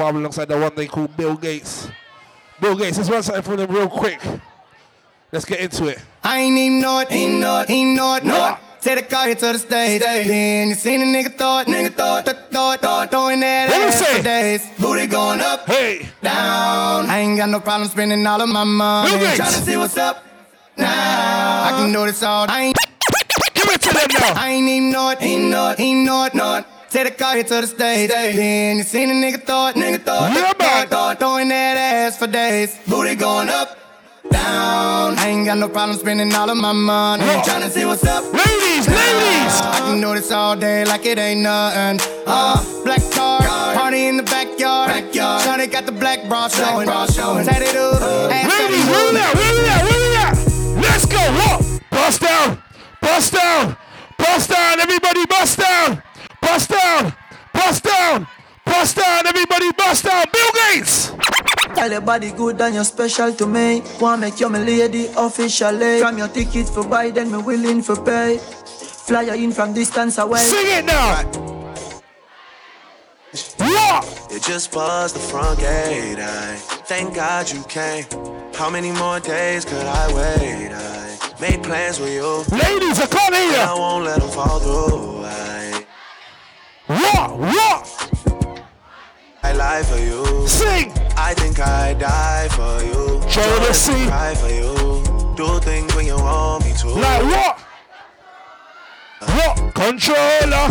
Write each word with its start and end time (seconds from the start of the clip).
Bob 0.00 0.16
alongside 0.16 0.48
the 0.48 0.56
one 0.58 0.72
they 0.74 0.86
call 0.86 1.08
Bill 1.08 1.36
Gates. 1.36 1.90
Bill 2.58 2.74
Gates, 2.74 2.96
let's 2.96 3.10
run 3.10 3.22
something 3.22 3.42
for 3.42 3.54
them 3.54 3.70
real 3.70 3.86
quick. 3.86 4.18
Let's 5.30 5.44
get 5.44 5.60
into 5.60 5.88
it. 5.88 5.98
I 6.24 6.38
ain't 6.38 6.56
even 6.56 6.80
know 6.80 7.00
it, 7.00 7.12
ain't 7.12 7.38
know 7.38 7.60
it, 7.60 7.68
ain't 7.68 7.96
know 7.98 8.16
it, 8.16 8.24
it. 8.24 8.58
Take 8.80 8.96
the 8.96 9.14
car 9.14 9.26
here 9.26 9.34
to 9.34 9.52
the 9.52 9.58
stage. 9.58 10.00
Then 10.00 10.68
you 10.70 10.74
seen 10.74 11.02
a 11.02 11.04
nigga 11.04 11.34
thought, 11.36 11.66
nigga 11.66 11.92
thought, 11.92 12.24
th- 12.24 12.38
thought, 12.50 12.80
thought, 12.80 13.10
throwing 13.10 13.40
that 13.40 13.68
What 13.68 13.88
ass 13.88 13.98
say? 13.98 14.16
for 14.16 14.22
days. 14.22 14.66
Booty 14.78 15.06
going 15.06 15.40
up, 15.42 15.66
Hey, 15.66 16.08
down. 16.22 17.04
I 17.10 17.18
ain't 17.18 17.36
got 17.36 17.50
no 17.50 17.60
problem 17.60 17.86
spending 17.90 18.26
all 18.26 18.40
of 18.40 18.48
my 18.48 18.64
money. 18.64 19.10
Bill 19.10 19.18
Gates. 19.20 19.38
Tryna 19.38 19.64
see 19.66 19.76
what's 19.76 19.98
up 19.98 20.24
now. 20.78 21.64
I 21.66 21.70
can 21.76 21.92
do 21.92 22.06
this 22.06 22.22
all. 22.22 22.46
I 22.48 22.62
ain't, 22.62 22.76
give 23.52 23.68
it 23.68 23.82
to 23.82 23.92
them 23.92 24.08
now. 24.18 24.32
I 24.34 24.48
ain't 24.48 24.66
even 24.66 24.92
know 24.92 25.10
it, 25.10 25.20
ain't 25.20 25.50
know 25.50 25.70
it, 25.72 25.78
ain't 25.80 26.06
know 26.06 26.24
it, 26.24 26.34
know 26.34 26.56
it. 26.56 26.64
Take 26.90 27.04
the 27.04 27.10
car 27.12 27.34
here 27.34 27.44
to 27.44 27.60
the 27.60 27.66
stage. 27.68 28.10
Then 28.10 28.78
you 28.78 28.82
seen 28.82 29.10
a 29.10 29.12
nigga 29.14 29.40
thought, 29.44 29.76
nigga 29.76 30.02
thought, 30.02 30.30
Yeah, 30.34 30.42
th- 30.46 30.58
man. 30.58 30.88
thought, 30.88 30.88
thought, 30.90 31.18
throwing 31.20 31.48
that 31.48 31.76
ass 31.76 32.18
for 32.18 32.26
days. 32.26 32.76
Booty 32.88 33.14
going 33.14 33.48
up, 33.48 33.78
down. 34.28 35.16
I 35.16 35.28
ain't 35.28 35.46
got 35.46 35.58
no 35.58 35.68
problem 35.68 35.96
spending 35.98 36.34
all 36.34 36.50
of 36.50 36.56
my 36.56 36.72
money. 36.72 37.22
Whoa. 37.22 37.42
Tryna 37.42 37.70
see 37.70 37.84
what's 37.84 38.02
up. 38.04 38.24
Ladies, 38.32 38.88
ladies. 38.88 39.54
I 39.62 39.78
can 39.86 40.00
do 40.00 40.14
this 40.14 40.32
all 40.32 40.56
day 40.56 40.84
like 40.84 41.06
it 41.06 41.16
ain't 41.18 41.42
nothing. 41.42 42.00
Uh, 42.26 42.58
black 42.84 43.02
car, 43.12 43.40
party 43.40 44.06
in 44.06 44.16
the 44.16 44.24
backyard. 44.24 44.88
backyard. 44.90 45.42
Shawty 45.42 45.70
got 45.70 45.86
the 45.86 45.92
black 45.92 46.28
bra 46.28 46.48
showing. 46.48 46.88
Tatted 46.88 47.76
up, 47.76 48.02
ass 48.32 48.50
Ladies, 48.50 48.88
up. 48.88 49.12
we 49.12 49.18
at? 49.20 49.34
Where 49.36 49.54
we 49.54 49.68
at? 49.68 49.82
Where 49.86 50.00
we 50.02 50.16
at? 50.16 50.34
Let's 50.90 51.06
go. 51.06 51.18
What? 51.38 51.80
Bust 51.90 52.20
down. 52.20 52.62
Bust 53.00 53.32
down. 53.32 53.76
Bust 54.18 54.50
down. 54.50 54.80
Everybody 54.80 55.24
bust 55.26 55.58
down. 55.58 56.02
Bust 56.50 56.68
down. 56.68 57.14
Bust 57.54 57.84
down. 57.84 58.26
Bust 58.66 58.96
down. 58.96 59.24
Everybody 59.24 59.70
bust 59.78 60.04
down. 60.04 60.26
Bill 60.32 60.50
Gates. 60.58 61.12
Tell 61.76 61.88
your 61.88 62.00
body 62.00 62.32
good 62.32 62.60
and 62.60 62.74
you're 62.74 62.82
special 62.82 63.32
to 63.32 63.46
me. 63.46 63.84
Wanna 64.00 64.22
make 64.22 64.40
you 64.40 64.48
my 64.48 64.58
lady 64.58 65.06
officially. 65.16 66.00
From 66.00 66.18
your 66.18 66.26
ticket 66.26 66.68
for 66.68 66.82
buy, 66.82 67.10
then 67.10 67.30
me 67.30 67.38
willing 67.38 67.82
for 67.82 67.94
pay. 68.02 68.38
Fly 69.06 69.22
you 69.22 69.34
in 69.34 69.52
from 69.52 69.74
distance 69.74 70.18
away. 70.18 70.40
Sing 70.40 70.66
it 70.78 70.84
now. 70.86 71.22
What? 73.58 74.32
It 74.32 74.42
just 74.42 74.72
buzzed 74.72 75.14
the 75.14 75.20
front 75.20 75.60
gate. 75.60 76.18
I 76.18 76.56
thank 76.90 77.14
God 77.14 77.48
you 77.52 77.62
came. 77.68 78.06
How 78.54 78.68
many 78.68 78.90
more 78.90 79.20
days 79.20 79.64
could 79.64 79.86
I 79.86 80.04
wait? 80.18 80.72
I 80.72 81.40
made 81.40 81.62
plans 81.62 82.00
with 82.00 82.12
you. 82.12 82.42
Ladies, 82.58 82.98
I 82.98 83.06
can't 83.06 83.36
hear 83.36 83.66
I 83.68 83.74
won't 83.78 84.04
let 84.04 84.18
them 84.18 84.30
fall 84.30 84.58
through. 84.58 85.24
I, 85.24 85.49
What? 86.90 87.38
What? 87.38 88.62
I 89.44 89.52
lie 89.52 89.82
for 89.84 89.96
you. 89.96 90.48
Sing. 90.48 90.90
I 91.16 91.34
think 91.34 91.60
I 91.60 91.94
die 91.94 92.48
for 92.48 92.82
you. 92.82 93.22
Show 93.30 93.42
Sure 93.42 93.60
the 93.60 93.68
as 93.68 93.80
scene. 93.80 94.08
Cry 94.08 94.34
for 94.34 94.48
you. 94.48 94.74
Do 95.36 95.60
things 95.60 95.94
when 95.94 96.06
you 96.06 96.16
want 96.16 96.64
me 96.64 96.72
to. 96.72 96.88
Like 96.88 97.22
what? 97.22 97.58
What? 99.20 99.74
Controller. 99.74 100.66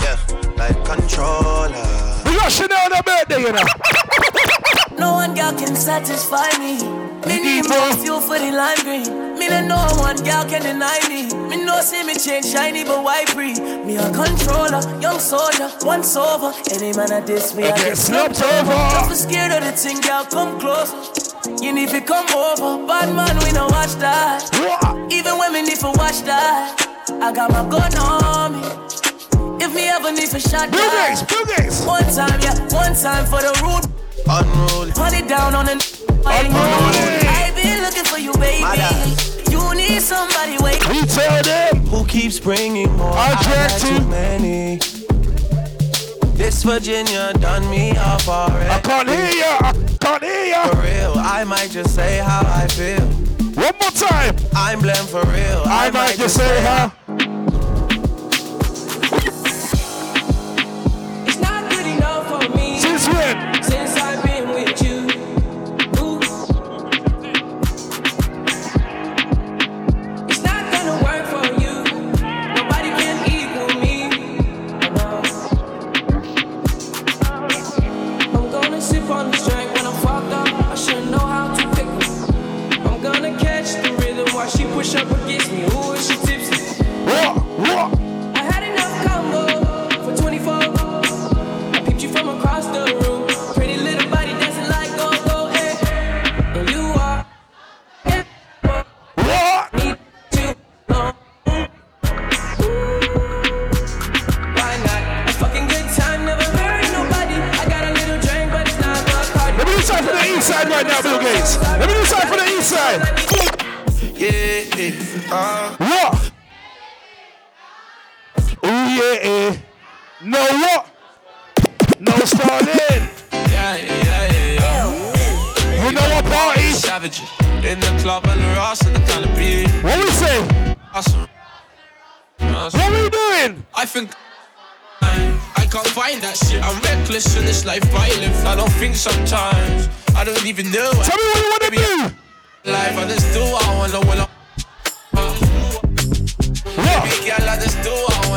Yeah, 0.00 0.16
like 0.56 0.82
controller. 0.86 2.22
We 2.24 2.36
got 2.36 2.50
Chanel 2.50 2.78
on 2.86 2.92
her 2.92 3.02
birthday, 3.02 3.40
you 3.42 3.52
know. 3.52 3.66
No 4.98 5.12
one 5.12 5.34
girl 5.34 5.52
can 5.52 5.76
satisfy 5.76 6.48
me. 6.56 7.05
Me 7.26 7.40
need 7.42 7.68
more 7.68 7.92
fuel 8.02 8.20
for 8.20 8.38
the 8.38 8.50
lime 8.52 8.78
green. 8.84 9.36
Me 9.38 9.48
no 9.48 9.60
know 9.66 9.86
one 10.00 10.16
girl 10.24 10.44
can 10.44 10.62
deny 10.62 10.98
me. 11.08 11.26
Me 11.48 11.62
no 11.64 11.80
see 11.80 12.02
me 12.04 12.14
change 12.14 12.46
shiny, 12.46 12.84
but 12.84 13.02
why 13.02 13.24
breathe? 13.34 13.58
Me 13.84 13.96
a 13.96 14.10
controller, 14.12 14.80
young 15.00 15.18
soldier, 15.18 15.70
once 15.82 16.16
over. 16.16 16.52
Any 16.72 16.92
man 16.96 17.12
at 17.12 17.26
this, 17.26 17.54
me 17.54 17.64
I 17.64 17.66
I 17.66 17.70
get 17.76 17.84
get 17.84 17.96
snapped 17.98 18.36
snapped 18.36 18.62
over. 18.62 18.72
over. 18.72 18.90
Just 18.94 19.08
for 19.10 19.16
scared 19.28 19.52
of 19.52 19.64
the 19.64 19.72
thing, 19.72 20.00
girl, 20.00 20.24
come 20.24 20.58
close. 20.60 20.90
You 21.62 21.72
need 21.72 21.90
to 21.90 22.00
come 22.00 22.26
over. 22.34 22.86
Bad 22.86 23.14
man, 23.14 23.36
we 23.44 23.52
no 23.52 23.66
watch 23.66 23.94
that. 23.96 24.42
Even 25.12 25.38
women 25.38 25.64
need 25.64 25.78
to 25.80 25.92
watch 25.94 26.22
that. 26.22 26.74
I 27.22 27.32
got 27.32 27.50
my 27.50 27.62
gun 27.68 27.94
on 27.98 28.52
me. 28.60 29.64
If 29.64 29.74
me 29.74 29.88
ever 29.88 30.12
need 30.12 30.28
to 30.30 30.40
shot 30.40 30.70
Bill 30.70 30.80
Gates. 30.90 31.22
that. 31.22 31.28
Bill 31.28 31.86
One 31.86 32.04
time, 32.04 32.40
yeah, 32.40 32.56
one 32.74 32.94
time 32.94 33.26
for 33.26 33.40
the 33.42 33.52
root. 33.62 33.86
Unruly. 34.28 34.92
Put 34.92 35.12
it 35.12 35.28
down 35.28 35.54
on 35.54 35.66
the 35.66 35.95
Unruly. 36.26 37.28
I've 37.28 37.54
been 37.54 37.82
looking 37.82 38.04
for 38.04 38.18
you, 38.18 38.32
baby. 38.34 38.64
You 39.50 39.74
need 39.74 40.00
somebody 40.02 40.58
wait. 40.62 40.86
We 40.88 41.02
tell 41.02 41.42
them. 41.42 41.86
Who 41.86 42.04
keeps 42.06 42.40
bringing 42.40 42.92
more? 42.96 43.12
I 43.12 43.32
drag 43.42 43.70
had 43.70 43.80
too. 43.80 43.98
too 43.98 44.08
many. 44.08 44.78
This 46.36 46.62
Virginia 46.64 47.32
done 47.40 47.68
me 47.70 47.96
off 47.96 48.28
already. 48.28 48.70
I 48.70 48.80
can't 48.80 49.08
hear 49.08 49.30
you. 49.30 49.56
I 49.60 49.72
can't 50.00 50.22
hear 50.22 50.44
ya. 50.46 50.66
For 50.66 50.82
real, 50.82 51.14
I 51.16 51.44
might 51.44 51.70
just 51.70 51.94
say 51.94 52.18
how 52.18 52.42
I 52.44 52.66
feel. 52.68 53.06
One 53.56 53.74
more 53.80 53.90
time. 53.90 54.36
I'm 54.54 54.80
blamed 54.80 55.08
for 55.08 55.24
real. 55.26 55.62
I, 55.64 55.90
might 55.90 56.16
just 56.16 56.36
say 56.36 56.62
how. 56.62 56.92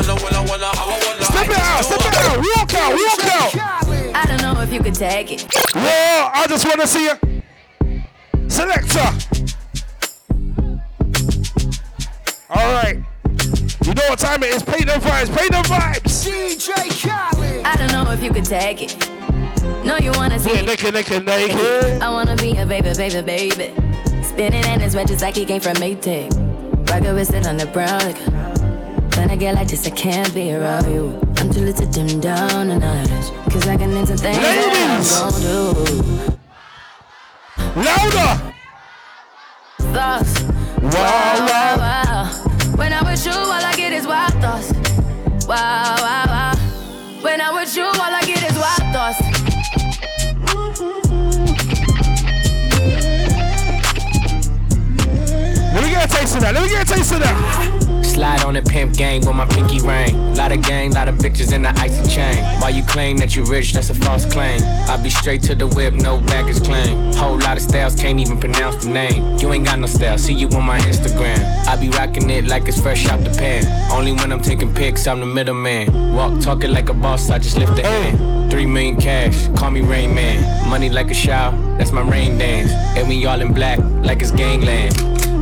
Just 0.02 0.20
do 0.20 0.26
I 0.26 0.30
wanna 0.30 0.50
wanna 0.50 0.64
I 0.64 1.00
wanna. 1.04 1.24
Step 1.24 1.48
it 1.48 1.58
out, 1.58 1.84
step 1.84 2.00
it 2.00 2.16
out, 2.16 2.38
walk 2.38 2.74
out, 2.74 2.92
walk 2.94 3.24
out. 3.24 4.14
I 4.14 4.24
don't 4.26 4.42
know 4.42 4.60
if 4.62 4.72
you 4.72 4.80
could 4.82 4.94
take 4.94 5.32
it. 5.32 5.42
Whoa, 5.74 6.30
I 6.32 6.46
just 6.48 6.64
want 6.66 6.80
to 6.80 6.86
see 6.86 7.04
you. 7.04 7.16
Selector. 8.48 9.10
All 12.50 12.72
right. 12.72 12.98
You 13.84 13.94
know 13.94 14.02
what 14.08 14.18
time 14.18 14.42
it 14.42 14.54
is. 14.54 14.62
Pay 14.62 14.84
them 14.84 15.00
vibes. 15.00 15.36
Pay 15.36 15.48
them 15.48 15.64
vibes. 15.64 16.28
I 17.64 17.76
don't 17.76 17.92
know 17.92 18.10
if 18.12 18.22
you 18.22 18.32
could 18.32 18.44
take 18.44 18.82
it. 18.82 19.10
No, 19.84 19.96
you 19.98 20.12
wanna 20.12 20.38
see 20.38 20.52
Yeah, 20.52 20.60
it. 20.60 20.66
naked, 20.66 20.94
naked, 20.94 21.24
naked. 21.24 22.02
I 22.02 22.10
wanna 22.10 22.36
be 22.36 22.56
a 22.56 22.66
baby, 22.66 22.92
baby, 22.94 23.22
baby. 23.22 23.72
Spinning 24.22 24.64
in 24.64 24.80
his 24.80 24.94
red 24.94 25.08
just 25.08 25.22
like 25.22 25.36
he 25.36 25.44
came 25.44 25.60
from 25.60 25.74
Maytag. 25.74 26.30
Rocket 26.90 27.14
with 27.14 27.32
it 27.34 27.46
on 27.46 27.56
the 27.56 27.66
brown. 27.66 28.00
Like, 28.00 28.49
when 29.20 29.30
I 29.30 29.36
get 29.36 29.54
like 29.54 29.68
this, 29.68 29.86
I 29.86 29.90
can't 29.90 30.32
be 30.32 30.50
around 30.50 30.90
you. 30.90 31.20
I'm 31.36 31.52
too 31.52 31.60
little 31.60 31.86
to 31.86 31.92
dim 31.92 32.20
down 32.20 32.68
the 32.68 32.78
night. 32.78 33.06
Cause 33.52 33.68
I 33.68 33.76
can 33.76 33.90
into 33.94 34.16
things 34.16 34.38
Ladies. 34.38 35.10
that 35.10 35.24
I'm 35.26 35.42
do. 35.44 35.74
Louder! 37.84 38.54
Thoughts. 39.92 40.42
Wow, 40.80 41.36
wow, 41.50 41.76
wow. 41.76 42.24
When 42.76 42.94
I'm 42.94 43.04
with 43.04 43.26
you, 43.26 43.32
all 43.32 43.52
I 43.52 43.74
get 43.76 43.92
is 43.92 44.06
wild 44.06 44.32
thoughts. 44.40 44.72
Wow, 45.46 45.96
wow, 46.00 46.24
wow. 46.26 46.54
When 47.20 47.42
I'm 47.42 47.54
with 47.56 47.76
you, 47.76 47.84
all 47.84 48.00
I 48.00 48.22
get 48.24 48.42
is 48.42 48.56
wild 48.56 48.86
thoughts. 48.94 49.20
Let 55.74 55.82
me 55.84 55.90
get 55.90 56.10
a 56.10 56.16
taste 56.16 56.36
of 56.36 56.40
that. 56.40 56.54
Let 56.54 56.62
me 56.62 56.70
get 56.70 56.90
a 56.90 56.94
taste 56.94 57.12
of 57.12 57.20
that. 57.20 57.79
Slide 58.20 58.44
on 58.44 58.52
the 58.52 58.60
pimp 58.60 58.98
game 58.98 59.22
with 59.22 59.34
my 59.34 59.46
pinky 59.46 59.80
ring. 59.80 60.34
Lot 60.34 60.52
of 60.52 60.60
gang, 60.60 60.92
lot 60.92 61.08
of 61.08 61.14
bitches 61.14 61.54
in 61.54 61.62
the 61.62 61.70
icy 61.80 62.06
chain. 62.06 62.36
While 62.60 62.70
you 62.70 62.82
claim 62.82 63.16
that 63.16 63.34
you 63.34 63.46
rich, 63.46 63.72
that's 63.72 63.88
a 63.88 63.94
false 63.94 64.30
claim. 64.30 64.60
I 64.90 64.98
be 65.02 65.08
straight 65.08 65.42
to 65.44 65.54
the 65.54 65.66
whip, 65.66 65.94
no 65.94 66.20
baggage 66.20 66.62
claim. 66.62 67.14
Whole 67.14 67.38
lot 67.38 67.56
of 67.56 67.62
styles, 67.62 67.94
can't 67.94 68.20
even 68.20 68.38
pronounce 68.38 68.84
the 68.84 68.90
name. 68.90 69.38
You 69.38 69.50
ain't 69.54 69.64
got 69.64 69.78
no 69.78 69.86
style, 69.86 70.18
see 70.18 70.34
you 70.34 70.48
on 70.48 70.64
my 70.64 70.78
Instagram. 70.80 71.40
I 71.66 71.76
be 71.76 71.88
rocking 71.88 72.28
it 72.28 72.44
like 72.44 72.68
it's 72.68 72.78
fresh 72.78 73.08
out 73.08 73.24
the 73.24 73.30
pan. 73.30 73.64
Only 73.90 74.12
when 74.12 74.30
I'm 74.32 74.42
taking 74.42 74.74
pics, 74.74 75.06
I'm 75.06 75.20
the 75.20 75.24
middleman. 75.24 76.14
Walk 76.14 76.42
talking 76.42 76.72
like 76.72 76.90
a 76.90 76.94
boss, 76.94 77.30
I 77.30 77.38
just 77.38 77.56
lift 77.56 77.74
the 77.74 77.86
hand. 77.86 78.50
Three 78.50 78.66
million 78.66 79.00
cash, 79.00 79.48
call 79.58 79.70
me 79.70 79.80
Rain 79.80 80.14
Man. 80.14 80.68
Money 80.68 80.90
like 80.90 81.10
a 81.10 81.14
shower, 81.14 81.52
that's 81.78 81.90
my 81.90 82.02
rain 82.02 82.36
dance. 82.36 82.70
And 82.98 83.08
we 83.08 83.24
all 83.24 83.40
in 83.40 83.54
black, 83.54 83.78
like 83.78 84.20
it's 84.20 84.30
gangland. 84.30 84.94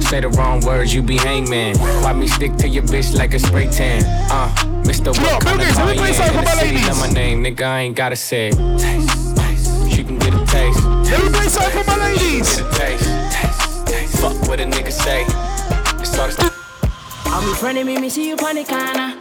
Say 0.08 0.20
the 0.20 0.30
wrong 0.30 0.62
words, 0.62 0.94
you 0.94 1.02
be 1.02 1.18
hangman. 1.18 1.76
Why 1.76 2.14
me 2.14 2.28
stick 2.28 2.56
to 2.56 2.66
your 2.66 2.82
bitch 2.84 3.14
like 3.14 3.34
a 3.34 3.38
spray 3.38 3.68
tan? 3.68 4.02
Uh, 4.30 4.48
Mr. 4.82 5.08
What 5.08 5.44
kind 5.44 5.60
of 5.60 5.68
car 5.74 5.94
you 5.94 6.00
in? 6.00 6.08
In 6.08 6.14
the 6.14 6.46
city, 6.46 6.86
love 6.86 6.98
my 6.98 7.10
name, 7.10 7.44
nigga, 7.44 7.62
I 7.66 7.80
ain't 7.80 7.94
gotta 7.94 8.16
say 8.16 8.48
it. 8.48 8.56
Taste, 8.78 9.36
taste, 9.36 9.92
she 9.94 10.02
can 10.02 10.18
get 10.18 10.32
a 10.32 10.46
taste. 10.46 10.82
Let 10.82 11.24
me 11.24 11.28
play 11.28 11.48
something 11.48 11.82
for 11.82 11.90
my 11.90 11.98
ladies. 11.98 12.56
Get 12.56 12.66
a 12.66 12.78
taste, 12.78 13.04
taste, 13.36 13.86
taste. 13.86 14.18
Fuck 14.18 14.48
what 14.48 14.60
a 14.60 14.64
nigga 14.64 14.90
say. 14.90 15.24
It's 16.00 16.18
all 16.18 16.28
the 16.28 16.54
I'm 17.26 17.46
in 17.46 17.54
front 17.56 17.76
of 17.76 17.86
me, 17.86 17.98
me 17.98 18.08
see 18.08 18.28
you 18.30 18.36
on 18.38 18.54
the 18.54 18.64
corner. 18.64 19.12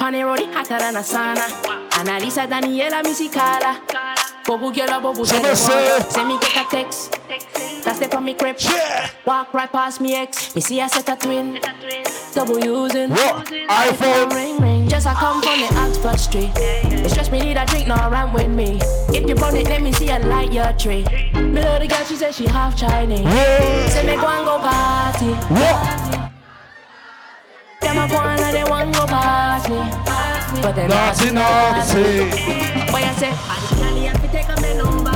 On 0.00 0.12
the 0.14 0.22
hotter 0.54 0.78
than 0.78 0.96
a 0.96 1.00
sauna. 1.00 1.46
Analisa 1.90 2.48
Daniela, 2.48 3.04
me 3.04 3.12
see 3.12 3.28
Carla. 3.28 4.23
Bobu 4.44 4.74
girl, 4.74 5.24
Someone 5.24 5.56
say- 5.56 6.00
Send 6.10 6.28
me 6.28 6.38
get 6.38 6.66
a 6.66 6.70
text. 6.70 7.18
That's 7.82 7.98
the 7.98 8.14
on 8.16 8.24
me 8.24 8.34
crib. 8.34 8.56
Yeah. 8.60 9.08
Walk 9.24 9.54
right 9.54 9.70
past 9.72 10.00
me 10.02 10.14
ex. 10.14 10.54
Me 10.54 10.60
see 10.60 10.80
a 10.80 10.88
set 10.88 11.08
a 11.08 11.16
twin. 11.16 11.58
Double 12.34 12.58
using. 12.58 13.10
What? 13.10 13.46
iPhone. 13.46 14.34
Ring 14.34 14.58
ring. 14.58 14.88
Just 14.88 15.06
I 15.06 15.14
come 15.14 15.40
from 15.40 15.60
the 15.60 15.68
Oxford 15.80 16.20
Street. 16.20 16.50
It's 16.56 17.14
just 17.14 17.32
me 17.32 17.40
need 17.40 17.56
a 17.56 17.64
drink, 17.64 17.88
no 17.88 17.94
run 17.94 18.32
with 18.34 18.48
me. 18.48 18.80
If 19.16 19.26
you 19.28 19.34
want 19.36 19.56
it, 19.56 19.66
let 19.68 19.80
me 19.80 19.92
see 19.92 20.10
a 20.10 20.18
light 20.18 20.52
your 20.52 20.72
tree. 20.74 21.04
Me 21.34 21.62
love 21.62 21.80
the 21.80 21.88
girl, 21.88 22.04
she 22.04 22.16
said 22.16 22.34
she 22.34 22.46
half 22.46 22.76
Chinese. 22.76 23.20
Yeah. 23.20 23.88
Say 23.88 24.06
me 24.06 24.16
go 24.16 24.26
and 24.26 24.44
go 24.44 24.58
party. 24.58 25.32
What? 25.54 26.30
Them 27.80 27.98
a 27.98 28.08
go 28.08 28.18
and 28.20 28.54
they 28.54 28.64
want 28.64 28.92
go 28.94 29.06
past 29.06 29.70
me. 29.70 30.23
But 30.62 30.74
them 30.76 30.88
Naughty, 30.88 31.30
naughty. 31.30 32.30
Boy, 32.90 33.02
I 33.02 33.14
say, 33.18 33.30
I 33.30 33.56
just 33.60 33.74
can't 33.80 33.98
have 34.06 34.20
to 34.22 34.28
take 34.28 34.48
up 34.48 34.60
my 34.60 34.72
number. 34.74 35.12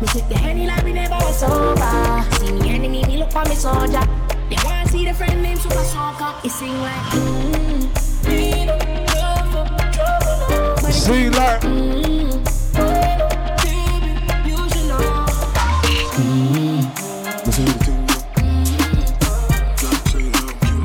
Me 0.00 0.06
sit 0.08 0.28
the 0.28 0.34
henny 0.36 0.66
like 0.66 0.84
we 0.84 0.92
never 0.92 1.14
was 1.14 1.38
sober. 1.38 2.22
See 2.38 2.52
me 2.52 2.70
enemy, 2.70 3.04
me 3.06 3.16
look 3.18 3.30
for 3.32 3.44
me 3.48 3.54
soldier. 3.54 4.02
They 4.50 4.56
want 4.64 4.86
to 4.86 4.92
see 4.92 5.04
the 5.04 5.14
friend 5.14 5.42
named 5.42 5.60
Super 5.60 5.84
Soaker. 5.84 6.34
He 6.42 6.48
sing 6.48 6.78
like, 6.80 7.06
mm, 7.12 7.88
me 8.28 8.66
no 8.66 8.76
love 9.16 9.50
for 9.52 9.66
trouble, 9.92 10.36
no. 10.50 10.74
But 10.82 10.92
See, 10.92 11.30
like, 11.30 11.60
mm, 11.62 12.42
oh, 12.76 13.28
baby, 13.62 14.50
you 14.50 14.56
should 14.70 14.86
know. 14.88 15.26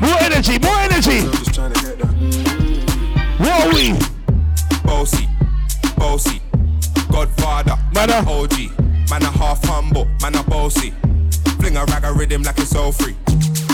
more 0.00 0.18
energy, 0.20 0.58
more 0.58 0.78
energy. 0.80 1.37
What 3.58 3.74
are? 3.74 4.84
Bossy, 4.84 5.28
bossy, 5.96 6.40
Godfather, 7.10 7.76
Man, 7.92 8.10
uh, 8.10 8.24
OG, 8.30 8.54
man 9.10 9.22
a 9.22 9.30
half 9.34 9.64
humble, 9.64 10.06
man 10.22 10.36
a 10.36 10.44
bossy. 10.44 10.92
Fling 11.58 11.76
a 11.76 11.84
rag 11.86 12.04
a 12.04 12.12
rhythm 12.12 12.44
like 12.44 12.56
it's 12.58 12.76
all 12.76 12.92
free. 12.92 13.16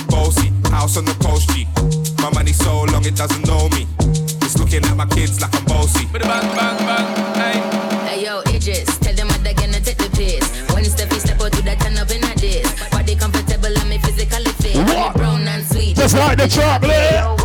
Bossy, 0.08 0.48
house 0.70 0.96
on 0.96 1.04
the 1.04 1.12
coast 1.20 1.50
G. 1.50 1.69
My 2.22 2.31
money 2.31 2.54
so 2.54 2.84
long 2.84 3.04
it 3.04 3.14
doesn't 3.14 3.46
know 3.46 3.69
me. 3.76 3.86
It's 4.40 4.58
looking 4.58 4.82
at 4.86 4.96
my 4.96 5.04
kids 5.04 5.42
like 5.42 5.54
I'm 5.54 5.64
bossy. 5.66 6.06
Bang, 6.06 6.22
bang, 6.22 6.78
bang, 6.88 7.34
hey. 7.37 8.08
Hey 8.08 8.25
yo, 8.25 8.40
Idris, 8.48 8.98
tell 9.00 9.14
them 9.14 9.28
what 9.28 9.44
they're 9.44 9.52
gonna 9.52 9.80
take 9.80 9.98
the 9.98 10.08
piss. 10.16 10.48
When 10.72 10.84
Steffi 10.84 11.20
step 11.20 11.42
out 11.42 11.52
to 11.52 11.62
that 11.62 11.78
turn 11.80 11.98
up 11.98 12.10
in 12.10 12.25
a 12.25 12.34
diss. 12.37 12.64
Body 12.88 13.16
comfortable 13.16 13.66
and 13.66 13.90
me 13.90 13.98
physically 13.98 14.50
fit. 14.64 14.76
What? 14.76 15.14
Me 15.14 15.20
brown 15.20 15.46
and 15.46 15.62
sweet. 15.62 15.94
Just 15.96 16.16
like 16.16 16.38
the 16.38 16.48
chocolate. 16.48 17.44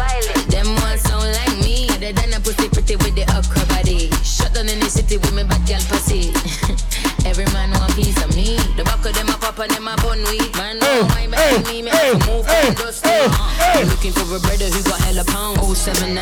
Pretty 2.71 2.95
with 2.98 3.16
the 3.16 3.25
okra 3.33 3.66
body. 3.68 4.10
Shut 4.24 4.54
down 4.54 4.69
in 4.69 4.80
the 4.80 4.89
city 4.89 5.18
with 5.18 5.33
me 5.33 5.44
bad 5.44 5.62
girl 5.68 5.81
pussy. 5.89 6.33
Every 7.30 7.45
man 7.54 7.71
want 7.77 7.95
piece 7.95 8.18
of 8.24 8.36
me. 8.36 8.57
The 8.77 8.83
back 8.83 9.04
of 9.06 9.13
them 9.13 9.30
a 9.30 9.38
pop 9.38 9.60
and 9.60 9.71
them 9.71 9.88
a 9.88 9.95
bun 9.98 10.19
weed. 10.30 10.50
Man, 10.56 10.77
Hey, 10.80 11.01
no 11.01 11.07
mind 11.10 11.36
hey, 11.36 11.57
behind 11.57 11.68
me. 11.68 11.81
Me 11.83 11.89
hey, 11.89 12.13
have 12.13 12.19
to 12.19 12.31
move 12.31 12.45
hey, 12.45 12.74
dust 12.75 13.06
hey, 13.06 13.27
hey. 13.27 13.81
I'm 13.81 13.89
looking 13.89 14.13
for 14.13 14.25
a 14.25 14.39
brother 14.39 14.69
who 14.69 14.81
got 14.83 15.00
hella 15.01 15.25
pound. 15.25 15.60
079. 15.60 16.16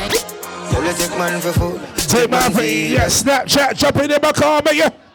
Tell 0.71 0.83
you 0.83 0.94
take 0.94 1.17
man 1.17 1.39
for 1.41 1.53
food. 1.53 1.79
Take 2.07 2.29
my 2.29 2.49
feet, 2.49 2.91
yeah, 2.91 3.07
Snapchat, 3.07 3.75
jump 3.75 3.97
in 3.97 4.09
my 4.09 4.31
car, 4.31 4.61
make 4.63 4.75
you. 4.75 5.06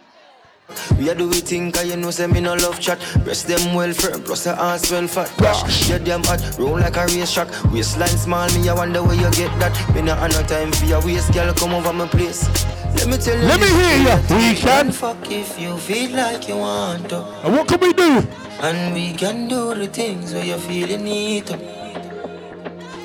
We 0.98 1.08
a 1.08 1.14
do 1.14 1.28
we 1.28 1.40
think, 1.40 1.74
cause 1.74 1.86
you 1.86 1.96
know 1.96 2.10
say 2.10 2.26
me 2.26 2.40
no 2.40 2.54
love 2.54 2.80
chat. 2.80 2.98
Breast 3.24 3.46
them 3.48 3.74
well 3.74 3.92
firm, 3.92 4.22
plus 4.22 4.44
the 4.44 4.58
ass 4.60 4.90
well 4.90 5.06
fat. 5.06 5.32
Gosh. 5.38 5.88
Yeah, 5.88 5.98
them 5.98 6.22
hot, 6.24 6.40
roll 6.58 6.78
like 6.78 6.96
a 6.96 7.06
race 7.06 7.32
track. 7.32 7.48
Waistline 7.72 8.08
small, 8.08 8.48
me 8.52 8.68
I 8.68 8.74
wonder 8.74 9.02
where 9.02 9.14
you 9.14 9.30
get 9.32 9.52
that. 9.58 9.72
Me 9.94 10.02
not 10.02 10.18
have 10.18 10.32
no 10.32 10.42
time 10.46 10.72
for 10.72 10.86
your 10.86 11.04
waist, 11.04 11.32
girl, 11.32 11.52
come 11.54 11.74
over 11.74 11.92
my 11.92 12.06
place. 12.06 12.48
Let 12.96 13.08
me 13.08 13.16
tell 13.16 13.36
you. 13.36 13.46
Let 13.48 13.60
me 13.60 13.66
hear 13.66 13.96
ya. 14.06 14.16
We 14.30 14.54
can. 14.54 14.92
Fuck 14.92 15.30
if 15.30 15.58
you 15.58 15.76
feel 15.78 16.14
like 16.14 16.48
you 16.48 16.58
want 16.58 17.08
to. 17.08 17.24
And 17.42 17.54
what 17.56 17.66
can 17.66 17.80
we 17.80 17.92
do? 17.92 18.22
And 18.60 18.94
we 18.94 19.12
can 19.14 19.48
do 19.48 19.74
the 19.74 19.86
things 19.86 20.32
where 20.34 20.44
you 20.44 20.58
feel 20.58 20.88
you 20.88 20.98
need 20.98 21.46
to. 21.46 21.54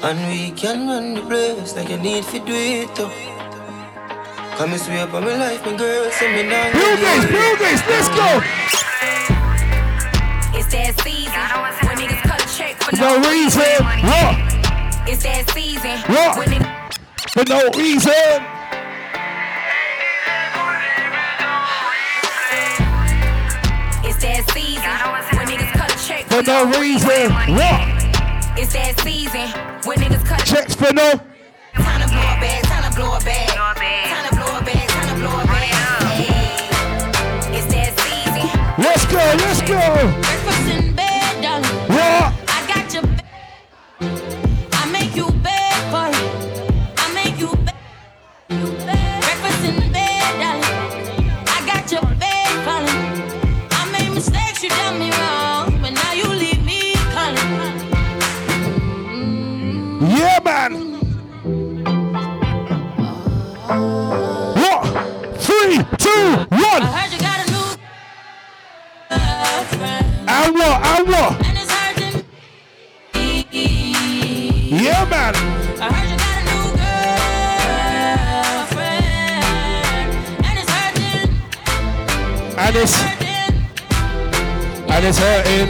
And 0.04 0.20
we 0.30 0.52
can 0.52 0.88
run 0.88 1.16
the 1.16 1.22
place 1.22 1.76
like 1.76 1.90
you 1.90 1.98
need 1.98 2.24
to 2.26 2.40
do 2.40 2.54
it 2.54 2.94
to. 2.96 3.37
Come 4.58 4.74
and 4.74 4.82
swear 4.82 5.04
up 5.04 5.12
my 5.12 5.20
life, 5.20 5.64
my 5.64 5.78
girl, 5.78 6.10
say 6.10 6.34
me 6.34 6.50
not 6.50 6.74
Bill 6.74 6.98
Gates, 6.98 7.26
Bill 7.30 7.58
Gates, 7.62 7.84
let's 7.86 8.10
go. 8.10 8.42
It's 10.58 10.72
that 10.74 10.98
season 11.06 11.46
when 11.86 11.98
niggas 12.02 12.22
cut 12.26 12.42
a 12.42 12.58
check 12.58 12.82
for 12.82 12.96
No 12.98 13.22
reason. 13.22 13.62
What? 13.86 14.34
It's 15.08 15.22
that 15.22 15.46
season 15.54 16.00
What? 16.10 16.38
when 16.40 16.50
niggas 16.50 16.98
For 17.30 17.46
no 17.46 17.70
reason. 17.78 18.12
It's 24.02 24.18
that 24.26 24.42
season 24.58 25.38
when 25.38 25.48
niggas 25.54 25.72
cut 25.78 25.94
a 25.94 26.08
check 26.08 26.26
For 26.26 26.42
no 26.42 26.66
reason. 26.82 27.30
What? 27.54 28.58
It's 28.58 28.74
that 28.74 29.00
season 29.02 29.54
when 29.86 30.00
niggas 30.00 30.26
cut 30.26 30.44
Checks 30.48 30.74
for 30.74 30.92
no. 30.92 31.27
Go, 39.12 39.18
let's 39.18 39.62
go. 39.62 40.37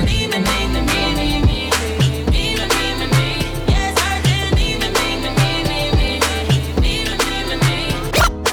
Me, 0.06 0.28
me, 0.28 0.40
me, 0.68 0.82
me. 0.82 1.72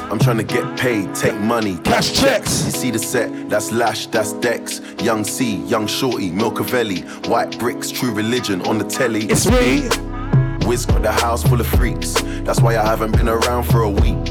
I'm 0.08 0.20
trying 0.20 0.38
to 0.38 0.44
get 0.44 0.78
paid, 0.78 1.12
take 1.16 1.34
money, 1.34 1.78
Cash 1.78 2.12
checks. 2.12 2.64
You 2.64 2.70
see 2.70 2.90
the 2.92 2.98
set, 3.00 3.50
that's 3.50 3.72
Lash, 3.72 4.06
that's 4.06 4.32
Dex, 4.34 4.80
Young 5.02 5.24
C, 5.24 5.56
Young 5.64 5.88
Shorty, 5.88 6.30
Milcavelli, 6.30 7.26
White 7.26 7.58
Bricks, 7.58 7.90
True 7.90 8.12
Religion 8.14 8.62
on 8.68 8.78
the 8.78 8.84
telly. 8.84 9.24
It's 9.24 9.46
me. 9.50 9.88
Wiz 10.68 10.86
got 10.86 11.02
the 11.02 11.10
house 11.10 11.42
full 11.42 11.60
of 11.60 11.66
freaks, 11.66 12.14
that's 12.44 12.60
why 12.60 12.76
I 12.76 12.84
haven't 12.84 13.16
been 13.16 13.28
around 13.28 13.64
for 13.64 13.82
a 13.82 13.90
week. 13.90 14.30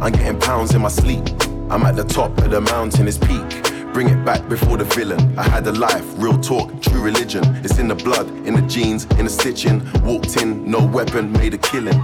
I'm 0.00 0.10
getting 0.12 0.40
pounds 0.40 0.74
in 0.74 0.80
my 0.80 0.88
sleep, 0.88 1.24
I'm 1.70 1.84
at 1.84 1.94
the 1.94 2.02
top 2.02 2.36
of 2.38 2.50
the 2.50 2.60
mountain, 2.60 3.06
it's 3.06 3.16
peak. 3.16 3.92
Bring 3.92 4.08
it 4.08 4.24
back 4.24 4.48
before 4.48 4.76
the 4.76 4.84
villain. 4.84 5.38
I 5.38 5.44
had 5.44 5.64
a 5.68 5.72
life, 5.72 6.04
real 6.16 6.36
talk, 6.36 6.82
true 6.82 7.00
religion. 7.00 7.44
It's 7.64 7.78
in 7.78 7.86
the 7.86 7.94
blood, 7.94 8.28
in 8.44 8.54
the 8.54 8.62
jeans, 8.62 9.04
in 9.18 9.26
the 9.26 9.30
stitching. 9.30 9.80
Walked 10.02 10.36
in, 10.42 10.68
no 10.68 10.84
weapon, 10.84 11.30
made 11.30 11.54
a 11.54 11.58
killing. 11.58 11.98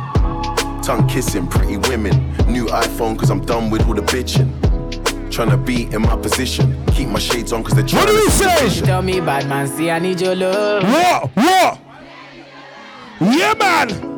Tongue 0.83 1.09
kissing, 1.09 1.49
pretty 1.49 1.79
women. 1.79 2.31
New 2.47 2.67
iPhone, 2.67 3.19
cause 3.19 3.29
I'm 3.29 3.45
done 3.45 3.69
with 3.69 3.85
all 3.89 3.95
the 3.95 4.03
bitching. 4.03 4.53
Tryna 5.31 5.67
be 5.67 5.93
in 5.93 6.03
my 6.03 6.17
position. 6.17 6.87
Keep 6.93 7.09
my 7.09 7.19
shades 7.19 7.53
on, 7.53 7.65
cause 7.65 7.75
they're 7.75 7.85
trying 7.85 8.05
What 8.05 8.13
do 8.13 8.17
you 8.17 8.27
to 8.27 8.71
say? 8.71 8.87
Tell 8.87 9.03
me, 9.03 9.19
bad 9.21 9.49
man, 9.49 9.67
see 9.67 9.91
I 9.91 9.99
need 9.99 10.21
your 10.21 10.37
love. 10.37 10.85
What? 10.85 11.31
What? 11.35 11.81
Yeah, 13.21 13.55
man. 13.55 14.16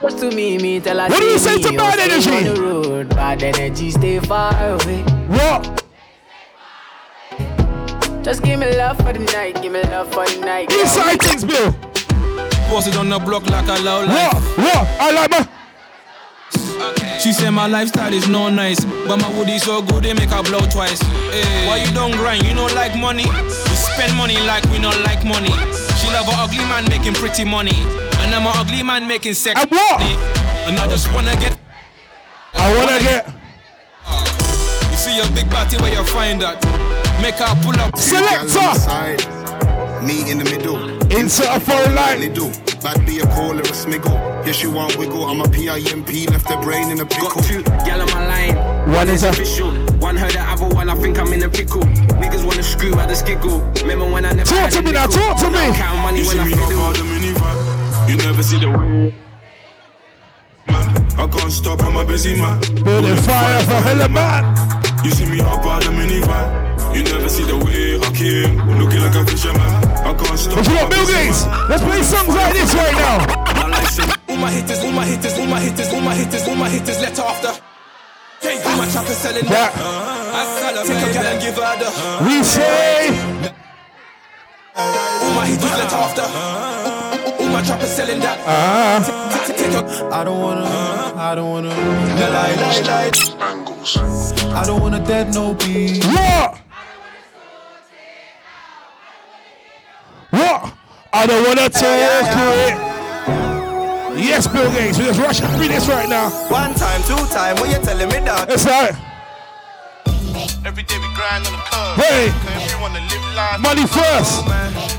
What's 0.00 0.14
to 0.20 0.30
me, 0.30 0.58
me 0.58 0.78
tell 0.80 0.98
her 0.98 1.08
What 1.08 1.20
do 1.20 1.26
you 1.26 1.38
say 1.38 1.58
to 1.60 1.72
bad 1.76 1.98
energy? 1.98 2.30
On 2.30 2.54
the 2.54 2.60
road, 2.62 3.08
bad 3.10 3.42
energy, 3.42 3.90
stay 3.90 4.20
far 4.20 4.52
away. 4.74 5.02
What? 5.26 5.84
Just 8.22 8.42
give 8.42 8.60
me 8.60 8.76
love 8.76 8.96
for 8.98 9.12
the 9.12 9.20
night, 9.32 9.60
give 9.60 9.72
me 9.72 9.82
love 9.84 10.12
for 10.12 10.24
the 10.26 10.40
night. 10.40 10.68
girl. 10.68 10.80
Inside 10.80 11.20
things, 11.22 11.44
Bill. 11.44 11.72
Posted 12.68 12.96
on 12.96 13.08
the 13.08 13.18
block 13.18 13.46
like 13.46 13.66
a 13.66 13.82
low 13.82 14.00
What? 14.06 14.08
life. 14.34 14.58
What? 14.58 14.88
I 15.00 15.10
like 15.12 15.30
my. 15.30 15.48
She 17.18 17.32
said 17.32 17.50
my 17.50 17.66
lifestyle 17.66 18.12
is 18.14 18.28
no 18.28 18.48
nice, 18.50 18.84
but 18.84 19.16
my 19.16 19.28
woody 19.36 19.58
so 19.58 19.82
good 19.82 20.04
they 20.04 20.14
make 20.14 20.30
her 20.30 20.42
blow 20.44 20.60
twice. 20.70 21.00
Hey. 21.02 21.66
Why 21.66 21.78
you 21.84 21.92
don't 21.92 22.12
grind? 22.12 22.44
You 22.46 22.54
don't 22.54 22.72
like 22.74 22.96
money. 22.96 23.24
We 23.26 23.50
spend 23.74 24.16
money 24.16 24.36
like 24.46 24.62
we 24.70 24.78
don't 24.78 25.02
like 25.02 25.24
money. 25.24 25.50
She 25.98 26.06
love 26.12 26.28
a 26.28 26.34
ugly 26.38 26.58
man 26.70 26.84
making 26.88 27.14
pretty 27.14 27.44
money, 27.44 27.74
and 28.28 28.34
I'm 28.34 28.46
an 28.46 28.52
ugly 28.56 28.82
man 28.82 29.08
making 29.08 29.32
sex. 29.32 29.58
And 29.58 29.70
what? 29.70 30.02
And 30.68 30.78
I 30.78 30.86
just 30.86 31.12
wanna 31.14 31.34
get. 31.36 31.58
I 32.52 32.68
wanna 32.76 32.98
get. 33.00 33.24
You 34.90 34.96
see 34.96 35.16
your 35.16 35.30
big 35.32 35.48
body 35.50 35.78
where 35.78 35.92
you 35.92 36.04
find 36.04 36.42
that. 36.42 36.60
Make 37.22 37.36
her 37.40 37.54
pull 37.64 37.78
up. 37.80 37.96
Selector. 37.96 38.76
Me 40.04 40.30
in 40.30 40.38
the 40.38 40.44
middle. 40.44 40.76
Insert 41.10 41.56
a 41.56 41.60
phone 41.60 41.94
line. 41.94 42.20
They 42.20 42.28
do. 42.28 42.52
Bad 42.82 43.04
be 43.06 43.18
a 43.20 43.26
call 43.32 43.56
or 43.56 43.60
a 43.60 43.72
smiggle. 43.72 44.14
Yes, 44.46 44.62
you 44.62 44.70
want 44.70 44.96
wiggle. 44.98 45.24
I'm 45.24 45.40
a 45.40 45.48
PIMP, 45.48 46.30
left 46.30 46.48
the 46.48 46.58
brain 46.62 46.90
in 46.90 47.00
a 47.00 47.06
pickle. 47.06 47.30
Got 47.30 47.44
two 47.44 47.62
gal 47.62 48.02
on 48.02 48.10
my 48.10 48.26
line. 48.28 48.92
One 48.92 49.08
is 49.08 49.22
official. 49.22 49.72
One 49.98 50.16
heard 50.16 50.32
the 50.32 50.42
other 50.42 50.68
one. 50.68 50.90
I 50.90 50.94
think 50.96 51.18
I'm 51.18 51.32
in 51.32 51.42
a 51.42 51.48
pickle. 51.48 51.82
Niggas 52.20 52.44
wanna 52.44 52.62
screw 52.62 52.94
out 53.00 53.08
the 53.08 53.14
skiggle. 53.14 53.58
Remember 53.80 54.04
when 54.04 54.26
I 54.26 54.32
never 54.32 54.48
Talk 54.50 54.58
had 54.58 54.72
to 54.72 54.78
a 54.80 54.82
me 54.82 54.92
now, 54.92 55.06
talk 55.06 55.38
to 55.38 55.50
me. 55.50 55.72
Count 55.74 55.98
money 56.02 56.20
You 56.20 56.26
when 56.26 56.36
see 56.36 56.40
I 56.40 56.44
me 56.44 56.54
fiddle. 56.54 57.67
Up 58.08 58.16
on 58.16 58.16
the 58.16 58.16
minivan. 58.16 58.16
You 58.16 58.16
never 58.16 58.42
see 58.42 58.58
the 58.58 58.70
way. 58.70 59.14
Man, 60.66 61.18
I 61.18 61.26
can't 61.26 61.52
stop, 61.52 61.80
I'm 61.82 61.96
a 61.96 62.04
busy 62.04 62.36
man. 62.36 62.60
Building 62.84 63.16
fire 63.16 63.62
for 63.64 63.80
hella 63.82 64.08
man. 64.08 65.04
You 65.04 65.10
see 65.10 65.26
me 65.26 65.40
up 65.40 65.64
on 65.64 65.80
the 65.80 65.90
minivan. 65.90 66.94
You 66.94 67.02
never 67.04 67.28
see 67.28 67.44
the 67.44 67.56
way 67.56 67.98
I 68.00 68.10
came. 68.12 68.56
Looking 68.78 69.00
like 69.00 69.14
a 69.14 69.24
fisherman. 69.26 69.60
I 69.60 70.14
can't 70.14 70.38
stop. 70.38 70.56
But 70.56 70.66
you 70.68 70.74
know, 70.74 70.88
Bill 70.88 71.06
Gates, 71.06 71.46
let's 71.68 71.82
play 71.82 72.02
songs 72.02 72.34
like 72.34 72.52
this 72.52 72.74
right 72.74 72.94
now. 72.94 73.26
My 73.54 73.68
life 73.68 73.88
say, 73.90 74.04
All 74.28 74.36
my 74.36 74.50
hitters, 74.50 74.84
all 74.84 74.92
my 74.92 75.04
hitters, 75.04 75.38
all 75.38 75.46
my 75.46 75.60
hitters, 75.60 75.92
all 75.92 76.00
my 76.00 76.14
hitters, 76.14 76.48
all 76.48 76.56
my 76.56 76.68
hitters 76.68 77.00
left 77.00 77.18
after. 77.18 77.52
All 78.38 78.76
my 78.78 78.86
trappers 78.88 79.16
selling 79.16 79.44
that. 79.46 79.72
Take 80.86 81.10
a 81.10 81.12
gal 81.12 81.26
and 81.26 81.40
give 81.42 81.56
her 81.56 81.74
the. 81.76 81.88
We 82.24 82.42
say. 82.42 83.10
All 84.76 85.34
my 85.34 85.46
hitters 85.46 85.70
left 85.70 85.92
after. 85.92 86.97
All 87.68 87.74
my 87.74 87.80
trappers 87.80 87.96
selling 87.96 88.20
that. 88.20 88.38
Ah. 88.46 89.44
Take 89.46 89.72
a 89.74 90.14
I 90.14 90.24
don't 90.24 90.40
wanna, 90.40 90.64
I 91.16 91.34
don't 91.34 91.50
wanna 91.50 91.68
lie, 91.68 92.54
lie, 92.56 92.80
lie. 92.80 93.50
angles. 93.50 93.96
I 93.96 94.64
don't 94.64 94.80
wanna 94.80 95.04
dead 95.04 95.34
no 95.34 95.52
beat. 95.54 96.02
What? 96.04 96.60
What? 100.30 100.74
I 101.12 101.26
don't 101.26 101.44
wanna 101.46 101.68
talk 101.68 102.24
to 102.32 102.44
it. 102.64 102.88
Yes, 104.18 104.46
Bill 104.48 104.70
Gates, 104.72 104.98
we 104.98 105.04
just 105.04 105.20
rush 105.20 105.40
through 105.40 105.68
this 105.68 105.88
right 105.88 106.08
now. 106.08 106.30
One 106.48 106.74
time, 106.74 107.02
two 107.02 107.16
time, 107.32 107.56
when 107.60 107.70
you 107.70 107.78
telling 107.84 108.08
me 108.08 108.18
that? 108.24 108.50
It's 108.50 108.64
like, 108.64 108.96
Every 110.64 110.82
day 110.82 110.98
we 110.98 111.08
grind 111.14 111.46
on 111.46 111.52
the 111.52 111.62
curb. 111.68 111.96
Hey. 112.00 112.28
Cause 112.30 112.64
if 112.64 112.72
you 112.72 112.80
wanna 112.80 113.00
live 113.00 113.24
life, 113.36 113.60
money 113.60 113.86
first. 113.86 114.44
every 114.48 114.97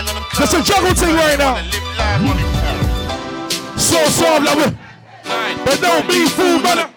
That's 0.00 0.54
a 0.54 0.62
juggle 0.62 0.94
thing 0.94 1.14
right 1.14 1.36
now. 1.36 1.60
So 3.76 4.00
soft, 4.08 4.44
love 4.44 4.64
it. 4.64 4.74
But 5.64 5.80
don't 5.80 6.08
be 6.08 6.26
fooled, 6.26 6.62
brother. 6.62 6.88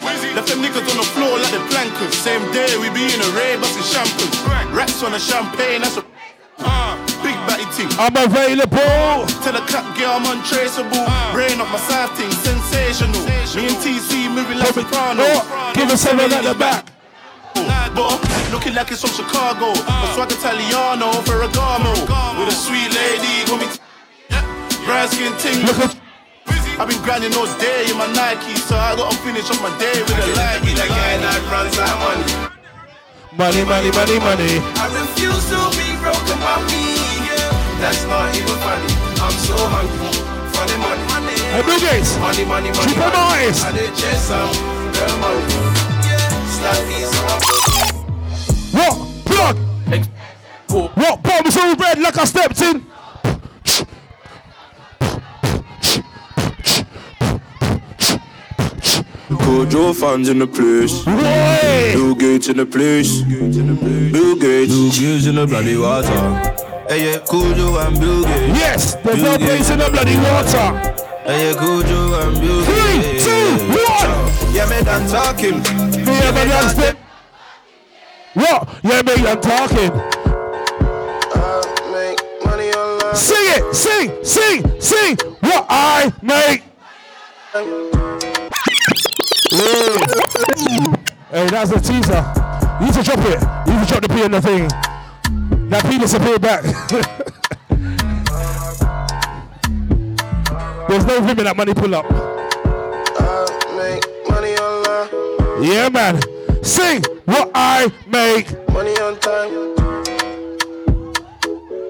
Left 0.00 0.48
them 0.48 0.62
niggas 0.64 0.88
on 0.88 0.96
the 0.96 1.08
floor 1.12 1.36
like 1.38 1.52
the 1.52 1.60
plankers. 1.68 2.16
Same 2.16 2.40
day 2.52 2.78
we 2.80 2.88
be 2.90 3.12
in 3.12 3.20
a 3.20 3.30
rave, 3.36 3.60
busting 3.60 3.84
champers. 3.92 4.32
Rats 4.72 5.02
on 5.02 5.12
the 5.12 5.18
champagne, 5.18 5.82
that's 5.82 5.98
a 5.98 6.04
uh, 6.58 6.96
big 7.22 7.36
batty 7.44 7.64
thing. 7.76 7.88
I'm 8.00 8.16
available. 8.16 9.28
Tell 9.44 9.52
the 9.52 9.64
cut 9.68 9.84
girl 9.96 10.16
I'm 10.16 10.24
untraceable. 10.24 11.04
Brain 11.36 11.60
up 11.60 11.68
my 11.68 11.78
side 11.78 12.08
thing, 12.16 12.30
sensational. 12.32 13.20
Me 13.52 13.68
and 13.68 13.76
TC 13.84 14.32
moving 14.32 14.58
like 14.58 14.72
soprano. 14.72 15.24
Oh, 15.24 15.72
give 15.74 15.90
us 15.90 16.00
seven 16.00 16.32
at 16.32 16.44
the 16.44 16.54
back. 16.54 16.95
But 17.94 18.20
looking 18.52 18.74
like 18.74 18.90
it's 18.92 19.00
from 19.00 19.10
Chicago. 19.10 19.72
A 19.72 20.06
swag 20.14 20.32
Italiano, 20.32 21.10
Ferragamo. 21.24 21.92
With 22.38 22.48
a 22.48 22.56
sweet 22.56 22.92
lady, 22.92 23.44
got 23.48 23.60
me. 23.60 23.66
Brown 24.84 25.08
skin 25.08 25.32
ting. 25.38 25.64
Look 25.66 25.96
I've 26.78 26.88
been 26.88 27.00
grinding 27.00 27.32
all 27.32 27.48
day 27.56 27.88
in 27.88 27.96
my 27.96 28.04
Nike, 28.12 28.52
so 28.60 28.76
I 28.76 28.94
gotta 28.94 29.16
finish 29.24 29.48
up 29.48 29.56
my 29.64 29.72
day 29.80 29.96
with 29.96 30.12
a 30.12 30.28
light. 30.36 30.60
Be 30.60 30.76
the 30.76 30.84
guy 30.84 31.16
that 31.24 31.40
runs 31.48 31.72
out 31.80 31.96
money. 32.04 32.52
money, 33.32 33.64
money, 33.64 33.90
money, 33.96 34.20
money. 34.20 34.60
I 34.76 34.84
refuse 34.92 35.40
to 35.48 35.60
be 35.72 35.88
broken 36.04 36.36
by 36.36 36.60
me. 36.68 37.00
Yeah, 37.24 37.80
that's 37.80 38.04
not 38.04 38.28
even 38.36 38.60
funny. 38.60 38.92
I'm 39.24 39.32
so 39.40 39.56
hungry 39.72 40.20
for 40.52 40.64
the 40.68 40.76
money. 40.76 41.00
money. 41.08 41.40
Hey, 41.56 41.64
Bill 41.64 41.80
Gates. 41.80 42.12
Money, 42.20 42.44
money, 42.44 42.68
money. 42.76 42.92
Triple 42.92 43.08
money. 43.08 43.48
noise. 43.48 43.64
I 43.64 43.72
did 43.72 43.96
chase 43.96 44.28
some 44.28 44.52
girl 44.92 45.16
money. 45.24 45.75
Yeah, 46.58 46.72
slap 46.72 46.86
these 46.86 47.12
What? 48.72 48.94
Plug. 49.24 49.56
What? 50.96 51.22
Bombs 51.22 51.56
all 51.56 51.74
red 51.76 51.98
like 51.98 52.18
I 52.18 52.24
stepped 52.24 52.62
in. 52.62 52.86
Kojo 59.28 59.94
fans 59.94 60.28
in 60.28 60.38
the 60.38 60.46
place. 60.46 61.04
Hey. 61.04 61.92
Bill 61.94 62.14
Gates 62.14 62.48
in 62.48 62.56
the 62.58 62.66
place. 62.66 63.22
Bill 63.22 64.36
Gates. 64.36 64.72
Bill 64.72 64.90
Gates 64.90 65.26
in 65.26 65.34
the 65.34 65.46
bloody 65.46 65.76
water. 65.76 66.08
Hey, 66.88 67.12
yeah, 67.12 67.18
Kojo 67.18 67.84
and 67.86 67.98
Bill 67.98 68.22
Gates. 68.24 68.58
Yes, 68.58 68.94
there's 68.96 69.22
no 69.22 69.36
place 69.36 69.70
in 69.70 69.78
the 69.78 69.90
bloody 69.90 70.16
water. 70.16 70.96
Hey, 71.24 71.50
yeah, 71.50 71.56
Kojo 71.58 72.22
and 72.22 72.40
Bill 72.40 72.64
Gates. 72.64 73.24
two, 73.24 73.56
one. 73.68 74.54
Yeah, 74.54 74.66
me 74.70 74.84
done 74.84 75.08
talking. 75.08 75.95
The 76.06 76.46
young 76.48 76.68
step. 76.68 76.96
What? 78.34 78.68
Talking. 79.42 79.90
make 81.90 82.20
money 82.44 82.70
online. 82.70 83.16
Sing 83.16 83.36
it, 83.40 83.74
sing, 83.74 84.24
sing, 84.24 84.80
sing. 84.80 85.16
What 85.40 85.66
I 85.68 86.12
make. 86.22 86.62
Hey, 91.30 91.46
that's 91.48 91.72
a 91.72 91.80
teaser. 91.80 92.24
You 92.78 92.86
need 92.86 92.94
to 92.94 93.02
drop 93.02 93.18
it. 93.18 93.42
You 93.66 93.72
need 93.74 93.82
to 93.82 93.88
drop 93.88 94.02
the 94.02 94.08
P 94.08 94.22
in 94.22 94.30
the 94.30 94.40
thing. 94.40 94.68
That 95.70 95.84
P 95.86 95.98
disappeared 95.98 96.40
back. 96.40 96.62
There's 100.88 101.04
no 101.04 101.20
women 101.20 101.44
that 101.46 101.56
money 101.56 101.74
pull 101.74 101.96
up. 101.96 102.35
Yeah, 105.60 105.88
man. 105.88 106.20
Sing 106.62 107.02
what 107.24 107.50
I 107.54 107.90
make. 108.06 108.52
Money 108.68 108.92
on 109.00 109.18
time. 109.20 109.50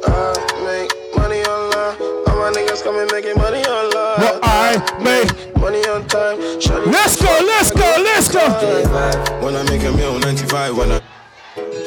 I 0.06 0.34
make 0.62 0.92
money 1.16 1.42
online. 1.42 1.96
All 2.28 2.36
my 2.36 2.52
niggas 2.54 2.84
coming 2.84 3.08
making 3.10 3.36
money 3.36 3.64
online. 3.66 4.20
What 4.22 4.38
I 4.44 4.78
make. 5.02 5.56
Money 5.56 5.80
on 5.88 6.06
time. 6.06 6.38
Shawty 6.60 6.86
Let's 6.92 7.20
go, 7.20 7.26
let's 7.26 7.70
go, 7.72 8.02
let's 8.04 8.28
go. 8.30 9.42
When 9.44 9.56
I 9.56 9.64
make 9.64 9.82
a 9.82 9.90
meal, 9.90 10.16
95 10.20 10.76
when 10.76 10.92
I 10.92 11.00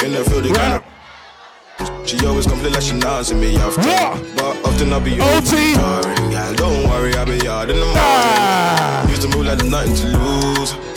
in 0.04 0.12
the 0.12 0.24
field, 0.30 0.54
kind 0.54 0.84
She 2.06 2.26
always 2.26 2.46
complain 2.46 2.74
like 2.74 2.82
she 2.82 2.96
nods 3.00 3.34
me 3.34 3.56
after. 3.56 3.82
But 4.36 4.66
often 4.66 4.92
I'll 4.92 5.00
be 5.00 5.14
OT. 5.22 5.76
Girl, 5.76 6.54
don't 6.56 6.90
worry, 6.90 7.16
I'll 7.16 7.26
be 7.26 7.40
hard 7.46 7.70
in 7.70 7.78
the 7.78 7.86
morning. 7.86 8.04
Ah. 8.04 9.08
Used 9.10 9.22
to 9.22 9.28
move 9.30 9.46
like 9.46 9.60
there's 9.60 9.72
nothing 9.72 9.96
to 9.96 10.08
lose. 10.18 10.89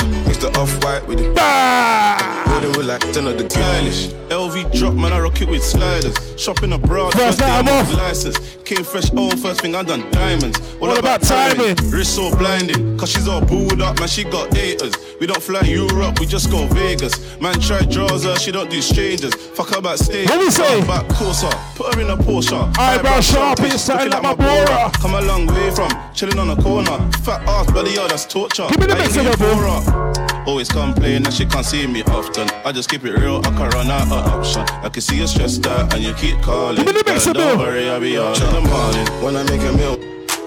The 0.43 0.49
off-white 0.59 1.07
with 1.07 1.21
it. 1.21 1.37
Bah! 1.37 2.33
Roll 2.65 2.81
it 2.81 2.85
like 2.87 3.01
ten 3.13 3.29
of 3.29 3.39
the 3.39 3.49
Stylish. 3.49 4.09
LV 4.29 4.77
drop, 4.77 4.95
man, 4.95 5.13
I 5.13 5.21
rock 5.21 5.41
it 5.41 5.49
with 5.49 5.63
sliders. 5.63 6.17
Shopping 6.37 6.73
abroad, 6.73 7.13
First 7.13 7.39
time 7.39 7.69
I'm 7.69 7.69
off. 7.69 7.95
license. 7.95 8.39
Came 8.65 8.83
fresh 8.83 9.09
home, 9.11 9.37
first 9.37 9.61
thing 9.61 9.77
I 9.77 9.85
done 9.85 10.09
diamonds. 10.11 10.59
All 10.81 10.89
What 10.89 10.99
about 10.99 11.23
timing? 11.23 11.77
Wrist 11.91 12.17
so 12.17 12.35
blinding, 12.37 12.99
cause 12.99 13.11
she's 13.11 13.29
all 13.29 13.41
booed 13.41 13.81
up, 13.81 14.01
man, 14.01 14.09
she 14.09 14.25
got 14.25 14.53
haters. 14.57 14.95
We 15.21 15.27
don't 15.29 15.43
fly 15.43 15.61
Europe, 15.61 16.19
we 16.19 16.27
just 16.27 16.51
go 16.51 16.67
Vegas. 16.67 17.41
Man, 17.41 17.55
try 17.61 17.83
draws 17.83 18.25
her, 18.25 18.37
she 18.37 18.51
don't 18.51 18.71
do 18.71 18.81
strangers. 18.83 19.35
Fuck 19.35 19.71
her 19.75 19.81
back 19.81 19.99
stage. 19.99 20.29
What 20.29 20.41
we 20.41 20.51
say? 20.51 20.81
Back 20.87 21.07
closer, 21.09 21.51
put 21.77 21.95
her 21.95 22.01
in 22.01 22.11
a 22.11 22.17
Porsche. 22.17 22.77
Eyebrow 22.79 23.21
sharp, 23.21 23.61
it's 23.61 23.89
like 23.89 24.23
my 24.23 24.35
Bora. 24.35 24.91
Come 24.95 25.15
a 25.15 25.21
long 25.21 25.47
way 25.47 25.71
from 25.71 25.91
chilling 26.15 26.39
on 26.39 26.51
a 26.51 26.61
corner. 26.61 26.99
Fat 27.23 27.47
ass, 27.49 27.71
bloody 27.71 27.93
yo, 27.93 28.09
that's 28.09 28.25
torture. 28.27 28.67
Give 28.71 28.81
me 28.81 28.87
the 28.87 28.97
I 28.97 29.05
of 29.05 29.17
it, 29.17 29.39
bro. 29.39 30.32
Always 30.45 30.69
complain 30.69 31.23
that 31.23 31.33
she 31.33 31.47
can't 31.47 31.65
see 31.65 31.87
me 31.87 32.03
often. 32.05 32.51
I 32.67 32.73
just 32.73 32.91
keep 32.91 33.05
it 33.05 33.15
real, 33.15 33.39
I 33.47 33.51
can't 33.55 33.73
run 33.75 33.91
out 33.91 34.11
of 34.11 34.27
option. 34.27 34.63
I 34.83 34.89
can 34.89 35.01
see 35.01 35.19
you 35.19 35.27
stressed 35.29 35.65
out 35.67 35.95
and 35.95 36.03
you 36.03 36.13
keep 36.15 36.41
calling. 36.43 36.77
Give 36.77 36.87
me 36.87 36.93
the 36.93 37.05
mix 37.07 37.25
Girl, 37.27 37.35
Don't 37.35 37.59
worry, 37.59 37.89
I'll 37.89 38.01
be 38.01 38.19
on 38.19 38.35
in 38.35 38.51
the 38.51 38.61
morning. 38.61 39.07
When 39.23 39.37
I 39.37 39.45
make 39.45 39.63
a 39.63 39.71
meal, 39.71 39.95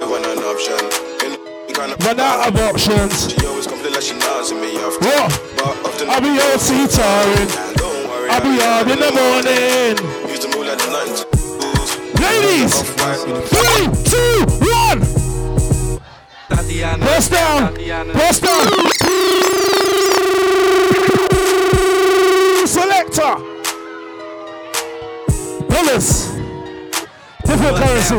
I 0.04 0.06
want 0.12 0.26
an 0.28 0.44
option. 0.44 0.76
In 1.24 1.74
kind 1.74 1.94
of 1.94 2.06
Run 2.06 2.20
out 2.20 2.48
of 2.48 2.60
options. 2.60 3.32
She 3.32 3.48
always 3.48 3.68
complain 3.68 3.94
like 3.94 4.04
she 4.04 4.20
knows 4.20 4.52
me 4.52 4.76
off. 4.84 5.00
What? 5.00 5.32
But 5.56 5.76
often 5.88 6.10
I'll 6.10 6.20
be 6.20 6.36
on 6.44 6.60
sea 6.60 6.88
tiring. 6.92 7.48
I'll 8.28 8.44
be 8.44 8.60
on 8.60 8.92
in 8.92 9.00
the 9.00 9.12
morning. 9.16 9.96
Use 10.28 10.44
the 10.44 10.52
mood 10.52 10.68
like 10.68 10.80
the 10.84 10.92
night. 10.92 11.24
Ladies, 12.20 12.84
three, 13.48 13.88
two, 14.12 14.44
one. 14.60 15.15
Press 16.48 17.30
down. 17.30 17.72
Press 18.12 18.40
down. 18.40 18.68
Selector. 22.68 23.36
Dollars. 25.70 26.36
Different 27.46 27.78
currency. 27.78 28.16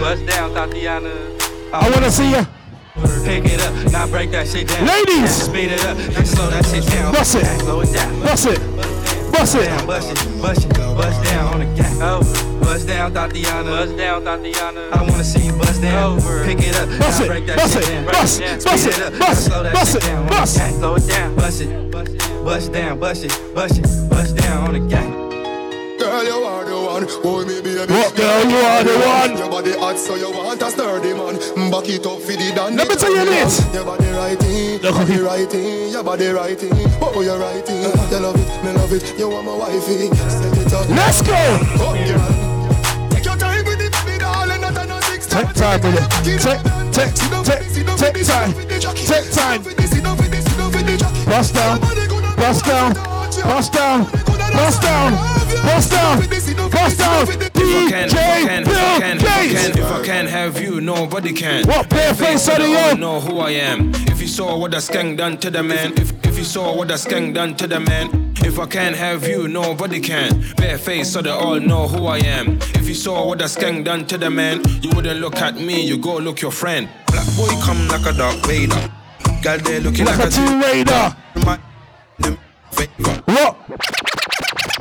Bust 0.00 0.26
down, 0.26 0.54
Tatiana. 0.54 1.12
I 1.72 1.90
want 1.90 2.04
to 2.04 2.10
see 2.10 2.30
you. 2.30 2.46
Pick 3.24 3.44
it 3.44 3.60
up, 3.60 3.92
now 3.92 4.06
break 4.06 4.30
that 4.30 4.48
shit 4.48 4.68
down. 4.68 4.86
Ladies. 4.86 5.30
Speed 5.30 5.72
it 5.72 5.84
up, 5.84 5.96
slow 6.26 6.48
that 6.48 6.64
shit 6.64 6.86
down. 6.86 7.12
Bust 7.12 7.34
it. 7.36 7.60
Slow 7.60 7.80
it 7.82 7.92
down. 7.92 8.20
Bust 8.20 8.46
it. 8.46 8.97
Bust 9.38 9.54
it. 9.54 9.66
Down, 9.66 9.86
bust 9.86 10.10
it, 10.10 10.42
bust 10.42 10.64
it, 10.66 10.74
bust 10.76 11.24
down 11.24 11.54
on 11.54 11.60
the 11.60 11.66
gang. 11.80 12.02
Oh, 12.02 12.20
bust 12.60 12.88
down, 12.88 13.14
Tatiana. 13.14 13.70
Bust 13.70 13.96
down, 13.96 14.24
Tatiana. 14.24 14.88
I 14.92 15.02
wanna 15.02 15.22
see 15.22 15.46
you 15.46 15.52
bust 15.52 15.80
down. 15.80 16.16
Over. 16.18 16.44
Pick 16.44 16.58
it 16.58 16.74
up, 16.76 16.88
Bust 16.98 17.20
it, 17.22 17.26
break 17.28 17.46
that 17.46 17.56
bust 17.56 17.74
shit 17.74 17.88
it, 17.88 17.92
down. 17.92 18.04
bust, 18.06 18.34
Speed 18.34 18.64
bust 18.64 18.86
it 18.88 18.98
up, 19.00 19.18
bust, 19.18 19.44
slow 19.46 19.62
that 19.62 19.72
bust 19.72 19.92
shit 19.92 20.02
it, 20.02 20.06
down 20.06 20.26
bust. 20.26 20.58
gang. 20.58 20.74
Slow 20.78 20.94
it 20.96 21.06
down, 21.06 21.34
bust 21.36 21.60
it, 21.60 21.90
bust 21.92 22.10
it, 22.14 22.44
bust 22.44 22.72
down, 22.72 22.98
bust 22.98 23.24
it, 23.24 23.54
bust 23.54 23.78
it, 23.78 24.10
bust 24.10 24.36
down 24.36 24.66
on 24.66 24.72
the 24.74 24.80
gang. 24.94 25.27
Girl, 26.08 26.24
you 26.24 26.40
are 26.40 26.64
the 26.64 26.72
one. 26.72 27.04
Oh, 27.20 27.44
me 27.44 27.60
baby. 27.60 27.84
What 27.84 28.16
girl, 28.16 28.40
you 28.48 28.56
are 28.56 28.80
the 28.82 28.96
one. 28.96 29.36
Your 29.36 29.50
body 29.50 29.72
hot, 29.76 29.98
so 29.98 30.14
you 30.14 30.32
want 30.32 30.62
a 30.62 30.70
sturdy 30.70 31.12
man. 31.12 31.36
Back 31.68 31.84
it 31.92 32.06
up 32.08 32.24
for 32.24 32.32
the 32.32 32.48
dan. 32.56 32.76
Let 32.76 32.88
me 32.88 32.96
tell 32.96 33.12
you 33.12 33.28
this. 33.28 33.60
Your 33.74 33.84
body 33.84 34.08
righty, 34.16 34.80
your 34.80 34.92
body 34.96 35.18
righty, 35.20 35.92
your 35.92 36.02
body 36.02 36.28
righty. 36.32 36.70
Oh, 37.04 37.12
oh, 37.12 37.20
you're 37.20 37.36
righty. 37.36 37.76
You 37.76 38.20
love 38.24 38.40
it, 38.40 38.48
me 38.64 38.72
love 38.72 38.92
it. 38.96 39.04
You 39.20 39.28
want 39.28 39.44
my 39.44 39.52
wifey. 39.52 40.08
Set 40.32 40.56
it 40.56 40.72
up. 40.72 40.88
Let's 40.88 41.20
go. 41.20 41.36
Oh, 41.76 41.92
girl. 41.92 43.10
Take 43.12 43.26
your 43.28 43.36
time 43.36 43.64
with 43.68 43.76
it, 43.76 43.92
baby, 43.92 44.16
darling. 44.16 44.62
Not 44.64 44.80
another 44.80 45.02
six 45.12 45.26
Take 45.28 45.52
time 45.52 45.80
with 45.84 45.92
it. 45.92 46.08
Take, 46.24 46.64
take, 46.96 47.12
take, 47.44 47.68
take 48.00 48.24
time. 48.24 48.56
Take 48.56 49.28
time. 49.36 49.60
Bust 51.28 51.52
down. 51.52 51.80
Bust 52.40 52.64
down. 52.64 52.94
Bust 53.44 53.72
down. 53.74 54.37
Bust 54.58 54.82
down. 54.82 55.12
Bust 55.62 55.92
down. 55.92 56.18
Bust 56.70 56.98
down. 56.98 57.28
If 57.28 57.54
I 57.54 57.90
can, 57.90 58.08
if 58.08 58.66
DJ 58.66 59.20
Bill 59.20 59.48
Gates. 59.52 59.78
if 59.78 59.84
I 59.84 60.04
can 60.04 60.26
have 60.26 60.60
you, 60.60 60.80
nobody 60.80 61.32
can. 61.32 61.64
What, 61.68 61.88
bare 61.88 62.12
face 62.12 62.42
so 62.42 62.56
they 62.56 62.74
all 62.74 62.96
know 62.96 63.20
who 63.20 63.38
I 63.38 63.50
am. 63.52 63.92
If 64.08 64.20
you 64.20 64.26
saw 64.26 64.58
what 64.58 64.72
the 64.72 64.78
skank 64.78 65.16
done 65.16 65.38
to 65.38 65.50
the 65.50 65.62
man, 65.62 65.92
if 65.96 66.12
if 66.26 66.36
you 66.36 66.42
saw 66.42 66.76
what 66.76 66.88
the 66.88 66.94
skank 66.94 67.34
done 67.34 67.54
to 67.56 67.68
the 67.68 67.78
man, 67.78 68.34
if 68.38 68.58
I 68.58 68.66
can't 68.66 68.96
have 68.96 69.28
you, 69.28 69.46
nobody 69.46 70.00
can. 70.00 70.44
Bare 70.56 70.76
face 70.76 71.12
so 71.12 71.22
they 71.22 71.30
all 71.30 71.60
know 71.60 71.86
who 71.86 72.06
I 72.06 72.18
am. 72.18 72.58
If 72.74 72.88
you 72.88 72.94
saw 72.94 73.28
what 73.28 73.38
the 73.38 73.44
skank 73.44 73.84
done 73.84 74.06
to 74.06 74.18
the 74.18 74.28
man, 74.28 74.62
you 74.82 74.90
wouldn't 74.90 75.20
look 75.20 75.36
at 75.36 75.54
me, 75.54 75.86
you 75.86 75.98
go 75.98 76.16
look 76.16 76.40
your 76.40 76.52
friend. 76.52 76.88
Black 77.06 77.26
boy 77.36 77.48
come 77.62 77.86
like 77.86 78.06
a 78.06 78.12
dark 78.12 78.44
Vader. 78.44 78.90
Girl 79.40 79.58
there 79.58 79.80
looking 79.80 80.04
Like 80.04 80.18
like, 80.18 80.28
a 80.28 80.32
Tomb 80.32 80.60
Raider. 80.60 81.16
What? 81.44 81.60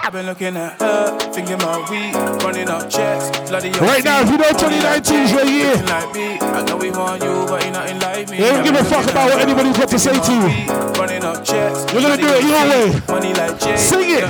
I've 0.08 0.14
been 0.14 0.26
looking 0.26 0.56
at 0.56 0.80
her, 0.80 1.20
thinking 1.36 1.58
my 1.58 1.84
weed, 1.92 2.16
running 2.42 2.70
up 2.70 2.90
checks. 2.90 3.28
Bloody 3.50 3.76
young 3.76 3.84
Right 3.84 4.02
now, 4.06 4.22
if 4.24 4.32
you 4.32 4.38
know 4.38 4.56
2019 4.56 5.20
is 5.20 5.32
your 5.34 5.44
year. 5.44 5.76
Looking 5.76 5.86
like 5.86 6.16
me. 6.16 6.40
I 6.40 6.64
know 6.64 6.78
we 6.78 6.92
want 6.92 7.22
you, 7.22 7.44
but 7.44 7.62
you're 7.62 7.74
nothing 7.74 8.00
like 8.00 8.30
me. 8.30 8.38
They 8.38 8.50
don't 8.56 8.64
give 8.64 8.76
a 8.80 8.86
fuck 8.86 9.04
about 9.12 9.36
what 9.36 9.42
anybody's 9.42 9.76
got 9.76 9.90
to 9.90 10.00
say 10.00 10.16
to 10.16 10.32
you. 10.32 10.48
Running 10.96 11.26
up 11.26 11.44
checks. 11.44 11.92
You're 11.92 12.02
gonna 12.02 12.16
do 12.16 12.24
it 12.24 12.40
your 12.40 12.64
way. 12.72 13.04
Money 13.12 13.34
like 13.34 13.60
Jay. 13.60 13.76
Sing 13.76 14.08
it. 14.08 14.24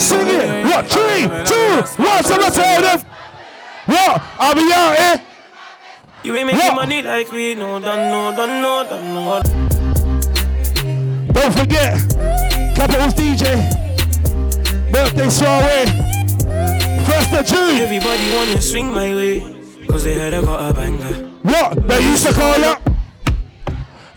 Sing 0.00 0.26
it. 0.26 0.66
What? 0.66 0.90
Three, 0.90 1.30
two, 1.46 2.02
one. 2.02 2.24
So 2.26 2.34
let's 2.42 2.56
tell 2.56 2.82
them. 2.82 3.06
What? 3.86 4.22
I'll 4.42 4.56
be 4.56 4.72
out 4.74 4.98
here. 4.98 5.22
You 6.24 6.34
ain't 6.34 6.48
making 6.50 6.74
money 6.74 7.00
like 7.00 7.30
we 7.30 7.54
know, 7.54 7.78
don't 7.78 8.10
know, 8.10 8.34
don't 8.34 8.60
know, 8.60 8.86
don't 8.90 9.14
know. 9.14 9.40
Don't 11.30 11.54
forget, 11.54 11.94
Capitals 12.74 13.14
DJ. 13.14 13.81
Birthday 14.92 15.30
soiree. 15.30 15.86
First 17.06 17.32
of 17.32 17.46
June. 17.46 17.80
Everybody 17.80 18.36
wanna 18.36 18.60
swing 18.60 18.90
my 18.90 19.14
way, 19.14 19.40
cause 19.88 20.04
they 20.04 20.14
heard 20.18 20.34
I 20.34 20.42
got 20.42 20.70
a 20.70 20.74
banger. 20.74 21.30
What? 21.42 21.88
They 21.88 22.00
used 22.02 22.26
to 22.26 22.34
call 22.34 22.62
up. 22.62 22.82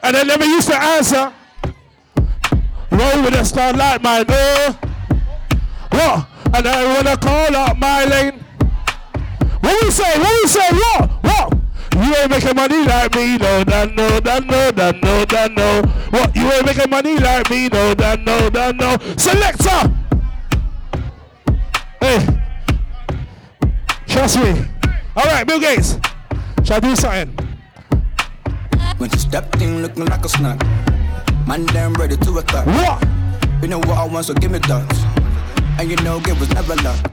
And 0.03 0.15
they 0.17 0.25
never 0.25 0.43
used 0.43 0.67
to 0.67 0.75
answer. 0.75 1.31
Roll 2.91 3.21
with 3.23 3.35
a 3.35 3.45
star 3.45 3.71
like 3.71 4.03
mine. 4.03 4.25
Oh. 4.27 4.77
What? 5.91 6.27
And 6.53 6.67
I 6.67 6.93
wanna 6.93 7.17
call 7.17 7.55
up 7.55 7.77
my 7.77 8.03
lane. 8.03 8.43
What 9.61 9.81
we 9.81 9.91
say? 9.91 10.19
What 10.19 10.41
we 10.41 10.47
say? 10.49 10.69
What? 10.71 11.09
What? 11.23 11.53
You 11.95 12.15
ain't 12.15 12.29
making 12.29 12.55
money 12.55 12.83
like 12.83 13.15
me, 13.15 13.37
no, 13.37 13.63
that 13.63 13.95
no, 13.95 14.19
that 14.19 14.45
no, 14.45 14.71
that 14.71 15.01
no, 15.01 15.23
that 15.23 15.51
no. 15.53 15.81
What? 16.09 16.35
You 16.35 16.51
ain't 16.51 16.65
making 16.65 16.89
money 16.89 17.17
like 17.17 17.49
me, 17.49 17.69
no, 17.69 17.93
that 17.93 18.19
no, 18.25 18.49
that 18.49 18.75
no. 18.75 18.97
Selector. 19.15 20.04
Trust 24.15 24.39
me. 24.39 24.65
All 25.17 25.25
right, 25.25 25.45
Bill 25.45 25.59
Gates. 25.59 25.99
Shall 26.63 26.77
I 26.77 26.79
do 26.79 26.95
something? 26.95 27.37
When 28.97 29.09
she 29.09 29.17
stepped 29.17 29.61
in 29.61 29.81
looking 29.81 30.05
like 30.05 30.23
a 30.23 30.29
snack. 30.29 30.57
Man, 31.45 31.65
damn 31.65 31.93
ready 31.95 32.15
to 32.15 32.37
attack. 32.37 32.65
What? 32.65 33.03
You 33.61 33.67
know 33.67 33.79
what 33.79 33.89
I 33.89 34.07
want, 34.07 34.25
so 34.25 34.33
give 34.33 34.51
me 34.51 34.59
that. 34.59 34.87
And 35.77 35.91
you 35.91 35.97
know, 35.97 36.21
give 36.21 36.39
was 36.39 36.49
never 36.51 36.75
luck. 36.77 37.11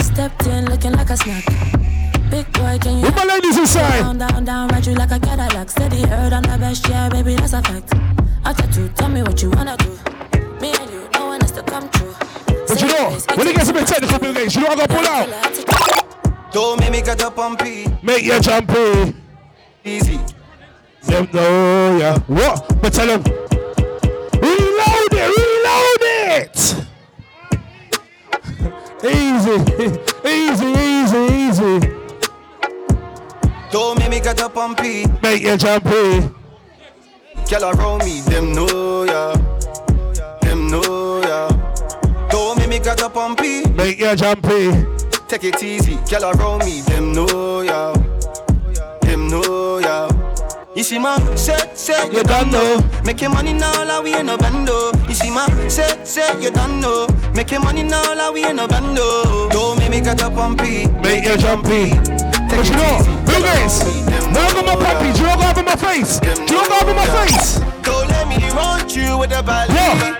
Stepped 0.00 0.46
in 0.46 0.66
looking 0.66 0.92
like 0.92 1.08
a 1.08 1.16
snack. 1.16 1.46
Big 2.30 2.52
boy, 2.52 2.78
can 2.78 2.98
you? 2.98 3.04
Where 3.04 3.12
my 3.12 3.24
ladies 3.24 3.56
inside? 3.56 4.00
Down, 4.00 4.18
down, 4.18 4.44
down, 4.44 4.68
ride 4.68 4.86
you 4.86 4.92
like 4.92 5.12
a 5.12 5.18
Cadillac. 5.18 5.70
Steady 5.70 6.02
heard 6.02 6.34
on 6.34 6.42
the 6.42 6.58
best, 6.60 6.86
yeah, 6.90 7.08
baby, 7.08 7.36
that's 7.36 7.54
a 7.54 7.62
fact. 7.62 7.94
After 8.44 8.70
two, 8.70 8.90
tell 8.90 9.08
me 9.08 9.22
what 9.22 9.40
you 9.40 9.50
wanna 9.50 9.78
do. 9.78 9.88
Me 10.60 10.74
and 10.78 10.90
you, 10.90 11.08
no 11.14 11.28
one 11.28 11.40
has 11.40 11.52
to 11.52 11.62
come 11.62 11.88
true. 11.88 12.14
But 12.68 12.82
you 12.82 12.88
know, 12.88 13.16
when 13.34 13.48
it 13.48 13.56
gets 13.56 13.70
a 13.70 13.72
bit 13.72 13.86
technical, 13.86 14.18
Bill 14.18 14.34
Gates, 14.34 14.54
you 14.54 14.60
know 14.60 14.68
I 14.68 14.76
gotta 14.76 14.94
pull 14.94 15.06
out. 15.06 16.03
Don't 16.54 16.78
make 16.78 16.92
me 16.92 17.02
get 17.02 17.20
up 17.20 17.36
on 17.36 17.56
P. 17.56 17.84
Make 18.00 18.24
your 18.24 18.38
jumpy. 18.38 19.12
Easy. 19.84 20.20
Them 21.02 21.28
know, 21.32 21.96
yeah. 21.98 22.18
What? 22.28 22.80
But 22.80 22.92
tell 22.92 23.08
them. 23.08 23.24
Reload 24.40 25.10
it, 25.10 25.30
reload 25.34 26.02
it. 26.38 26.56
easy, 29.04 29.56
easy, 30.30 30.68
easy, 30.78 31.22
easy. 31.34 31.80
Don't 33.72 33.98
make 33.98 34.10
me 34.10 34.20
get 34.20 34.40
up 34.40 34.56
on 34.56 34.76
P. 34.76 35.06
Make 35.24 35.42
your 35.42 35.56
jumpy. 35.56 36.30
Girl 37.50 37.64
around 37.64 38.04
me, 38.04 38.20
them 38.20 38.52
know 38.52 39.02
ya. 39.02 39.34
Them 40.42 40.68
know 40.68 41.20
ya. 41.20 41.48
Don't 42.28 42.56
make 42.58 42.68
me 42.68 42.78
get 42.78 43.02
up 43.02 43.16
on 43.16 43.34
P. 43.34 43.64
Make 43.70 43.98
your 43.98 44.14
jumpy. 44.14 44.93
Take 45.34 45.52
it 45.52 45.62
easy, 45.64 45.98
girl 46.08 46.30
around 46.30 46.64
me, 46.64 46.80
them 46.82 47.12
know 47.12 47.62
ya. 47.62 47.92
Them 49.00 49.26
know 49.26 49.78
ya. 49.78 50.08
You 50.76 50.84
see 50.84 51.00
my 51.00 51.18
say 51.34 51.58
say 51.74 52.08
you 52.12 52.22
done 52.22 52.52
know. 52.52 52.78
Making 53.04 53.32
money 53.32 53.52
now 53.52 53.84
like 53.84 54.04
we 54.04 54.14
in 54.14 54.28
a 54.28 54.38
bando. 54.38 54.92
You 55.08 55.14
see 55.14 55.32
my 55.32 55.48
say 55.66 55.90
say 56.04 56.40
you 56.40 56.52
done 56.52 56.78
know. 56.78 57.08
Making 57.34 57.62
money 57.62 57.82
now 57.82 58.14
like 58.14 58.32
we 58.32 58.46
in 58.46 58.60
a 58.60 58.68
bando. 58.68 59.48
Don't 59.48 59.76
make 59.80 59.90
me 59.90 60.00
get 60.00 60.22
up 60.22 60.36
on 60.36 60.56
P. 60.56 60.86
Make 61.02 61.24
your 61.24 61.36
jumpy. 61.36 61.90
But 62.46 62.62
you 62.70 62.76
know, 62.78 63.02
Bill 63.26 63.42
Gates, 63.42 63.82
I 63.82 64.52
got 64.54 64.64
my 64.64 64.76
puppy, 64.76 65.12
do 65.14 65.18
you 65.18 65.26
know 65.26 65.34
what 65.34 65.40
I 65.40 65.46
have 65.46 65.58
in 65.58 65.64
my 65.64 65.74
face? 65.74 66.20
Do 66.20 66.28
you 66.30 66.46
know 66.46 66.58
what 66.62 66.70
I 66.70 66.76
have 66.76 66.88
in 66.88 66.94
my 66.94 67.26
face? 67.26 67.58
Go 67.82 68.04
let 68.06 68.28
me 68.28 68.38
run 68.50 68.88
you 68.88 69.18
with 69.18 69.30
the 69.30 69.42
ballet. 69.42 70.14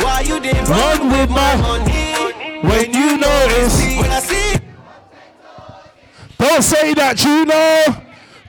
Why 0.00 0.22
you 0.22 0.40
did 0.40 0.66
Run 0.66 1.10
with 1.10 1.28
my 1.28 1.56
money? 1.56 1.99
When 2.62 2.92
you 2.92 3.16
notice. 3.18 3.80
When 3.96 4.10
I 4.10 4.20
see 4.20 4.58
Don't 6.38 6.62
say 6.62 6.94
that, 6.94 7.22
you 7.24 7.44
know. 7.44 7.84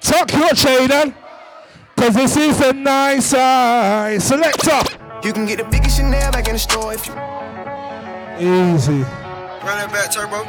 Tuck 0.02 0.32
your 0.34 0.50
chain 0.54 0.92
on. 0.92 1.14
Cause 1.96 2.16
this 2.16 2.36
is 2.38 2.60
a 2.62 2.74
nice 2.74 3.34
eye. 3.34 4.18
Selector. 4.18 4.82
You 5.24 5.34
can 5.34 5.46
get 5.46 5.58
the 5.60 5.66
biggest 5.66 5.98
Chanel 5.98 6.32
back 6.32 6.48
in 6.48 6.54
the 6.54 6.60
store 6.60 6.94
if 6.94 7.06
you 7.06 7.14
Easy. 8.40 9.02
run 9.64 9.78
it 9.86 9.92
back, 9.92 10.12
turbo. 10.12 10.44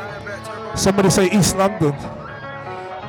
Somebody 0.75 1.11
say 1.11 1.31
East 1.31 1.57
London. 1.57 1.94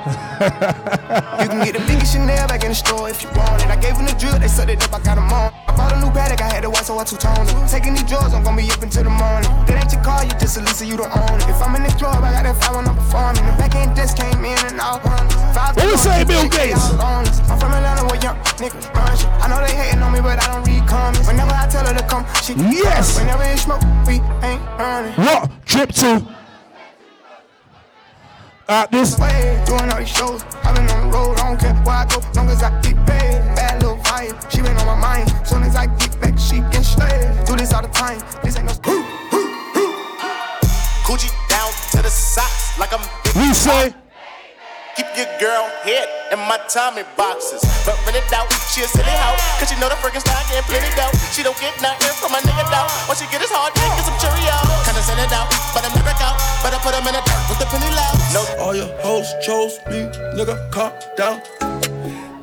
You 1.44 1.50
can 1.50 1.64
get 1.64 1.76
the 1.76 1.84
biggest 1.88 2.14
Chanel 2.14 2.48
back 2.48 2.64
in 2.64 2.70
the 2.70 2.76
store 2.76 3.10
if 3.10 3.22
you 3.24 3.30
want 3.36 3.62
it. 3.64 3.70
I 3.70 3.78
gave 3.80 3.96
them 3.96 4.06
the 4.06 4.16
drill, 4.20 4.40
they 4.40 4.48
set 4.48 4.70
it 4.70 4.84
up, 4.84 4.94
I 4.94 5.00
got 5.00 5.16
them 5.16 5.32
on. 5.32 5.54
I 5.68 5.72
bought 5.76 5.94
a 5.94 6.00
new 6.00 6.12
paddock, 6.12 6.42
I 6.42 6.50
had 6.52 6.64
to 6.64 6.70
watch 6.70 6.92
so 6.92 6.98
I 7.00 7.04
two-tone 7.04 7.48
it. 7.48 7.56
Taking 7.70 7.94
these 7.94 8.04
drugs, 8.04 8.34
I'm 8.34 8.44
gonna 8.44 8.58
be 8.58 8.68
up 8.72 8.82
until 8.82 9.04
the 9.04 9.14
morning. 9.14 9.48
That 9.68 9.80
ain't 9.80 9.92
your 9.94 10.04
car, 10.04 10.24
you 10.26 10.32
just 10.36 10.58
a 10.58 10.62
Lisa, 10.62 10.86
you 10.86 10.98
don't 10.98 11.12
own 11.12 11.40
it. 11.40 11.48
If 11.48 11.62
I'm 11.62 11.76
in 11.76 11.84
the 11.84 11.94
club, 11.96 12.20
I 12.24 12.36
got 12.36 12.44
that 12.44 12.58
five 12.60 12.76
when 12.76 12.88
I'm 12.88 12.96
performing. 13.00 13.46
The 13.48 13.56
back 13.56 13.76
end 13.76 13.96
just 13.96 14.20
came 14.20 14.44
in 14.44 14.60
and 14.68 14.80
out. 14.80 15.04
Five 15.56 15.78
What 15.80 15.88
we 15.88 15.96
say, 15.96 16.24
Bill 16.28 16.48
Gates? 16.50 16.84
I'm 17.00 17.24
from 17.56 17.72
Atlanta 17.72 18.04
where 18.04 18.20
young 18.20 18.36
niggas 18.60 18.92
run 18.92 19.16
shit. 19.16 19.32
I 19.40 19.48
know 19.48 19.64
they 19.64 19.72
hating 19.72 20.04
on 20.04 20.12
me, 20.12 20.20
but 20.20 20.42
I 20.44 20.52
don't 20.52 20.68
read 20.68 20.84
comments. 20.84 21.28
Whenever 21.28 21.56
I 21.56 21.68
tell 21.72 21.86
her 21.88 21.96
to 21.96 22.06
come, 22.12 22.28
she 22.44 22.54
Yes. 22.60 23.16
Whenever 23.20 23.44
it 23.44 23.60
smoke, 23.60 23.84
we 24.04 24.20
ain't 24.44 24.64
running. 24.76 25.16
What? 25.16 25.48
Trip 25.64 25.92
to. 26.04 26.43
At 28.70 28.92
this. 28.92 29.20
way, 29.20 29.62
doing 29.66 29.92
all 29.92 30.00
these 30.00 30.08
shows. 30.08 30.44
I've 30.64 30.74
been 30.76 30.90
on 30.90 31.12
the 31.12 31.18
road, 31.18 31.38
I 31.38 31.50
don't 31.50 31.60
care 31.60 31.74
where 31.84 31.96
I 31.96 32.06
go, 32.06 32.22
long 32.34 32.50
as 32.50 32.64
I 32.64 32.70
get 32.82 32.96
paid. 33.06 33.40
Bad 33.56 33.82
little 33.82 33.98
vibe, 33.98 34.52
she 34.52 34.62
been 34.62 34.78
on 34.78 34.86
my 34.86 34.96
mind. 34.96 35.30
Soon 35.46 35.64
as 35.64 35.76
I 35.76 35.88
get 35.88 36.20
back, 36.22 36.40
she 36.40 36.62
can 36.72 36.84
straight. 36.84 37.46
Do 37.46 37.58
this 37.58 37.74
all 37.74 37.82
the 37.82 37.90
time, 37.90 38.20
this 38.42 38.56
ain't 38.56 38.66
no. 38.66 38.74
Coochie 41.04 41.32
down 41.50 41.72
to 41.92 42.02
the 42.02 42.10
socks 42.10 42.80
like 42.80 42.94
I'm 42.94 43.02
We 43.36 43.54
say. 43.54 44.03
Keep 44.94 45.10
your 45.18 45.26
girl 45.42 45.66
head 45.82 46.06
in 46.30 46.38
my 46.46 46.62
Tommy 46.70 47.02
boxes. 47.18 47.66
But 47.82 47.98
when 48.06 48.14
it 48.14 48.30
out, 48.30 48.46
she 48.70 48.86
a 48.86 48.88
silly 48.88 49.10
hoe. 49.10 49.34
Cause 49.58 49.74
she 49.74 49.78
know 49.82 49.90
the 49.90 49.98
friggin' 49.98 50.22
style 50.22 50.38
getting 50.46 50.62
plenty 50.70 50.94
dough. 50.94 51.10
She 51.34 51.42
don't 51.42 51.58
get 51.58 51.74
nothing 51.82 52.14
from 52.22 52.30
my 52.30 52.38
nigga 52.46 52.62
though. 52.70 52.86
What 53.10 53.18
she 53.18 53.26
get 53.34 53.42
is 53.42 53.50
hard 53.50 53.74
dick 53.74 53.90
and 53.90 54.06
some 54.06 54.18
Cheerios. 54.22 54.70
Kinda 54.86 55.02
send 55.02 55.18
it 55.18 55.34
out, 55.34 55.50
but 55.74 55.82
I'm 55.82 55.98
never 55.98 56.14
out. 56.22 56.38
Better 56.62 56.78
put 56.86 56.94
them 56.94 57.10
in 57.10 57.18
the 57.18 57.26
dirt 57.26 57.42
with 57.50 57.58
the 57.58 57.66
penny 57.74 57.90
loud. 57.90 58.16
No. 58.38 58.42
All 58.62 58.76
your 58.78 58.92
hoes 59.02 59.34
chose 59.42 59.82
me, 59.90 60.06
nigga, 60.38 60.62
calm 60.70 60.94
down. 61.18 61.42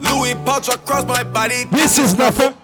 Louis 0.02 0.34
pouch 0.42 0.66
across 0.66 1.06
my 1.06 1.22
body. 1.22 1.70
This 1.70 1.98
is 2.02 2.18
nothing. 2.18 2.54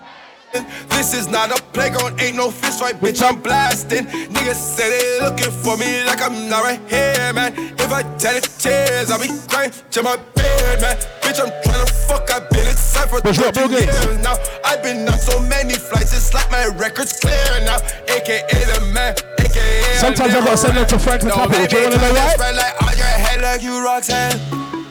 This 0.90 1.14
is 1.14 1.29
not 1.29 1.51
a 1.51 1.62
playground, 1.73 2.21
ain't 2.21 2.37
no 2.37 2.51
fist 2.51 2.81
fight, 2.81 3.01
bitch. 3.01 3.23
I'm 3.23 3.40
blasting. 3.40 4.07
Niggas 4.07 4.55
say 4.55 4.88
they 4.90 5.21
looking 5.25 5.51
for 5.51 5.77
me 5.77 6.05
like 6.05 6.23
I'm 6.23 6.49
not 6.49 6.64
right 6.64 6.81
here, 6.88 7.33
man. 7.33 7.53
If 7.79 7.92
I 7.92 8.03
tell 8.16 8.35
the 8.35 8.40
tears, 8.59 9.11
I'll 9.11 9.21
be 9.21 9.29
crying 9.49 9.73
to 9.90 10.03
my 10.03 10.16
bed, 10.35 10.81
man. 10.81 10.97
Bitch, 11.23 11.40
I'm 11.40 11.51
trying 11.62 11.87
to 11.87 11.92
fuck. 12.09 12.31
I've 12.31 12.49
been 12.51 12.66
inside 12.66 13.11
for 13.11 13.21
30 13.21 13.73
years 13.73 14.19
now. 14.23 14.37
I've 14.64 14.83
been 14.83 15.09
on 15.09 15.19
so 15.19 15.40
many 15.40 15.75
flights, 15.75 16.12
it's 16.12 16.33
like 16.35 16.51
my 16.51 16.66
record's 16.77 17.19
clear 17.21 17.35
now. 17.64 17.79
AKA 18.09 18.42
the 18.51 18.90
man, 18.92 19.14
AKA. 19.38 19.99
Sometimes 19.99 20.35
I 20.35 20.40
gotta 20.40 20.57
send 20.57 20.77
them 20.77 20.87
to 20.87 20.99
Franklin 20.99 21.33
Capital. 21.33 21.66
Do 21.66 21.77
you 21.77 21.83
wanna 21.85 21.97
know 21.97 22.12
why? 22.12 22.51
Like 22.53 22.83
on 22.83 22.97
your 22.97 23.07
head 23.07 23.40
like 23.42 23.62
you 23.62 23.83
Roxanne. 23.85 24.40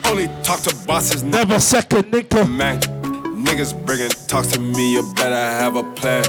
Only 0.06 0.28
talk 0.42 0.60
to 0.60 0.74
bosses, 0.86 1.22
Never 1.24 1.58
second 1.58 2.04
nigga. 2.12 2.48
man. 2.48 2.80
Niggas 3.46 3.72
bringing 3.86 4.10
talks 4.26 4.48
to 4.52 4.60
me, 4.60 4.92
you 4.94 5.02
better 5.14 5.34
have 5.34 5.76
a 5.76 5.82
plan. 5.94 6.24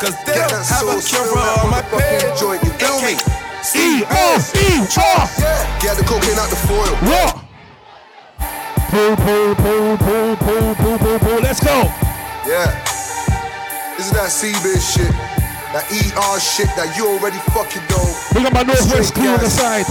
Cause 0.00 0.16
they 0.24 0.32
Get 0.32 0.48
don't 0.48 0.64
that 0.64 0.64
have 0.64 0.88
a 0.88 0.96
cure 0.96 1.24
for 1.28 1.44
all 1.44 1.68
my 1.68 1.82
pain. 1.92 2.24
joint, 2.40 2.62
you 2.64 2.72
feel 2.80 2.96
me? 3.04 3.20
E 3.76 4.00
O 4.08 4.40
E 4.56 4.68
R. 4.96 5.28
Get 5.84 6.00
the 6.00 6.04
cocaine 6.08 6.40
out 6.40 6.48
the 6.48 6.56
foil. 6.64 6.96
What? 7.04 7.36
Pull, 8.88 9.14
pull, 9.16 9.54
pull, 9.54 9.96
pull, 10.00 10.36
pull, 10.36 10.74
pull, 10.74 10.98
pull, 10.98 11.18
pull. 11.20 11.40
Let's 11.44 11.60
go. 11.62 11.84
Yeah. 12.48 12.72
This 13.96 14.06
is 14.08 14.12
that 14.16 14.32
C-biz 14.32 14.80
shit. 14.80 15.12
That 15.76 15.84
ER 15.92 16.40
shit 16.40 16.66
that 16.80 16.96
you 16.96 17.06
already 17.06 17.38
fucking 17.52 17.84
know. 17.92 18.02
We 18.34 18.42
got 18.42 18.54
my 18.56 18.64
Northwest 18.64 19.14
crew 19.14 19.28
on 19.28 19.38
the 19.38 19.52
side. 19.52 19.84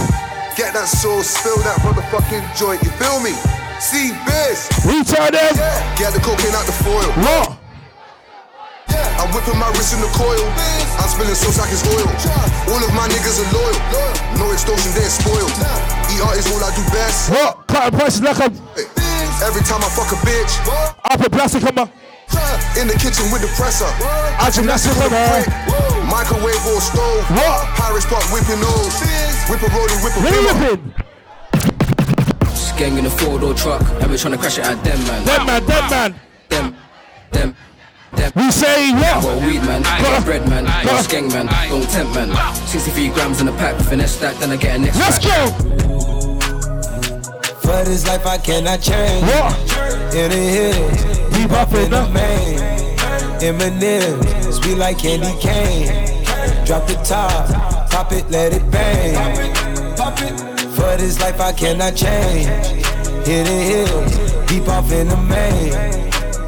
Get 0.58 0.74
that 0.74 0.88
sauce, 0.90 1.30
spill 1.38 1.56
that 1.62 1.78
motherfucking 1.86 2.42
joint, 2.58 2.82
you 2.82 2.90
feel 2.98 3.22
me? 3.22 3.32
C-biz. 3.80 4.68
Retard 4.84 5.32
them. 5.32 5.54
Get 5.96 6.12
the 6.12 6.20
cocaine 6.20 6.52
out 6.52 6.66
the 6.68 6.76
foil. 6.84 7.08
What? 7.24 7.56
I'm 9.16 9.28
whipping 9.32 9.56
my 9.56 9.68
wrist 9.72 9.96
in 9.96 10.00
the 10.04 10.10
coil. 10.12 10.44
I'm 11.00 11.08
spilling 11.08 11.36
sauce 11.36 11.56
like 11.60 11.72
it's 11.72 11.84
oil. 11.88 12.04
All 12.72 12.80
of 12.80 12.92
my 12.92 13.08
niggas 13.08 13.40
are 13.40 13.50
loyal. 13.56 13.76
No 14.36 14.52
extortion, 14.52 14.92
they're 14.92 15.08
spoiled. 15.08 15.52
ER 16.12 16.32
is 16.36 16.44
all 16.52 16.60
I 16.60 16.70
do 16.76 16.84
best. 16.92 17.30
What? 17.30 17.66
Cutting 17.68 17.98
prices 17.98 18.20
like 18.20 18.40
I'm 18.40 18.52
Every 19.40 19.64
time 19.64 19.80
I 19.80 19.88
fuck 19.96 20.12
a 20.12 20.18
bitch, 20.28 20.52
I 21.08 21.16
put 21.16 21.32
plastic 21.32 21.64
on 21.64 21.74
my. 21.74 21.86
in 22.76 22.84
the 22.86 22.96
kitchen 23.00 23.24
with 23.32 23.40
the 23.40 23.48
presser. 23.56 23.88
I 24.36 24.50
gymnastics 24.52 25.00
on 25.00 25.08
her. 25.08 25.40
Microwave 26.04 26.60
or 26.68 26.80
stove. 26.84 27.24
What? 27.32 27.64
Paris 27.80 28.04
Park 28.04 28.24
whipping 28.28 28.60
nose. 28.60 28.92
Whip 29.48 29.62
a 29.64 29.68
rolling, 29.72 30.00
whip 30.04 30.12
a 30.12 30.20
whipping? 30.20 31.09
Gang 32.80 32.96
in 32.96 33.04
a 33.04 33.10
four 33.10 33.38
door 33.38 33.52
truck, 33.52 33.82
and 34.00 34.10
we're 34.10 34.16
trying 34.16 34.32
to 34.32 34.38
crash 34.38 34.56
it 34.56 34.64
at 34.64 34.82
them, 34.82 34.98
man. 35.04 35.22
Dead 35.26 35.46
man, 35.46 35.62
dead 35.66 35.90
man. 35.90 36.20
Them, 36.48 36.76
them, 37.30 37.54
them. 38.16 38.32
We 38.34 38.50
say 38.50 38.92
Got 38.92 39.22
what? 39.22 39.36
weed, 39.44 39.60
man. 39.68 39.82
Got 39.82 40.24
bread, 40.24 40.48
man. 40.48 40.64
Got 40.64 41.04
skeng, 41.04 41.28
man. 41.30 41.44
Don't 41.68 41.86
tempt, 41.90 42.14
man. 42.14 42.30
63 42.66 43.10
grams 43.10 43.42
in 43.42 43.48
a 43.48 43.52
pack, 43.52 43.76
finesse 43.84 44.16
that, 44.20 44.34
then 44.40 44.50
I 44.52 44.56
get 44.56 44.76
a 44.76 44.78
next 44.78 44.96
Let's 44.98 45.18
pack. 45.18 45.28
go. 45.28 46.38
For 47.60 47.84
this 47.84 48.06
life 48.06 48.24
I 48.26 48.38
cannot 48.38 48.80
change. 48.80 49.24
What? 49.26 49.54
In 50.14 50.30
the 50.30 50.36
hills, 50.36 51.36
Keep 51.36 51.50
up 51.52 51.68
in 51.74 51.90
the 51.90 52.00
the. 52.00 52.10
main. 52.16 52.58
Eminem, 53.44 54.52
sweet 54.54 54.76
like 54.78 54.98
candy 55.00 55.38
cane. 55.38 56.64
Drop 56.64 56.86
the 56.86 56.94
top, 57.04 57.90
pop 57.90 58.10
it, 58.12 58.24
let 58.30 58.54
it 58.54 58.70
bang. 58.70 60.49
For 60.80 60.96
this 60.96 61.20
life 61.20 61.38
I 61.40 61.52
cannot 61.52 61.94
change. 61.94 62.46
Hit 63.26 63.44
the 63.44 63.60
hills, 63.70 64.46
deep 64.48 64.66
off 64.68 64.90
in 64.90 65.08
the 65.08 65.16
main. 65.16 65.72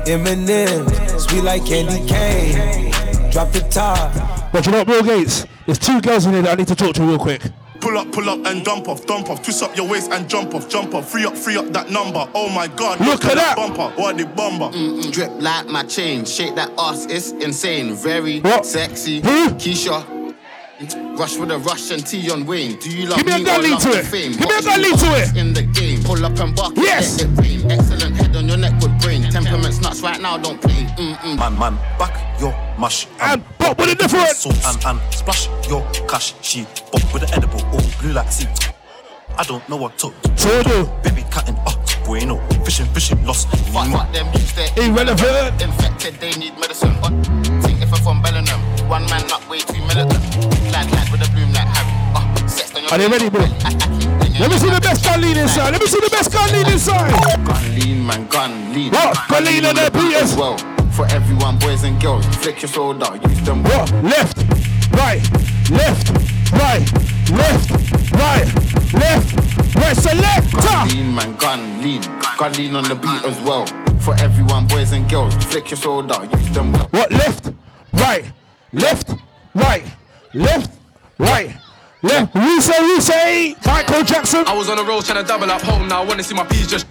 Eminem, 0.07 0.89
sweet 1.21 1.43
like 1.45 1.65
candy 1.67 2.05
cane. 2.09 2.91
Drop 3.31 3.53
the 3.53 3.61
top. 3.71 4.13
But 4.53 4.65
you 4.67 4.73
know 4.73 4.79
what, 4.79 4.87
Bill 4.87 5.03
Gates? 5.03 5.47
There's 5.67 5.79
two 5.79 6.01
girls 6.01 6.27
in 6.27 6.33
here 6.33 6.43
that 6.43 6.53
I 6.53 6.55
need 6.57 6.69
to 6.69 6.75
talk 6.75 6.95
to 6.97 7.03
real 7.03 7.19
quick. 7.19 7.43
Pull 7.81 7.99
up, 7.99 8.13
pull 8.13 8.29
up 8.31 8.45
and 8.47 8.65
dump 8.65 8.89
off, 8.89 9.05
dump 9.07 9.29
off. 9.29 9.43
Twist 9.43 9.63
up 9.63 9.77
your 9.77 9.89
waist 9.89 10.11
and 10.13 10.29
jump 10.31 10.55
off, 10.55 10.69
jump 10.69 10.95
off. 10.95 11.11
Free 11.11 11.25
up, 11.25 11.37
free 11.37 11.57
up 11.57 11.67
that 11.73 11.91
number. 11.91 12.29
Oh 12.35 12.49
my 12.49 12.69
god, 12.69 13.01
Look 13.01 13.25
at 13.25 13.35
that. 13.35 13.57
bumper. 13.57 13.91
What 14.01 14.17
the 14.19 14.25
bomber? 14.27 14.71
Mm-mm, 14.77 15.13
drip 15.13 15.31
like 15.41 15.67
my 15.67 15.83
chain. 15.85 16.25
Shake 16.25 16.55
that 16.55 16.71
ass, 16.79 17.07
it's 17.07 17.31
insane. 17.33 17.95
Very 17.95 18.41
What? 18.41 18.65
sexy. 18.67 19.21
Who? 19.21 19.51
Keisha. 19.51 20.22
Rush 21.17 21.37
with 21.37 21.51
a 21.51 21.59
Russian 21.59 22.01
T 22.01 22.31
on 22.31 22.45
Wayne. 22.47 22.77
Do 22.79 22.91
you 22.91 23.07
love 23.07 23.19
Give 23.19 23.27
me 23.27 23.33
a 23.35 23.39
me 23.39 23.45
gun 23.45 23.61
or 23.61 23.63
lead 23.63 23.71
love 23.73 23.83
to 23.83 23.89
the 23.91 23.99
it. 24.01 24.07
fame? 24.07 24.33
Give 24.33 24.41
me 24.41 24.47
a 24.47 24.53
Hot 24.55 24.65
gun 24.65 24.81
you 24.81 24.91
lead 24.91 24.99
to 24.99 25.07
it. 25.23 25.37
In 25.37 25.53
the 25.53 25.63
game. 25.63 26.03
Pull 26.03 26.25
up 26.25 26.39
and 26.41 26.55
buck. 26.57 26.73
Yes. 26.77 27.23
Let 27.23 27.31
it 27.31 27.41
rain. 27.43 27.71
Excellent 27.71 28.17
head 28.17 28.35
on 28.37 28.49
your 28.49 28.57
neck 28.57 28.75
with 28.83 29.01
brain. 29.01 29.23
Temperaments 29.31 29.81
nuts 29.81 30.01
right 30.03 30.21
now, 30.21 30.37
don't 30.39 30.61
play. 30.61 30.73
Mm-mm. 30.99 31.39
Man, 31.39 31.59
man, 31.59 31.77
back 31.99 32.41
your 32.41 32.53
mush. 32.79 33.07
And 33.21 33.43
but 33.59 33.79
with 33.79 33.91
a 33.91 33.95
different. 33.95 34.29
So 34.31 34.51
and 34.51 34.85
and 34.85 35.15
splash 35.15 35.49
your 35.69 35.87
cash. 36.09 36.35
She 36.43 36.65
pop 36.91 37.13
with 37.13 37.23
the 37.23 37.31
edible, 37.35 37.63
all 37.67 37.81
blue 38.01 38.13
like 38.13 38.33
sea. 38.33 38.49
I 39.39 39.45
don't 39.45 39.67
know 39.69 39.77
what 39.77 39.97
to. 39.99 40.13
Do. 40.37 40.91
Baby 41.03 41.25
cutting 41.31 41.57
up, 41.59 41.79
bueno. 42.05 42.37
Fishing, 42.73 42.95
fishing, 42.95 43.27
lost. 43.27 43.49
Fuck, 43.69 43.93
fuck 43.93 44.13
them 44.15 44.27
Irrelevant. 44.79 45.61
Infected, 45.61 46.15
they 46.15 46.33
need 46.41 46.59
medicine. 46.59 46.95
What? 47.05 47.13
Think 47.61 47.83
if 47.83 47.93
I'm 47.93 48.01
from 48.01 48.23
Bellingham. 48.23 48.61
One 48.89 49.05
man 49.13 49.29
not 49.29 49.47
way 49.47 49.61
too 49.61 49.79
militant. 49.85 50.25
Glad 50.73 50.91
lad 50.91 51.13
with 51.13 51.21
a 51.21 51.31
bloom 51.37 51.53
like 51.53 51.69
Harry. 51.69 51.93
Uh, 52.17 52.49
sex 52.49 52.75
on 52.75 52.83
your 52.83 52.93
Are 52.93 52.97
they 52.97 53.09
ready, 53.09 53.29
bro? 53.29 53.41
Let 54.41 54.49
me 54.49 54.57
see 54.57 54.71
the 54.71 54.81
best 54.81 55.05
gun 55.05 55.21
lead 55.21 55.37
inside. 55.37 55.73
Let 55.73 55.83
me 55.83 55.87
see 55.87 56.01
the 56.01 56.09
best 56.09 56.33
gun 56.33 56.51
lead 56.51 56.67
inside. 56.69 57.13
Gun 57.45 57.75
lean, 57.77 58.07
man, 58.07 58.27
gun 58.29 58.73
lean. 58.73 58.91
What? 58.93 59.19
Gun 59.29 59.45
lean 59.45 59.67
on 59.67 59.75
the 59.75 59.91
beat 59.93 60.17
PS. 60.17 60.35
well. 60.35 60.57
For 60.97 61.05
everyone, 61.13 61.59
boys 61.59 61.85
and 61.85 62.01
girls, 62.01 62.25
flick 62.37 62.63
your 62.63 62.71
shoulder, 62.71 63.21
use 63.29 63.43
them. 63.43 63.63
What? 63.65 63.93
Left, 64.03 64.39
right, 64.97 65.21
left, 65.69 66.09
right, 66.57 66.89
left, 67.29 67.71
right, 68.17 68.49
left, 68.95 69.52
right. 69.77 69.97
Selector. 69.97 70.57
Gun 70.61 70.89
lean, 70.89 71.15
man, 71.15 71.37
gun 71.37 71.83
lean. 71.83 72.03
Gun 72.39 72.53
lean 72.55 72.77
on 72.77 72.85
the 72.85 72.95
beat 72.95 73.25
as 73.25 73.39
well. 73.43 73.67
For 74.01 74.15
everyone, 74.17 74.67
boys 74.67 74.93
and 74.93 75.09
girls, 75.09 75.35
flick 75.45 75.71
your 75.71 75.79
shoulder, 75.79 76.17
use 76.33 76.51
them. 76.51 76.73
well. 76.73 76.89
What? 76.91 77.11
Left, 77.13 77.53
right, 77.95 78.25
left, 78.73 79.11
right, 79.55 79.85
left, 80.35 80.71
right, 81.19 81.55
left. 82.03 82.35
We 82.35 82.61
say, 82.61 82.81
we 82.83 83.01
say. 83.01 83.57
Michael 83.65 84.03
Jackson. 84.03 84.45
I 84.47 84.55
was 84.57 84.69
on 84.69 84.77
the 84.77 84.85
road 84.85 85.05
trying 85.05 85.23
to 85.23 85.29
double 85.29 85.51
up 85.51 85.63
home. 85.63 85.87
Now 85.89 86.03
I 86.03 86.05
wanna 86.05 86.25
see 86.25 86.35
my 86.35 86.45
P's 86.45 86.67
just. 86.67 86.87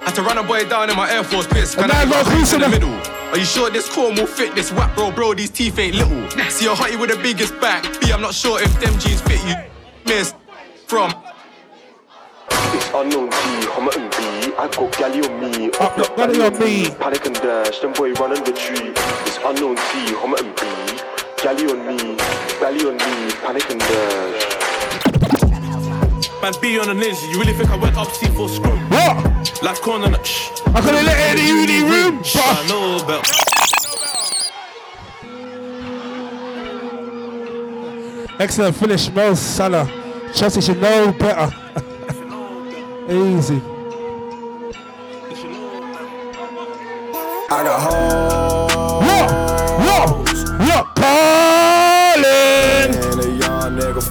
Had 0.00 0.14
to 0.14 0.22
run 0.22 0.38
a 0.38 0.42
boy 0.42 0.64
down 0.68 0.88
in 0.90 0.96
my 0.96 1.10
Air 1.12 1.22
Force 1.24 1.46
piss. 1.46 1.74
Can 1.74 1.84
And 1.84 1.92
I 1.92 2.04
now 2.04 2.10
get 2.10 2.24
go 2.24 2.30
my 2.30 2.36
hands 2.36 2.52
in 2.52 2.60
the 2.60 2.66
cruising. 2.66 2.88
middle? 2.90 3.12
Are 3.30 3.36
you 3.38 3.44
sure 3.44 3.68
this 3.68 3.92
corn 3.92 4.14
will 4.14 4.26
fit 4.26 4.54
this 4.54 4.72
whack, 4.72 4.94
bro? 4.94 5.10
Bro, 5.10 5.34
these 5.34 5.50
teeth 5.50 5.78
ain't 5.78 5.96
little. 5.96 6.30
See 6.50 6.66
a 6.66 6.70
hottie 6.70 6.98
with 6.98 7.10
the 7.10 7.16
biggest 7.22 7.60
back. 7.60 7.82
B, 8.00 8.10
I'm 8.12 8.20
not 8.22 8.32
sure 8.32 8.60
if 8.62 8.72
them 8.80 8.96
jeans 8.98 9.20
fit 9.20 9.44
you. 9.44 9.54
Miss 10.06 10.34
from. 10.86 11.12
It's 12.74 12.88
unknown 12.94 13.30
G, 13.30 13.36
I'm 13.76 13.88
an 13.88 14.10
B. 14.10 14.54
I 14.58 14.68
got 14.68 14.96
galley 14.98 15.20
on 15.20 15.40
me. 15.40 15.70
Up, 15.80 15.96
look, 15.96 16.16
galley 16.16 16.40
on 16.40 16.58
me. 16.58 16.90
Panic 16.96 17.26
and 17.26 17.34
dash, 17.36 17.78
them 17.80 17.92
boy 17.92 18.12
run 18.14 18.36
and 18.36 18.46
retreat. 18.46 18.92
It's 19.26 19.38
unknown 19.44 19.76
T, 19.76 20.14
I'm 20.16 20.34
an 20.34 20.52
B. 20.54 20.62
Galley 21.42 21.70
on 21.70 21.86
me, 21.86 22.16
galley 22.60 22.84
on 22.86 22.96
me. 22.96 23.32
Panic 23.42 23.70
and 23.70 23.80
dash. 23.80 24.58
Man, 26.42 26.52
be 26.60 26.78
on 26.78 26.88
a 26.88 26.94
ninja. 26.94 27.30
You 27.32 27.40
really 27.40 27.52
think 27.52 27.70
I 27.70 27.76
went 27.76 27.96
up 27.96 28.08
C4 28.08 28.48
scrum? 28.48 28.78
What? 28.90 29.62
Like 29.62 29.80
corner 29.80 30.06
a 30.06 30.24
shh. 30.24 30.50
I 30.66 30.80
couldn't 30.80 31.04
let 31.04 31.18
it 31.18 31.30
in 31.30 31.36
the 31.36 31.42
uni 31.42 31.82
room. 31.82 32.22
About. 33.02 33.26
Excellent 38.40 38.76
finish, 38.76 39.10
Mo 39.10 39.34
Salah. 39.34 39.90
Chelsea 40.32 40.60
should 40.60 40.80
know 40.80 41.12
better. 41.12 41.52
Easy. 43.10 43.62
I 47.50 47.62
got 47.64 47.80
hoes. 47.80 48.68
What? 49.08 49.28
What? 49.80 50.08
What? 50.68 50.84
Calling. 50.94 52.26
And 52.92 53.20
a 53.20 53.26
young 53.30 53.72
nigga. 53.78 54.02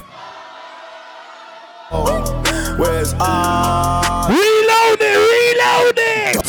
Oh, 1.91 2.75
where's 2.79 3.13
I? 3.19 3.21
Reload 4.29 4.99
it, 4.99 5.17
reload 5.29 5.99
it. 5.99 6.47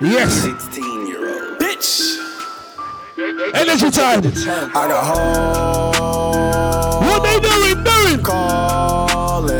Yes. 0.00 0.32
16 0.32 1.06
year 1.06 1.28
old. 1.28 1.58
Bitch. 1.58 2.16
Energy 3.54 3.90
time. 3.90 4.22
I 4.74 4.88
got 4.88 5.04
hoes. 5.04 5.94
What 7.06 7.22
they 7.22 7.38
doing? 7.38 7.63
Doing? 8.24 8.34
Calling 9.44 9.52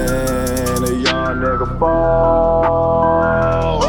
a 0.82 0.92
young 0.92 1.36
nigga 1.38 1.78
fall. 1.78 3.80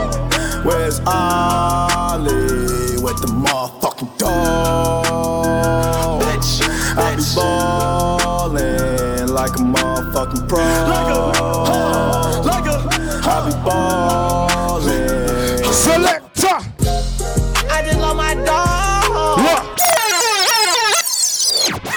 Where's 0.63 0.99
Ollie 1.05 2.97
with 3.01 3.17
the 3.21 3.27
motherfucking 3.27 4.17
dog? 4.17 6.21
Bitch, 6.23 6.61
I 6.97 7.15
be 7.15 7.23
ballin' 7.35 9.29
like 9.33 9.55
a 9.55 9.59
motherfucking 9.59 10.47
pro. 10.49 10.59
Like 10.59 11.15
a, 11.15 11.17
like 12.43 12.65
a, 12.65 12.77
I 13.23 13.45
be 13.45 13.51
ballin'. 13.63 15.63
Selector. 15.73 16.59
I 17.69 17.81
just 17.85 17.99
love 17.99 18.17
my 18.17 18.33
dog. 18.35 19.39
What? 19.39 19.63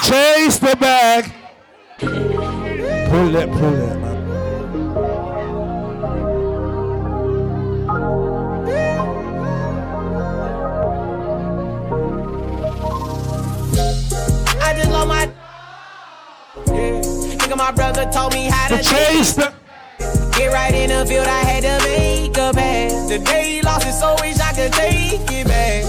Chase 0.04 0.58
the 0.58 0.76
bag. 0.76 1.32
Pull 3.08 3.36
it, 3.36 3.50
pull 3.50 3.74
it, 3.74 3.96
man. 4.00 4.18
I 14.60 14.74
just 14.76 14.90
love 14.90 15.08
my. 15.08 15.22
Yeah. 16.66 17.00
Nigga, 17.38 17.56
my 17.56 17.72
brother 17.72 18.04
told 18.12 18.34
me 18.34 18.50
how 18.50 18.68
to 18.68 18.82
chase 18.82 19.32
the. 19.34 19.54
Get 20.36 20.52
right 20.52 20.74
in 20.74 20.90
the 20.90 21.06
field, 21.06 21.26
I 21.26 21.40
had 21.40 21.62
to 21.62 21.88
make 21.88 22.36
a 22.36 22.52
pass. 22.52 23.08
The 23.08 23.18
day 23.20 23.54
he 23.54 23.62
lost 23.62 23.86
it, 23.86 23.94
so 23.94 24.16
wish 24.20 24.38
I 24.38 24.52
could 24.52 24.72
take 24.74 25.32
it 25.32 25.46
back. 25.46 25.84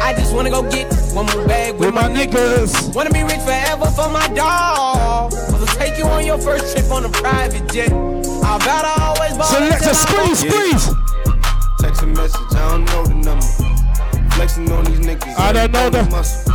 I 0.00 0.14
just 0.14 0.32
wanna 0.32 0.50
go 0.50 0.62
get 0.70 0.86
one 1.12 1.26
more 1.26 1.46
bag 1.48 1.72
with, 1.74 1.86
With 1.86 1.94
my 1.94 2.08
niggas. 2.08 2.94
Wanna 2.94 3.10
be 3.10 3.24
rich 3.24 3.40
forever 3.40 3.86
for 3.90 4.08
my 4.08 4.28
dog. 4.28 5.49
I'll 5.80 5.86
take 5.88 5.98
you 5.98 6.04
on 6.04 6.26
your 6.26 6.38
first 6.38 6.76
trip 6.76 6.90
on 6.92 7.06
a 7.06 7.08
private 7.08 7.72
jet. 7.72 7.90
I 7.90 8.58
bet 8.58 8.84
I 8.84 9.14
always 9.16 9.36
ball 9.36 9.46
Selector, 9.46 9.88
until 9.88 9.90
I 9.90 10.34
squeeze, 10.34 10.44
ball. 10.44 10.52
squeeze. 10.52 11.76
Text 11.80 12.02
a 12.02 12.06
message, 12.06 12.52
I 12.52 12.68
don't 12.68 12.84
know 12.84 13.04
the 13.06 13.14
number. 13.14 14.30
Flexing 14.34 14.70
on 14.72 14.84
these 14.84 15.00
niggas. 15.00 15.38
I 15.38 15.52
don't 15.52 15.72
know 15.72 15.88
the- 15.88 16.04
muscle. 16.10 16.52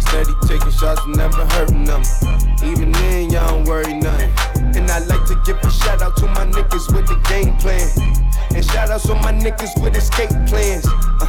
Steady 0.00 0.32
taking 0.46 0.70
shots, 0.70 1.00
never 1.06 1.46
hurting 1.56 1.84
them. 1.84 2.02
Even 2.62 2.92
then, 2.92 3.30
y'all 3.30 3.48
don't 3.48 3.64
worry 3.64 3.94
nothing. 3.94 4.30
And 4.76 4.90
I 4.90 4.98
like 5.00 5.24
to 5.26 5.40
give 5.46 5.56
a 5.64 5.70
shout 5.70 6.02
out 6.02 6.16
to 6.18 6.26
my 6.26 6.44
niggas 6.44 6.92
with 6.94 7.06
the 7.06 7.16
game 7.28 7.56
plan. 7.56 7.88
And 8.54 8.64
shout 8.64 8.90
outs 8.90 9.06
to 9.06 9.14
my 9.14 9.32
niggas 9.32 9.80
with 9.82 9.96
escape 9.96 10.30
plans. 10.46 10.86
Uh, 11.20 11.26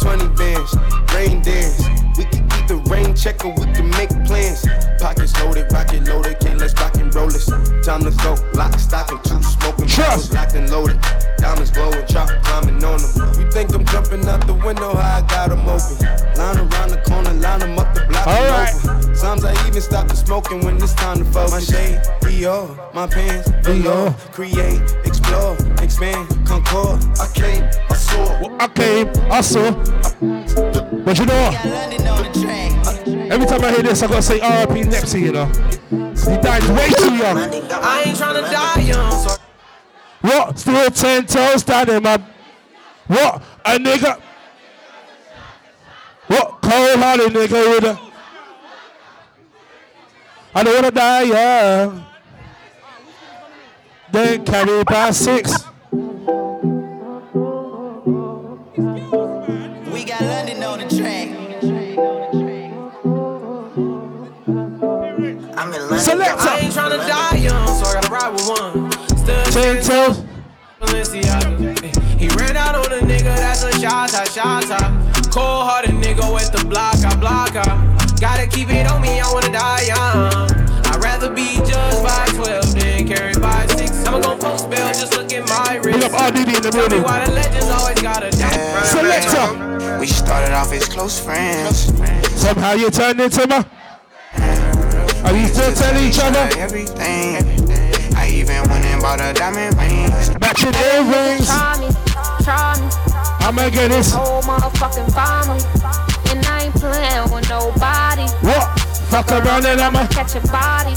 20 0.00 0.28
bands, 0.36 0.76
rain 1.14 1.42
dance. 1.42 1.82
We 2.16 2.24
can 2.24 2.47
either 2.70 2.76
rain 2.90 3.14
check 3.14 3.44
or 3.44 3.52
we 3.54 3.64
can 3.72 3.88
make 3.90 4.10
plans. 4.26 4.66
Pockets 4.98 5.34
loaded, 5.40 5.70
rocket 5.72 6.04
loaded, 6.04 6.38
can't 6.40 6.58
let's 6.58 6.74
rock 6.74 6.94
and 6.96 7.14
roll 7.14 7.28
this. 7.28 7.46
Time 7.84 8.02
to 8.02 8.10
go, 8.22 8.36
lock, 8.54 8.78
stock, 8.78 9.10
and 9.10 9.24
two 9.24 9.42
smoking 9.42 9.86
bottles 9.86 10.32
locked 10.32 10.54
and 10.54 10.70
loaded. 10.70 11.00
Diamonds 11.38 11.70
glowing, 11.70 12.06
chop 12.06 12.28
climbing 12.44 12.82
on 12.84 13.00
them. 13.00 13.40
You 13.40 13.50
think 13.50 13.74
I'm 13.74 13.84
jumping 13.86 14.26
out 14.26 14.46
the 14.46 14.54
window, 14.54 14.94
how 14.94 15.18
I 15.18 15.20
got 15.28 15.50
them 15.50 15.60
open. 15.60 15.96
Line 16.36 16.58
around 16.58 16.90
the 16.90 17.02
corner, 17.06 17.32
line 17.34 17.60
them 17.60 17.78
up 17.78 17.94
the 17.94 18.04
block. 18.06 18.26
All 18.26 18.44
right. 18.50 18.74
over. 18.84 19.14
Sometimes 19.14 19.44
I 19.44 19.68
even 19.68 19.80
stop 19.80 20.08
the 20.08 20.16
smoking 20.16 20.64
when 20.64 20.76
it's 20.76 20.94
time 20.94 21.18
to 21.18 21.24
focus. 21.24 21.52
My 21.52 21.60
shade, 21.60 22.00
Dior, 22.20 22.94
my 22.94 23.06
pants, 23.06 23.50
below. 23.64 24.14
Create, 24.32 24.82
explore, 25.04 25.56
expand, 25.82 26.28
concord. 26.46 27.02
I 27.18 27.28
came, 27.34 27.64
I 27.90 27.94
saw. 27.94 28.40
Well, 28.40 28.56
I 28.60 28.68
came, 28.68 29.08
I 29.30 29.40
saw. 29.40 30.67
But 30.90 31.18
you 31.18 31.26
know 31.26 31.34
what? 31.42 31.66
Uh, 31.66 33.30
every 33.30 33.46
time 33.46 33.62
I 33.62 33.70
hear 33.72 33.82
this, 33.82 34.02
I 34.02 34.06
gotta 34.06 34.22
say 34.22 34.36
RIP 34.36 34.86
Nepsy, 34.86 35.20
you 35.20 35.32
know. 35.32 35.46
He 35.46 36.40
died 36.40 36.62
way 36.76 36.88
too 36.90 37.14
young. 37.14 37.38
I 37.38 38.04
ain't 38.06 38.16
tryna 38.16 38.50
die 38.50 38.80
young. 38.80 39.28
So 39.28 39.36
What? 40.22 40.58
Still 40.58 40.90
ten 40.90 41.26
toes 41.26 41.62
down 41.62 41.90
in 41.90 42.02
my. 42.02 42.18
What? 43.06 43.42
A 43.66 43.78
nigga. 43.78 44.18
What? 46.28 46.62
Cold 46.62 46.98
hearted 46.98 47.32
nigga 47.32 47.80
with 47.80 47.84
a. 47.84 48.00
I 50.54 50.62
don't 50.62 50.74
wanna 50.74 50.90
die 50.90 51.22
young. 51.22 52.04
Then 54.10 54.44
carry 54.44 54.84
by 54.84 55.10
six. 55.10 55.67
Selector. 66.00 66.48
I 66.48 66.58
ain't 66.60 66.72
tryna 66.74 66.98
die 67.06 67.36
young, 67.38 67.66
so 67.68 67.84
I 67.86 67.94
gotta 67.94 68.10
ride 68.10 68.32
with 68.32 68.48
one. 68.48 68.92
Still 69.18 69.44
Ten 69.52 69.82
toes. 69.82 70.24
Balenciaga. 70.80 71.94
He 72.18 72.28
ran 72.28 72.56
out 72.56 72.74
on 72.74 72.92
a 72.92 73.00
nigga, 73.04 73.34
that's 73.36 73.62
a 73.62 73.72
shot, 73.80 74.10
shot, 74.10 74.28
shot, 74.28 74.64
shot. 74.64 74.90
Cold 75.32 75.66
hearted 75.68 75.90
nigga 75.94 76.32
with 76.32 76.50
the 76.52 76.64
block, 76.66 76.96
I 77.04 77.14
block, 77.16 77.54
I. 77.56 77.64
Gotta 78.20 78.46
keep 78.46 78.70
it 78.70 78.86
on 78.90 79.00
me, 79.02 79.20
I 79.20 79.30
wanna 79.32 79.52
die 79.52 79.82
young. 79.86 80.50
I'd 80.86 81.02
rather 81.02 81.30
be 81.30 81.56
judged 81.66 82.02
by 82.02 82.26
12 82.34 82.74
than 82.74 83.06
carried 83.06 83.40
by 83.40 83.66
6. 83.66 84.06
I'ma 84.06 84.20
go 84.20 84.36
post 84.36 84.68
bail, 84.70 84.88
just 84.88 85.16
look 85.16 85.32
at 85.32 85.48
my 85.48 85.76
wrist. 85.76 85.98
Big 86.00 86.02
up 86.04 86.12
RDD 86.12 86.56
in 86.56 86.62
the 86.62 86.70
Tell 86.70 86.82
me 86.82 86.88
building. 86.88 87.02
why 87.02 87.24
the 87.24 87.32
legends 87.32 87.68
always 87.70 88.00
gotta 88.02 88.30
die. 88.30 88.82
Selector. 88.84 89.98
We 90.00 90.06
started 90.06 90.52
off 90.54 90.72
as 90.72 90.88
close 90.88 91.20
friends. 91.20 91.92
Somehow 92.40 92.72
you 92.72 92.90
turned 92.90 93.20
into 93.20 93.46
my. 93.46 93.64
Are 95.24 95.36
you 95.36 95.46
still 95.48 95.72
telling 95.74 96.08
each 96.08 96.18
other? 96.20 96.48
Everything. 96.58 97.36
I 98.16 98.28
even 98.30 98.62
went 98.68 98.84
and 98.84 99.02
bought 99.02 99.20
a 99.20 99.32
diamond 99.32 99.76
ring. 99.76 100.10
Matching 100.40 100.74
earrings. 100.74 101.46
Try 101.46 101.78
me, 101.80 101.88
try 102.44 102.78
me. 102.80 102.88
I'ma 103.40 103.68
get 103.70 103.90
this. 103.90 104.12
Whole 104.12 104.42
motherfucking 104.42 105.12
family. 105.12 105.62
And 106.30 106.44
I 106.46 106.64
ain't 106.64 106.74
playing 106.74 107.30
with 107.32 107.48
nobody. 107.48 108.26
What? 108.46 108.78
Fuck 109.10 109.30
around 109.30 109.66
and 109.66 109.80
I'ma. 109.80 110.06
Catch 110.08 110.36
a 110.36 110.40
body. 110.52 110.94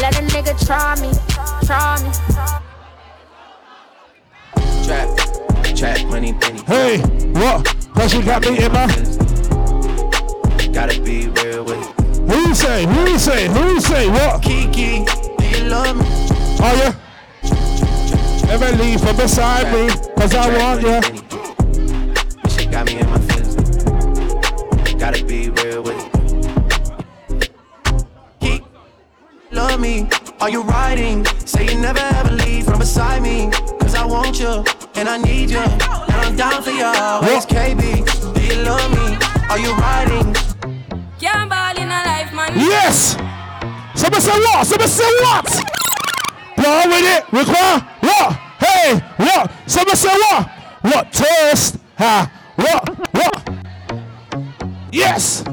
Let 0.00 0.16
a 0.16 0.22
nigga 0.22 0.54
try 0.64 0.94
me, 1.00 1.12
try 1.66 1.98
me. 2.02 2.10
Trap, 4.86 5.76
trap, 5.76 6.06
money, 6.06 6.32
penny. 6.32 6.62
Hey, 6.62 7.00
what? 7.32 7.66
Cause 7.94 8.14
you 8.14 8.22
got 8.22 8.42
me 8.42 8.64
in 8.64 8.72
my. 8.72 8.86
Gotta 10.72 11.00
be 11.02 11.28
real 11.28 11.64
with 11.64 11.98
it. 11.98 12.07
Who 12.28 12.48
you 12.48 12.54
say? 12.54 12.86
Who 12.86 13.08
you 13.10 13.18
say? 13.18 13.48
Who 13.48 13.74
you 13.74 13.80
say? 13.80 14.08
What? 14.08 14.42
Kiki, 14.42 15.04
do 15.38 15.44
you 15.48 15.64
love 15.64 15.96
me? 15.96 16.04
Oh 16.60 16.74
yeah. 16.80 16.94
Never 18.46 18.70
leave 18.82 19.00
from 19.00 19.16
beside 19.16 19.72
me, 19.72 19.88
cause 20.16 20.34
I 20.34 20.48
want 20.58 20.82
ya. 20.82 21.00
This 22.42 22.54
shit 22.54 22.70
got 22.70 22.86
me 22.86 22.98
in 22.98 23.08
my 23.08 23.18
feelings. 23.18 24.94
Gotta 24.94 25.24
be 25.24 25.50
real 25.50 25.82
with 25.82 25.96
it. 26.04 26.18
Love 29.50 29.80
me. 29.80 30.08
Are 30.40 30.50
you 30.50 30.62
riding? 30.62 31.24
Say 31.46 31.64
you 31.66 31.80
never 31.80 31.98
ever 32.00 32.30
leave 32.30 32.64
from 32.66 32.78
beside 32.78 33.22
me. 33.22 33.50
Cause 33.80 33.94
I 33.94 34.04
want 34.04 34.38
you 34.38 34.64
and 34.94 35.08
I 35.08 35.16
need 35.18 35.50
you. 35.50 35.58
And 35.58 36.12
I'm 36.12 36.36
down 36.36 36.62
for 36.62 36.70
you 36.70 36.84
always, 36.84 37.46
KB. 37.46 38.34
Do 38.34 38.40
you 38.44 38.62
love 38.62 38.90
me? 38.90 39.16
Are 39.50 39.58
you 39.58 39.72
riding? 39.74 40.34
Can't 41.18 41.50
Yes! 42.58 43.14
Somebody 43.94 44.20
say 44.20 44.32
what? 44.32 44.66
Somebody 44.66 44.90
say 44.90 45.04
what? 45.22 45.46
Blow 46.56 46.82
with 46.88 47.06
it. 47.06 47.24
Require 47.32 47.78
what? 48.00 48.32
Hey, 48.58 48.98
what? 49.16 49.52
Somebody 49.66 49.96
say 49.96 50.08
what? 50.08 50.50
What? 50.82 51.12
Toast. 51.12 51.76
Ha. 51.98 52.30
What? 52.56 53.14
What? 53.14 53.48
Yes. 54.90 55.44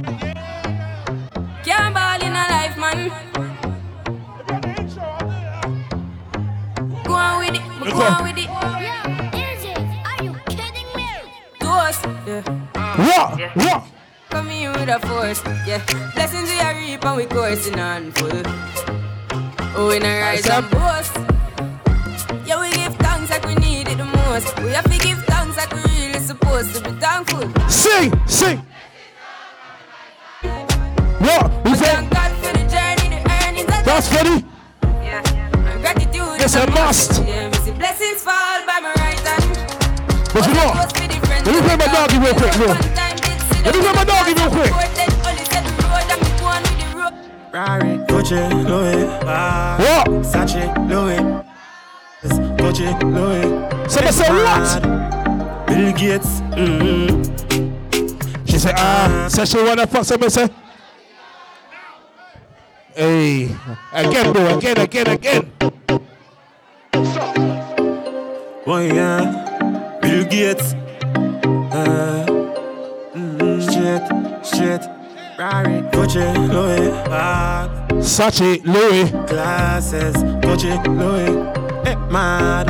Can't 1.63 1.94
ball 1.94 2.22
in 2.22 2.34
a 2.34 2.46
life, 2.50 2.78
man. 2.78 3.10
Go 7.04 7.13
on 7.13 7.38
with 7.39 7.54
it. 7.54 7.62
Go 7.94 8.02
on 8.02 8.24
with 8.24 8.38
it. 8.38 8.50
Yeah. 8.50 10.10
Are 10.10 10.24
you 10.24 10.34
kidding 10.48 10.89
me? 10.96 11.08
Toast. 11.60 12.02
Yeah. 12.26 12.41
What? 12.98 13.39
What? 13.56 13.94
Come 14.36 14.50
in 14.50 14.69
with 14.74 14.89
a 14.89 15.00
force. 15.00 15.41
Yeah. 15.65 15.80
Blessings 16.13 16.50
we 16.50 16.60
are 16.60 16.76
reap 16.76 17.06
and 17.06 17.15
we 17.15 17.26
coursing 17.26 17.80
on 17.80 18.12
full. 18.12 18.43
Oh, 19.78 19.91
in 19.95 20.04
a 20.04 20.19
rise 20.19 20.45
and 20.50 20.69
boast. 20.71 21.15
Yeah, 22.45 22.60
we 22.60 22.69
give 22.76 22.93
thanks 22.95 23.30
like 23.30 23.45
we 23.45 23.56
need 23.56 23.88
it 23.88 23.98
the 23.98 24.04
most. 24.04 24.52
We 24.60 24.71
have 24.71 24.91
to 24.91 24.98
give 25.00 25.24
thanks 25.24 25.56
like 25.56 25.71
we 25.74 25.80
really 25.84 26.19
supposed 26.19 26.76
to 26.76 26.82
be 26.84 26.91
thankful. 27.00 27.48
Sing, 27.69 28.12
sing. 28.28 28.58
What? 31.24 31.48
We 31.63 31.76
say 31.76 31.95
Thank 31.95 32.12
God 32.12 32.32
for 32.43 32.52
the 32.60 32.65
journey, 32.67 33.08
the 33.15 33.21
earnings 33.39 33.86
that's 33.88 34.10
funny. 34.10 34.43
and 34.84 35.80
gratitude. 35.80 36.41
Is 36.43 36.56
a 36.56 36.67
must. 36.71 37.24
Yeah, 37.24 37.50
blessings 37.80 38.21
fall 38.21 38.60
by 38.67 38.82
my 38.84 38.91
right 38.98 39.17
hand. 39.17 40.28
But 40.34 40.45
you 40.45 40.54
know, 40.56 40.76
let 40.76 41.56
me 41.56 41.62
play 41.63 41.78
my 41.78 41.88
doggy 41.88 42.19
real 42.19 42.34
quick, 42.34 42.54
bro. 42.60 43.25
Let 43.65 43.73
me 43.73 43.82
play 43.82 43.93
my 43.93 44.04
doggy 44.06 44.34
real 44.36 44.51
quick. 44.51 44.71
Rari, 47.51 47.97
Louis, 48.63 49.06
What? 49.25 50.08
Sachi, 50.21 50.65
Louis, 50.88 51.19
Gucci, 52.58 52.88
Louis. 53.01 53.89
Somebody 53.89 54.13
say 54.13 54.30
what? 54.30 54.82
Bill 55.65 55.91
Gates, 55.93 56.41
mm-hmm. 56.54 57.23
She 58.45 58.58
said, 58.60 58.75
ah, 58.78 59.28
say 59.30 59.45
she 59.45 59.58
wanna 59.63 59.88
fuck 59.88 60.04
somebody 60.06 60.30
say. 60.30 60.47
Hey, 62.93 63.49
again, 63.93 64.32
bro, 64.32 64.58
again, 64.58 64.78
again, 64.80 65.08
again. 65.08 65.51
Boy, 68.65 68.91
yeah, 68.93 69.99
Bill 70.01 70.23
Gates, 70.25 70.73
uh, 71.73 72.35
straight, 73.65 74.45
straight. 74.45 74.82
Rari, 75.38 75.82
Gucci, 75.91 76.23
Louis, 76.47 76.91
ah, 77.10 77.67
Sachi, 77.95 78.63
Louis. 78.65 79.10
glasses, 79.28 80.15
Gucci, 80.41 80.71
Louis, 80.88 81.36
eh, 81.86 81.95
mad. 82.10 82.67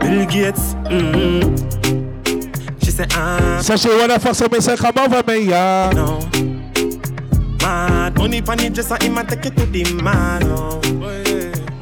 Bill 0.00 0.26
Gates, 0.26 0.74
mm-hmm. 0.88 1.56
She 2.78 2.90
said, 2.90 3.12
ah, 3.12 3.60
Say 3.62 3.76
she 3.76 3.88
wanna 3.88 4.18
fuck 4.18 4.34
somebody 4.34 4.62
say, 4.62 4.76
come 4.76 4.96
over 4.98 5.22
me, 5.30 5.48
yeah. 5.50 5.90
no. 5.94 6.20
Mad, 7.60 8.16
money 8.18 8.66
it 8.66 8.72
just 8.72 8.90
a 8.90 9.02
him 9.02 9.18
a 9.18 9.24
take 9.24 9.46
it 9.46 9.56
to 9.56 9.66
the 9.66 9.84
man, 10.02 10.42
oh. 10.44 10.80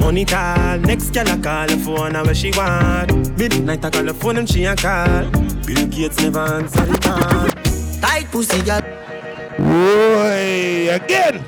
Money 0.00 0.24
tall, 0.24 0.78
next 0.80 1.10
gal 1.10 1.28
a 1.28 1.40
call 1.40 1.66
the 1.68 1.76
phone 1.76 2.16
and 2.16 2.26
where 2.26 2.34
she 2.34 2.50
want. 2.56 3.38
Midnight 3.38 3.84
I 3.84 3.90
call 3.90 4.04
the 4.04 4.12
phone 4.12 4.38
and 4.38 4.48
she 4.48 4.64
a 4.64 4.74
call. 4.74 5.30
Bill 5.64 5.86
Gates 5.86 6.20
never 6.20 6.40
answer 6.40 6.84
the 6.84 6.98
call. 6.98 7.51
Tight 8.02 8.26
pussy 8.30 8.60
gal. 8.62 8.82
Boy, 9.58 10.90
again. 10.92 11.44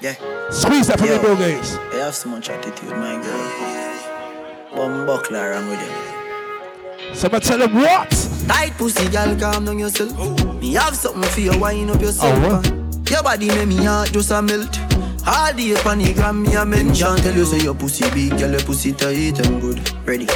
Yeah. 0.00 0.14
Squeeze 0.50 0.86
that 0.88 0.98
for 0.98 1.06
me, 1.06 1.10
Yo. 1.10 1.20
bro, 1.20 1.34
guys. 1.36 1.74
You 1.92 2.00
have 2.00 2.14
so 2.14 2.28
much 2.28 2.50
attitude, 2.50 2.90
my 2.90 3.16
girl. 3.22 4.84
One 4.86 5.06
buckler 5.06 5.50
wrong 5.50 5.68
with 5.68 5.80
you. 5.80 7.14
Somebody 7.14 7.46
tell 7.46 7.62
him 7.62 7.74
what? 7.74 8.10
Tight 8.46 8.72
pussy 8.76 9.08
gal, 9.08 9.34
calm 9.38 9.64
down 9.64 9.78
yourself. 9.78 10.12
Me 10.60 10.74
have 10.74 10.94
something 10.94 11.22
for 11.30 11.40
you, 11.40 11.58
wind 11.58 11.90
up 11.90 12.00
yourself. 12.00 12.38
Oh, 12.44 12.60
what? 12.60 13.10
Your 13.10 13.22
body 13.22 13.48
make 13.48 13.68
me 13.68 13.84
heart 13.84 14.12
just 14.12 14.30
a 14.30 14.42
melt. 14.42 14.78
All 15.26 15.52
day 15.54 15.74
pan 15.76 15.98
the 15.98 16.12
gram, 16.12 16.42
me 16.42 16.54
a 16.54 16.64
mention. 16.64 17.16
Tell 17.16 17.34
you 17.34 17.44
say 17.46 17.58
your 17.58 17.74
pussy 17.74 18.08
big, 18.10 18.38
girl, 18.38 18.50
your 18.50 18.60
pussy 18.60 18.92
tight 18.92 19.38
and 19.44 19.60
good. 19.60 20.06
Ready? 20.06 20.28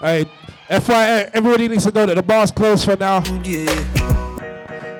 Alright, 0.00 0.28
FYI, 0.68 1.30
everybody 1.32 1.68
needs 1.68 1.84
to 1.84 1.92
know 1.92 2.06
that 2.06 2.16
the 2.16 2.22
bar's 2.22 2.50
closed 2.50 2.84
for 2.84 2.96
now. 2.96 3.22
Yeah. 3.44 4.01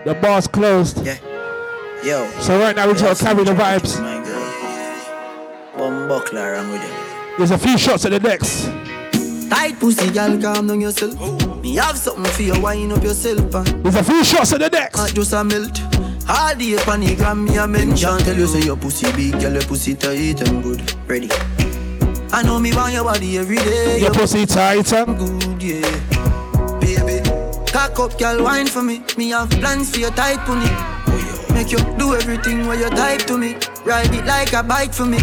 The 0.05 0.15
bar's 0.15 0.49
closed. 0.49 1.07
Yeah. 1.07 1.17
Yo. 2.03 2.29
So 2.41 2.59
right 2.59 2.75
now 2.75 2.89
we 2.89 2.95
just 2.95 3.23
carry 3.23 3.45
the 3.45 3.53
vibes. 3.53 4.01
My 4.01 4.25
girl. 4.25 5.89
One 5.89 6.09
buckler 6.09 6.55
wrong 6.55 6.71
with 6.73 6.83
you. 6.83 7.37
There's 7.39 7.53
a 7.53 7.59
few 7.59 7.79
shots 7.79 8.05
at 8.05 8.11
the 8.11 8.19
next. 8.19 8.65
Tight 9.49 9.79
pussy, 9.79 10.11
gal, 10.11 10.41
calm 10.41 10.67
down 10.67 10.81
yourself. 10.81 11.15
Me 11.63 11.77
have 11.77 11.97
something 11.97 12.25
for 12.33 12.43
you, 12.43 12.61
wind 12.61 12.93
up 12.93 13.05
yourself. 13.05 13.55
Uh. 13.55 13.63
There's 13.63 13.95
a 13.95 14.03
few 14.03 14.25
shots 14.25 14.53
at 14.53 14.61
the 14.61 14.71
next. 14.71 14.99
Heart 14.99 15.15
just 15.15 15.33
a 15.35 15.45
melt. 15.45 15.81
All 16.29 16.55
the 16.57 17.15
gram, 17.17 17.45
me 17.45 17.57
a 17.57 17.67
mention. 17.69 18.19
Tell 18.19 18.37
you 18.37 18.47
say 18.49 18.63
your 18.63 18.77
pussy 18.77 19.13
big, 19.13 19.41
girl, 19.41 19.53
your 19.53 19.63
pussy 19.63 19.95
tight 19.95 20.41
and 20.49 20.63
good. 20.65 20.95
Ready? 21.09 21.29
I 22.33 22.43
know 22.43 22.59
me 22.59 22.75
want 22.75 22.93
your 22.93 23.05
body 23.05 23.39
every 23.39 23.57
day. 23.57 24.01
Your 24.01 24.13
pussy 24.13 24.47
tight 24.47 24.93
and 24.93 25.17
good, 25.17 25.63
yeah. 25.63 26.12
Baby, 27.83 27.95
cock 27.95 28.13
up, 28.13 28.19
girl, 28.19 28.45
wine 28.45 28.67
for 28.67 28.83
me. 28.83 29.03
Me 29.17 29.31
have 29.31 29.51
plans 29.51 29.91
for 29.91 29.99
your 29.99 30.11
tight 30.13 30.39
pony. 30.47 30.71
Make 31.53 31.73
you 31.73 31.79
do 31.99 32.15
everything 32.15 32.67
while 32.67 32.79
you 32.79 32.89
type 32.91 33.23
to 33.27 33.37
me. 33.37 33.57
Ride 33.85 34.15
it 34.15 34.25
like 34.25 34.53
a 34.53 34.63
bike 34.63 34.93
for 34.93 35.05
me. 35.05 35.19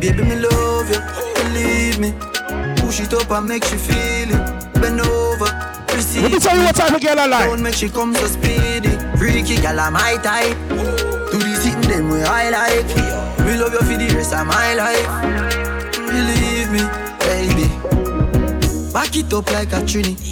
Baby, 0.00 0.24
me 0.24 0.36
love 0.36 0.90
you, 0.90 1.00
believe 1.36 2.00
me. 2.00 2.12
Push 2.78 3.00
it 3.00 3.14
up 3.14 3.30
and 3.30 3.46
make 3.46 3.70
you 3.70 3.78
feel 3.78 4.34
it. 4.34 4.74
Bend 4.74 5.00
over, 5.00 5.46
receive. 5.94 6.22
Let 6.22 6.32
me 6.32 6.38
tell 6.40 6.56
you 6.56 6.64
what 6.64 6.74
type 6.74 6.92
of 6.92 7.00
girl 7.00 7.20
I 7.20 7.26
like. 7.26 7.48
Don't 7.48 7.62
make 7.62 7.74
she 7.74 7.88
come 7.88 8.14
so 8.14 8.26
speedy. 8.26 8.98
Freaky 9.16 9.62
girl, 9.62 9.78
I'm 9.78 9.92
my 9.92 10.16
type. 10.22 10.58
Do 11.30 11.38
the 11.38 11.54
sitting 11.54 11.82
them 11.82 12.10
way 12.10 12.24
I 12.24 12.50
like. 12.50 13.46
Me 13.46 13.56
love 13.56 13.72
you 13.72 13.78
for 13.78 13.96
the 13.96 14.12
rest 14.16 14.34
of 14.34 14.46
my 14.46 14.74
life. 14.74 15.06
Believe 16.08 16.68
me, 16.72 16.82
baby. 17.20 18.92
Back 18.92 19.16
it 19.16 19.32
up 19.32 19.50
like 19.52 19.72
a 19.72 19.82
trini. 19.86 20.31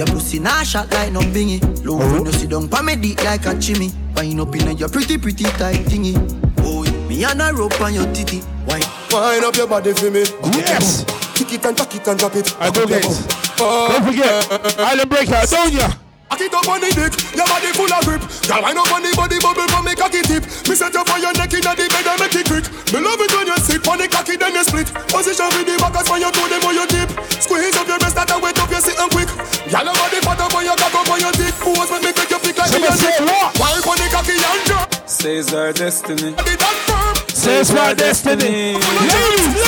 Your 0.00 0.06
pussy 0.06 0.38
nah 0.38 0.62
shot 0.62 0.90
like 0.92 1.12
no 1.12 1.20
bingy. 1.20 1.60
Low 1.84 1.98
uh-huh. 1.98 2.14
when 2.14 2.24
you 2.24 2.32
sit 2.32 2.48
down 2.48 2.70
pa 2.70 2.80
me 2.80 2.96
dick 2.96 3.22
like 3.22 3.44
a 3.44 3.52
chimney. 3.60 3.92
Wind 4.16 4.40
up 4.40 4.56
in 4.56 4.78
your 4.78 4.88
pretty 4.88 5.18
pretty 5.18 5.44
tight 5.44 5.84
thingy. 5.84 6.16
Boy, 6.56 6.88
me 7.06 7.22
and 7.24 7.42
a 7.42 7.52
rope 7.52 7.78
on 7.82 7.92
your 7.92 8.10
titty. 8.14 8.40
Wine, 8.64 8.80
Wind 9.12 9.44
up 9.44 9.54
your 9.56 9.66
body 9.66 9.92
for 9.92 10.10
me. 10.10 10.24
Yes. 10.56 11.04
Kick 11.36 11.52
it 11.52 11.66
and 11.66 11.76
tuck 11.76 11.94
it 11.94 12.08
and 12.08 12.18
drop 12.18 12.34
it. 12.34 12.56
I 12.58 12.70
go 12.70 12.86
guys. 12.86 13.26
Don't 13.58 14.06
forget, 14.06 14.48
oh. 14.50 14.74
Island 14.78 15.10
Breaker, 15.10 15.42
don't 15.50 15.70
ya? 15.70 15.92
Cock 16.40 16.48
it 16.48 16.56
up 16.56 16.72
on 16.72 16.80
the 16.80 16.88
dick, 16.96 17.12
your 17.36 17.44
body 17.44 17.68
full 17.76 17.92
of 17.92 18.00
grip. 18.08 18.24
Girl, 18.48 18.64
wind 18.64 18.80
up 18.80 18.88
on 18.96 19.04
the 19.04 19.12
body 19.12 19.36
bubble 19.44 19.68
from 19.68 19.84
me 19.84 19.92
cocky 19.92 20.24
tip. 20.24 20.40
Me 20.64 20.72
set 20.72 20.96
you 20.96 21.04
for 21.04 21.20
your 21.20 21.36
neck 21.36 21.52
inna 21.52 21.76
the 21.76 21.84
bed 21.84 22.08
and 22.08 22.16
make 22.16 22.32
it 22.32 22.48
quick. 22.48 22.64
Me 22.96 22.98
love 23.04 23.20
it 23.20 23.28
when 23.36 23.44
you 23.44 23.60
sit 23.60 23.84
on 23.84 24.00
the 24.00 24.08
cocky 24.08 24.40
then 24.40 24.56
you 24.56 24.64
split. 24.64 24.88
Position 25.12 25.52
with 25.52 25.68
the 25.68 25.76
backers 25.76 26.08
when 26.08 26.24
you 26.24 26.32
do 26.32 26.40
them 26.48 26.64
on 26.64 26.72
your 26.72 26.88
tip. 26.88 27.12
Squeeze 27.44 27.76
up 27.76 27.84
your 27.84 28.00
breast 28.00 28.16
that 28.16 28.32
wet 28.40 28.56
up 28.56 28.72
your 28.72 28.80
sitting 28.80 29.12
quick. 29.12 29.28
Girl, 29.68 29.84
your 29.84 29.92
body 29.92 30.18
fat 30.24 30.40
up 30.40 30.54
on 30.56 30.64
your 30.64 30.76
cock 30.80 30.96
up 30.96 31.12
on 31.12 31.20
your 31.20 31.34
tip. 31.36 31.54
Pose 31.60 31.90
when 31.92 32.00
me 32.08 32.10
make 32.16 32.32
you 32.32 32.40
pick 32.40 32.56
like 32.56 32.72
me 32.72 32.88
say 32.88 33.20
what? 33.20 33.52
Wind 33.60 33.84
on 33.84 33.96
the 34.00 34.08
cocky 34.08 34.36
and 34.40 34.62
drop. 34.64 34.88
Says 35.04 35.52
our 35.52 35.76
destiny. 35.76 36.32
Body 36.40 36.56
that 36.56 36.76
firm. 36.88 37.36
Says 37.36 37.68
my 37.68 37.92
destiny. 37.92 38.80
Ladies, 38.80 39.60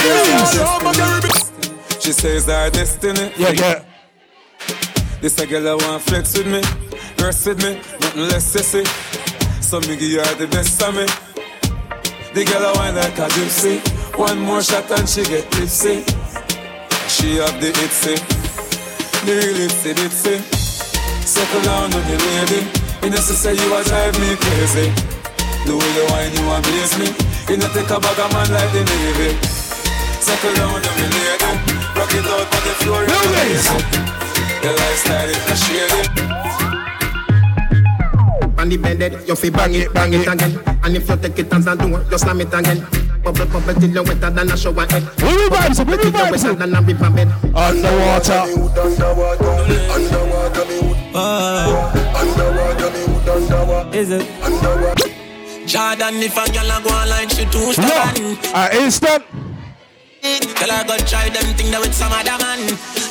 ladies. 1.21 1.37
She 2.01 2.17
says 2.17 2.49
our 2.49 2.73
destiny. 2.73 3.29
Yeah, 3.37 3.61
yeah. 3.61 3.92
This 5.23 5.39
a 5.39 5.47
girl 5.47 5.69
I 5.69 5.75
want 5.87 6.03
flex 6.03 6.37
with 6.37 6.51
me, 6.51 6.59
rest 7.23 7.47
with 7.47 7.63
me, 7.63 7.79
nothing 8.03 8.27
less 8.27 8.43
sissy. 8.43 8.83
So 9.63 9.79
me 9.87 9.95
give 9.95 10.11
you 10.11 10.19
her 10.19 10.35
the 10.35 10.49
best 10.49 10.83
of 10.83 10.99
me. 10.99 11.07
The 12.35 12.43
girl 12.43 12.67
I 12.67 12.73
want 12.75 12.97
like 12.99 13.15
a 13.23 13.31
gypsy. 13.31 13.79
One 14.19 14.41
more 14.41 14.67
shot 14.67 14.91
and 14.91 15.09
she 15.09 15.23
get 15.23 15.47
tipsy. 15.55 16.03
She 17.07 17.39
have 17.39 17.55
the 17.63 17.71
itsy, 17.71 18.19
the 19.23 19.33
real 19.39 19.63
itsy 19.63 19.95
bitsy. 19.95 20.43
Settle 21.23 21.63
down 21.71 21.95
on 21.95 22.03
the 22.03 22.19
lady. 22.19 22.67
You 23.07 23.11
know 23.15 23.23
she 23.23 23.39
say 23.39 23.55
you 23.55 23.71
a 23.79 23.79
drive 23.87 24.19
me 24.19 24.35
crazy. 24.43 24.91
The 25.63 25.71
way 25.71 25.91
you 25.95 26.05
whine 26.11 26.35
you 26.35 26.51
amaze 26.51 26.99
me. 26.99 27.15
You 27.47 27.63
know 27.63 27.71
take 27.71 27.95
a 27.95 28.01
bag 28.03 28.19
of 28.19 28.27
man 28.35 28.51
like 28.51 28.75
the 28.75 28.83
navy. 28.91 29.39
Settle 30.19 30.51
down 30.59 30.75
on 30.75 30.83
the 30.83 31.07
lady. 31.15 31.47
Rock 31.95 32.11
it 32.11 32.27
out 32.27 32.43
on 32.43 32.63
the 32.67 32.75
floor. 32.83 33.07
crazy. 33.07 34.22
The 34.63 34.71
lifestyle 34.79 35.29
is 35.29 35.43
not 35.49 35.59
shady. 35.59 36.03
On 38.59 38.69
the 38.69 38.77
bed, 38.77 39.01
you 39.27 39.35
fi 39.35 39.51
bang 39.51 39.75
it, 39.75 39.93
bang 39.93 40.13
it 40.15 40.27
again. 40.27 40.61
And 40.85 40.97
if 40.97 41.09
you 41.09 41.17
take 41.17 41.39
it 41.39 41.53
and 41.53 41.65
do 41.65 41.97
it, 41.97 42.11
you 42.11 42.19
slam 42.19 42.41
it 42.41 42.55
again. 42.55 42.87
Bubble, 43.25 43.47
bubble 43.47 43.75
till 43.75 43.91
you 43.91 44.03
wetter 44.03 44.31
than 44.31 44.51
a 44.51 44.57
shower 44.57 44.87
head. 44.87 45.03
Where 45.23 45.35
we 45.37 45.49
vibes? 45.51 45.79
Where 45.87 45.97
we 45.99 46.11
vibes? 46.11 46.59
Than 46.59 46.75
a 46.75 46.81
river 46.81 47.11
bed. 47.11 47.29
Underwater. 47.55 48.43
Underwater, 48.83 49.51
underwater. 49.95 50.65
Underwater. 52.15 52.89
Underwater. 53.31 53.97
Is 53.97 54.11
it? 54.11 54.27
Underwater. 54.43 55.09
Jordan, 55.67 56.15
if 56.23 56.37
a 56.37 56.45
girl 56.53 56.71
a 56.71 56.81
go 56.83 56.91
online, 56.91 57.29
she 57.31 57.45
too 57.47 57.59
Look, 57.59 57.75
stubborn. 57.75 58.39
uh, 58.55 58.69
instant. 58.75 59.25
Girl, 60.23 60.71
I 60.71 60.85
go 60.87 60.97
try 61.07 61.29
them 61.31 61.47
thing 61.59 61.71
that 61.71 61.81
with 61.83 61.95
some 61.95 62.13
other 62.15 62.39
man. 62.43 62.59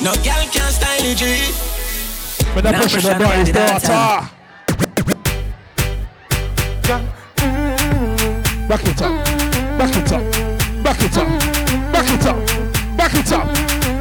No 0.04 0.12
girl 0.24 0.43
can 0.52 0.72
style 0.72 0.91
it, 1.12 1.18
G. 1.18 1.26
But 2.53 2.64
that 2.64 2.76
pressure, 2.76 3.01
pressure 3.01 3.20
the 3.20 3.26
boy 3.26 3.32
is 3.32 3.39
on 3.39 3.45
the 3.45 3.51
dance 3.51 3.84
daughter. 3.84 4.30
Back 8.68 8.86
it 8.86 9.01
up. 9.01 9.12
Back 9.78 9.95
it 9.95 10.12
up. 10.12 10.22
Back 10.84 11.01
it 11.01 11.18
up. 11.18 11.28
Back 11.91 12.09
it 12.09 12.26
up. 12.26 12.38
Back 12.97 13.14
it 13.16 13.32
up. 13.32 13.47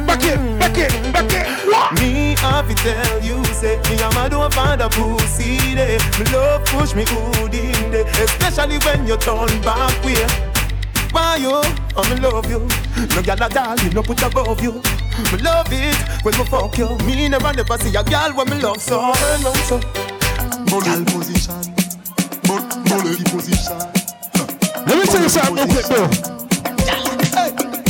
Back 0.07 0.23
it. 0.23 0.39
Back 0.59 0.77
it. 0.77 1.13
Back 1.13 1.33
it. 1.33 1.45
What? 1.67 1.99
Me 1.99 2.35
have 2.39 2.67
to 2.69 2.75
tell 2.75 3.21
you, 3.21 3.43
say 3.45 3.77
me 3.89 4.01
I'm 4.01 4.11
a 4.11 4.15
man 4.15 4.31
don't 4.31 4.53
find 4.53 4.81
a 4.81 4.89
pussy 4.89 5.75
there. 5.75 5.99
Me 6.19 6.25
love 6.31 6.63
push 6.65 6.93
me 6.95 7.03
good 7.05 7.53
in 7.53 7.91
there, 7.91 8.05
especially 8.23 8.77
when 8.79 9.07
you 9.07 9.17
turn 9.17 9.61
back 9.61 10.03
way. 10.03 10.50
Why 11.11 11.35
you? 11.37 11.61
Oh, 11.97 12.03
me 12.09 12.15
love 12.21 12.49
you. 12.49 12.59
No 12.59 13.21
gyal 13.21 13.45
a 13.45 13.49
doll, 13.49 13.77
you 13.79 13.89
no 13.91 14.01
put 14.01 14.21
above 14.23 14.61
you. 14.61 14.73
Me 15.31 15.37
love 15.43 15.67
it 15.71 15.95
when 16.23 16.37
me 16.37 16.45
fuck 16.45 16.77
you. 16.77 16.95
Me 17.05 17.27
never 17.27 17.51
never 17.53 17.77
see 17.77 17.95
a 17.95 18.03
gyal 18.03 18.35
when 18.35 18.49
me 18.49 18.61
love 18.61 18.81
so. 18.81 19.11
Turn 19.13 19.43
round 19.43 19.57
so. 19.67 19.77
Bully 20.71 21.03
position. 21.05 21.61
Bu- 22.47 22.67
Bully 22.87 23.23
position. 23.27 23.79
Let 24.87 24.97
me 24.99 25.05
tell 25.05 25.21
you 25.21 25.29
something 25.29 25.55
real 25.55 25.67
quick, 25.67 25.87
bro. 25.87 26.07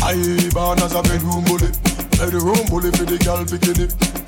I 0.04 0.50
born 0.52 0.80
as 0.82 0.94
a 0.96 1.02
bedroom 1.04 1.44
bully. 1.46 1.70
Bedroom 2.18 2.66
bully 2.70 2.90
for 2.92 3.06
the 3.06 3.18
girl 3.24 3.46
bikini. 3.46 3.86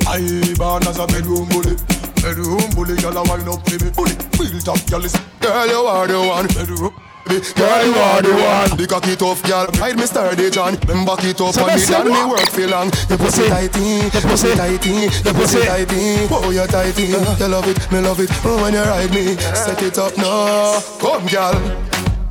I 0.08 0.54
born 0.56 0.84
as 0.88 1.00
a 1.00 1.08
bedroom 1.08 1.50
bully. 1.50 1.76
Bedroom 2.22 2.70
bully, 2.76 2.96
girl 3.02 3.18
a 3.18 3.24
wind 3.24 3.50
up 3.50 3.64
to 3.64 3.84
me. 3.84 3.90
Bully, 3.92 4.14
real 4.40 4.62
top 4.62 4.80
girl 4.90 5.04
is. 5.04 5.16
Girl 5.42 5.68
you 5.68 5.82
are 5.82 6.08
the 6.08 6.20
one. 6.22 6.48
Bedroom. 6.48 6.94
Girl, 7.26 7.86
you 7.86 7.94
are 7.96 8.22
the 8.22 8.34
one. 8.36 8.78
The 8.78 8.86
cocky 8.86 9.16
tough 9.16 9.42
girl, 9.44 9.68
hide 9.80 9.96
me 9.96 10.06
sturdy 10.06 10.50
John. 10.52 10.76
Then 10.86 11.06
back 11.06 11.24
it 11.24 11.40
up 11.40 11.56
So 11.56 11.64
on 11.64 11.68
me, 11.68 11.80
that's 11.80 11.90
done 11.90 12.12
me 12.12 12.24
work 12.28 12.50
for 12.52 12.68
long. 12.68 12.92
Your 13.10 13.18
pussy 13.18 13.48
tighty, 13.48 14.12
your 14.12 14.24
pussy 14.28 14.52
tighty, 14.54 15.08
your 15.08 15.34
pussy 15.34 15.62
tighty. 15.64 16.28
Oh, 16.30 16.52
you 16.52 16.68
tighty. 16.68 17.16
You 17.16 17.48
love 17.48 17.68
it, 17.68 17.80
me 17.92 18.00
love 18.00 18.20
it. 18.20 18.30
Oh, 18.44 18.62
when 18.62 18.74
you 18.74 18.84
ride 18.84 19.12
me, 19.12 19.36
set 19.56 19.82
it 19.82 19.98
up 19.98 20.16
now. 20.18 20.80
Come, 21.00 21.26
girl. 21.32 21.56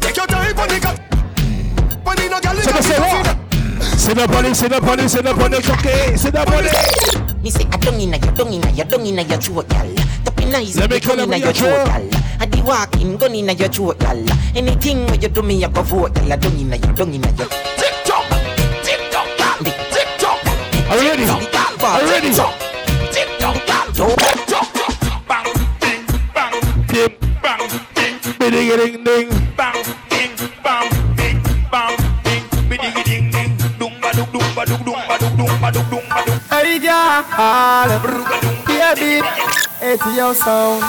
Take 0.01 0.17
your 0.17 0.27
time, 0.27 0.59
on 0.61 0.69
the 0.69 0.79
cock. 0.79 0.99
On 2.07 2.15
the 2.17 2.29
no 2.29 2.39
girl, 2.41 2.57
So 2.61 2.71
they 2.71 2.83
say 2.85 3.01
what? 3.01 3.43
Sit 3.99 4.19
up 4.19 4.31
on 4.31 4.45
it, 4.45 4.55
sit 4.55 4.73
up 4.73 4.85
on 4.85 5.01
it, 5.01 5.09
sit 5.09 5.27
up 5.27 5.39
on 5.39 5.55
it, 5.55 5.69
okay? 5.71 6.17
Sit 6.17 6.35
up 6.37 6.49
on 6.49 6.65
it. 6.67 7.43
Me 7.43 7.51
say 7.51 7.67
I 7.73 7.77
don't 7.79 7.99
inna 7.99 8.19
your, 8.19 8.33
don't 8.35 8.53
inna 8.53 8.71
your, 8.71 8.87
don't 8.87 9.07
inna 9.07 9.23
your 9.23 9.39
throat, 9.41 9.67
y'all. 10.23 10.35
Top 10.35 10.41
inna 10.41 10.59
his, 10.59 10.79
Let 10.79 10.91
me 10.91 11.01
gun 11.01 11.19
call 11.19 11.25
inna 11.25 11.37
him 11.37 11.43
your 11.43 11.53
your 11.53 11.55
throat, 11.55 11.87
throat. 11.87 12.15
I 12.41 12.47
the 12.47 12.63
walking 12.63 13.17
gun 13.17 13.35
inna 13.35 13.53
your 13.53 13.69
throat, 13.69 14.03
y'all. 14.03 14.31
Anything 14.57 15.07
what 15.07 15.23
you 15.23 15.29
do 15.29 15.43
me, 15.43 15.65
I 15.65 15.69
go 15.69 15.83
vote, 15.83 16.17
y'all. 16.19 16.37
Don't 16.37 16.59
inna 16.59 16.77
your, 16.77 16.93
don't 16.93 17.13
inna 17.15 17.29
your. 17.33 17.49
Tick 17.49 17.95
tock, 18.05 18.25
tick 18.83 19.01
tock, 19.11 19.29
y'all. 19.39 19.65
Tick 19.65 20.09
tock. 20.19 20.47
Are 20.91 20.97
you 20.97 21.11
ready? 21.11 21.25
Are 21.25 22.03
you 22.03 22.11
ready? 22.11 22.31
Tick 23.11 23.29
tock, 23.39 23.57
y'all. 23.97 24.17
Tick 24.17 24.47
tock. 24.47 24.69
Ding, 26.93 27.17
bang, 27.43 27.69
ding, 27.95 28.19
ding, 28.39 28.51
ding, 28.51 29.05
ding. 29.05 29.29
Bang, 29.57 29.83
ding, 30.11 30.33
bang, 30.63 30.89
ding, 31.17 31.41
bang, 31.73 31.97
ding, 32.23 32.45
biding, 32.69 33.05
ding, 33.05 33.31
ding, 33.31 33.57
dum 33.79 33.93
ba 34.01 34.13
dum 34.13 34.29
dum 34.31 34.45
ba 34.55 34.65
dum 34.67 34.85
dum 34.85 35.01
ba 35.09 35.17
dum 35.19 35.37
dum 35.37 35.61
ba 35.61 35.71
dum 35.73 35.85
dum 35.91 36.05
ba 36.09 36.21
dum. 36.27 36.39
Hey 36.51 36.79
girl, 38.95 39.21
baby, 39.21 39.27
it's 39.81 40.05
your 40.17 40.35
sound. 40.35 40.83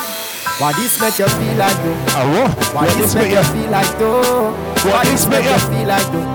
Why 0.60 0.72
this 0.74 1.00
make 1.00 1.18
you 1.20 1.28
feel 1.28 1.58
like 1.58 1.76
though? 1.84 1.98
Ah, 2.14 2.26
what? 2.30 2.76
Why 2.76 2.86
What 2.86 2.98
this 2.98 3.16
make 3.16 3.24
make 3.24 3.34
you 3.34 3.44
feel 3.44 3.72
like 3.72 3.98
though? 3.98 4.54
Why 4.86 5.04
this 5.06 5.28
make 5.28 5.46
you 5.46 5.58
feel 5.72 5.88
like 5.88 6.08
though? 6.12 6.30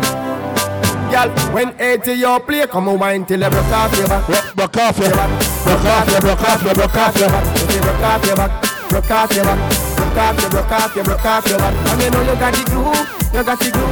Girl, 1.08 1.30
when 1.54 1.74
eight 1.80 2.06
your 2.06 2.40
play, 2.40 2.66
come 2.66 2.88
on 2.88 2.98
wine 2.98 3.24
till 3.24 3.40
you 3.40 3.50
broke 3.50 3.72
off 3.72 3.96
your 3.96 4.08
back. 4.08 4.26
Broke 4.56 4.76
off 4.76 4.98
your 4.98 5.10
back. 5.10 5.30
Broke 5.64 5.84
off 5.84 6.10
your, 6.10 6.20
broke 6.20 6.42
off 6.42 6.62
your, 6.62 6.74
broke 6.74 6.96
off 6.96 7.16
your 7.16 7.28
back. 7.28 7.56
If 7.56 7.74
you 7.74 7.80
broke 7.80 8.02
off 8.02 8.26
your 8.26 8.36
back, 8.36 8.88
broke 8.88 9.10
off 9.10 9.34
your 9.34 9.44
back. 9.44 9.58
Broke 9.96 10.18
off 10.18 10.40
your, 10.40 10.50
broke 10.50 10.72
off 10.72 10.96
your, 10.96 11.04
broke 11.04 11.24
off 11.24 11.48
your 11.48 11.58
back. 11.58 11.74
And 11.88 12.02
you 12.02 12.10
know 12.10 12.22
you 12.22 12.36
got 12.36 12.52
the 12.52 12.62
glue, 12.68 12.92
you 13.38 13.44
got 13.44 13.58
the 13.58 13.70
glue, 13.70 13.88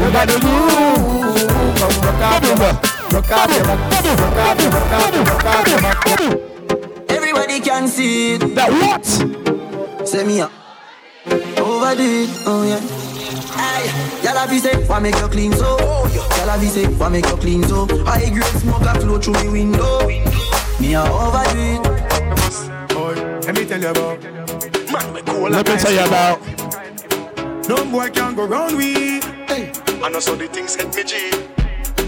you 0.00 0.12
got 0.12 0.28
the 0.28 0.36
glue. 0.40 0.68
Come 1.78 1.94
broke 2.02 2.24
off 2.28 2.44
your 2.44 2.56
back, 2.56 2.76
broke 3.10 3.30
off 3.30 3.48
your 3.54 3.64
back, 3.64 3.78
broke 3.88 4.36
off 4.36 4.60
your, 4.60 4.70
broke 4.72 4.92
off 4.92 5.14
your, 5.14 5.24
broke 5.24 5.44
off 5.44 5.68
your 5.68 5.80
back. 5.80 6.57
Everybody 7.48 7.70
can 7.70 7.88
see 7.88 8.34
it. 8.34 8.54
That 8.54 8.70
what? 8.70 10.06
Say 10.06 10.22
me 10.22 10.42
uh, 10.42 10.48
up. 10.48 10.52
Overdo 11.58 12.02
it, 12.04 12.28
oh 12.44 12.62
yeah. 12.68 12.78
Aye, 13.56 14.20
y'all 14.22 14.36
have 14.36 14.60
say, 14.60 14.84
why 14.86 14.98
make 14.98 15.16
you 15.16 15.28
clean 15.28 15.54
so? 15.54 15.78
Y'all 15.78 16.46
have 16.46 16.62
say, 16.68 16.84
why 16.84 17.08
make 17.08 17.24
you 17.24 17.36
clean 17.36 17.62
so? 17.62 17.86
High 18.04 18.28
grade 18.28 18.44
smoke 18.44 18.82
a 18.82 19.00
flow 19.00 19.18
through 19.18 19.42
me 19.44 19.48
window. 19.48 20.06
Me 20.78 20.92
a 20.92 21.00
overdo 21.00 21.56
it. 21.56 22.88
Boy, 22.90 23.14
let 23.40 23.54
me 23.54 23.64
tell 23.64 23.80
you 23.80 23.88
about. 23.88 24.22
Man, 24.92 25.14
we 25.14 25.22
cool 25.22 25.48
Let 25.48 25.66
me 25.66 25.76
tell 25.78 25.92
you 25.92 26.04
about. 26.04 27.66
No 27.66 27.82
boy 27.90 28.10
can 28.10 28.34
go 28.34 28.46
round 28.46 28.76
we. 28.76 29.22
Hey, 29.48 29.72
I 30.02 30.10
know 30.10 30.20
so 30.20 30.36
the 30.36 30.48
things 30.48 30.74
hit 30.74 30.94
me 30.94 31.02
G. 31.02 31.57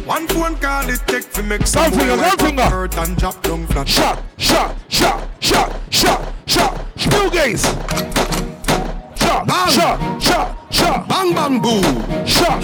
One 0.06 0.26
phone 0.28 0.56
call 0.56 0.88
it 0.88 1.00
take 1.06 1.30
to 1.32 1.42
make 1.42 1.66
some 1.66 1.90
finger, 1.92 2.16
one 2.16 2.38
finger. 2.38 2.62
hurt 2.62 2.96
and 2.98 3.16
drop 3.16 3.42
down 3.42 3.66
flat. 3.66 3.88
Shot, 3.88 4.22
shot, 4.38 4.76
shot, 4.88 5.28
shot, 5.40 5.76
shot, 5.90 6.32
shot. 6.46 6.86
Spill 6.96 7.30
gaze. 7.30 7.62
Shot, 7.62 9.46
Bang. 9.46 9.68
shot, 9.70 10.22
shot, 10.22 10.72
shot. 10.72 11.08
Bang 11.08 11.34
bang 11.34 11.60
boom. 11.60 12.26
Shot. 12.26 12.62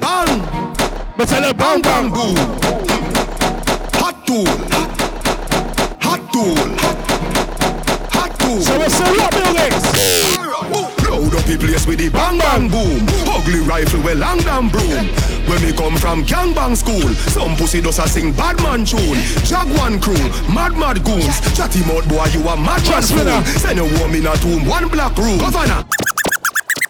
Bang. 0.00 0.40
But 1.16 1.28
tell 1.28 1.42
her 1.42 1.54
Bang 1.54 1.80
bang 1.82 2.10
bang 2.10 2.10
boom. 2.12 2.36
Hot 3.94 4.26
tool. 4.26 4.46
Hot 6.00 6.32
tool. 6.32 6.56
Hot 6.56 6.98
tool. 6.98 7.03
So 8.62 8.78
we 8.78 8.88
say 8.88 9.10
what, 9.18 9.32
Gates? 9.56 9.84
Load 11.08 11.34
up 11.34 11.44
the 11.44 11.56
place 11.58 11.86
with 11.86 11.98
the 11.98 12.08
bang 12.08 12.38
bang 12.38 12.68
boom. 12.68 13.06
Ugly 13.28 13.60
rifle 13.60 14.02
with 14.02 14.18
long 14.18 14.38
damn 14.38 14.68
broom. 14.68 15.06
When 15.48 15.60
we 15.62 15.72
come 15.72 15.96
from 15.96 16.22
gang 16.24 16.54
bang 16.54 16.74
school, 16.76 17.08
some 17.34 17.56
pussy 17.56 17.80
does 17.80 17.98
a 17.98 18.08
sing 18.08 18.32
bad 18.32 18.56
man 18.62 18.84
tune. 18.84 19.18
Jaguan 19.44 20.00
crew, 20.00 20.14
mad 20.52 20.76
mad 20.76 21.04
goons. 21.04 21.40
Chatty 21.56 21.80
mud 21.86 22.08
boy, 22.08 22.24
you 22.32 22.40
a 22.46 22.56
mad 22.56 22.64
man 22.66 22.80
Trust 22.84 23.12
me 23.12 23.18
fool. 23.18 23.26
now. 23.26 23.42
Send 23.44 23.78
a 23.78 23.84
woman 23.84 24.26
a 24.26 24.34
tomb, 24.36 24.66
one 24.66 24.88
black 24.88 25.16
room. 25.18 25.38
Governor. 25.38 25.84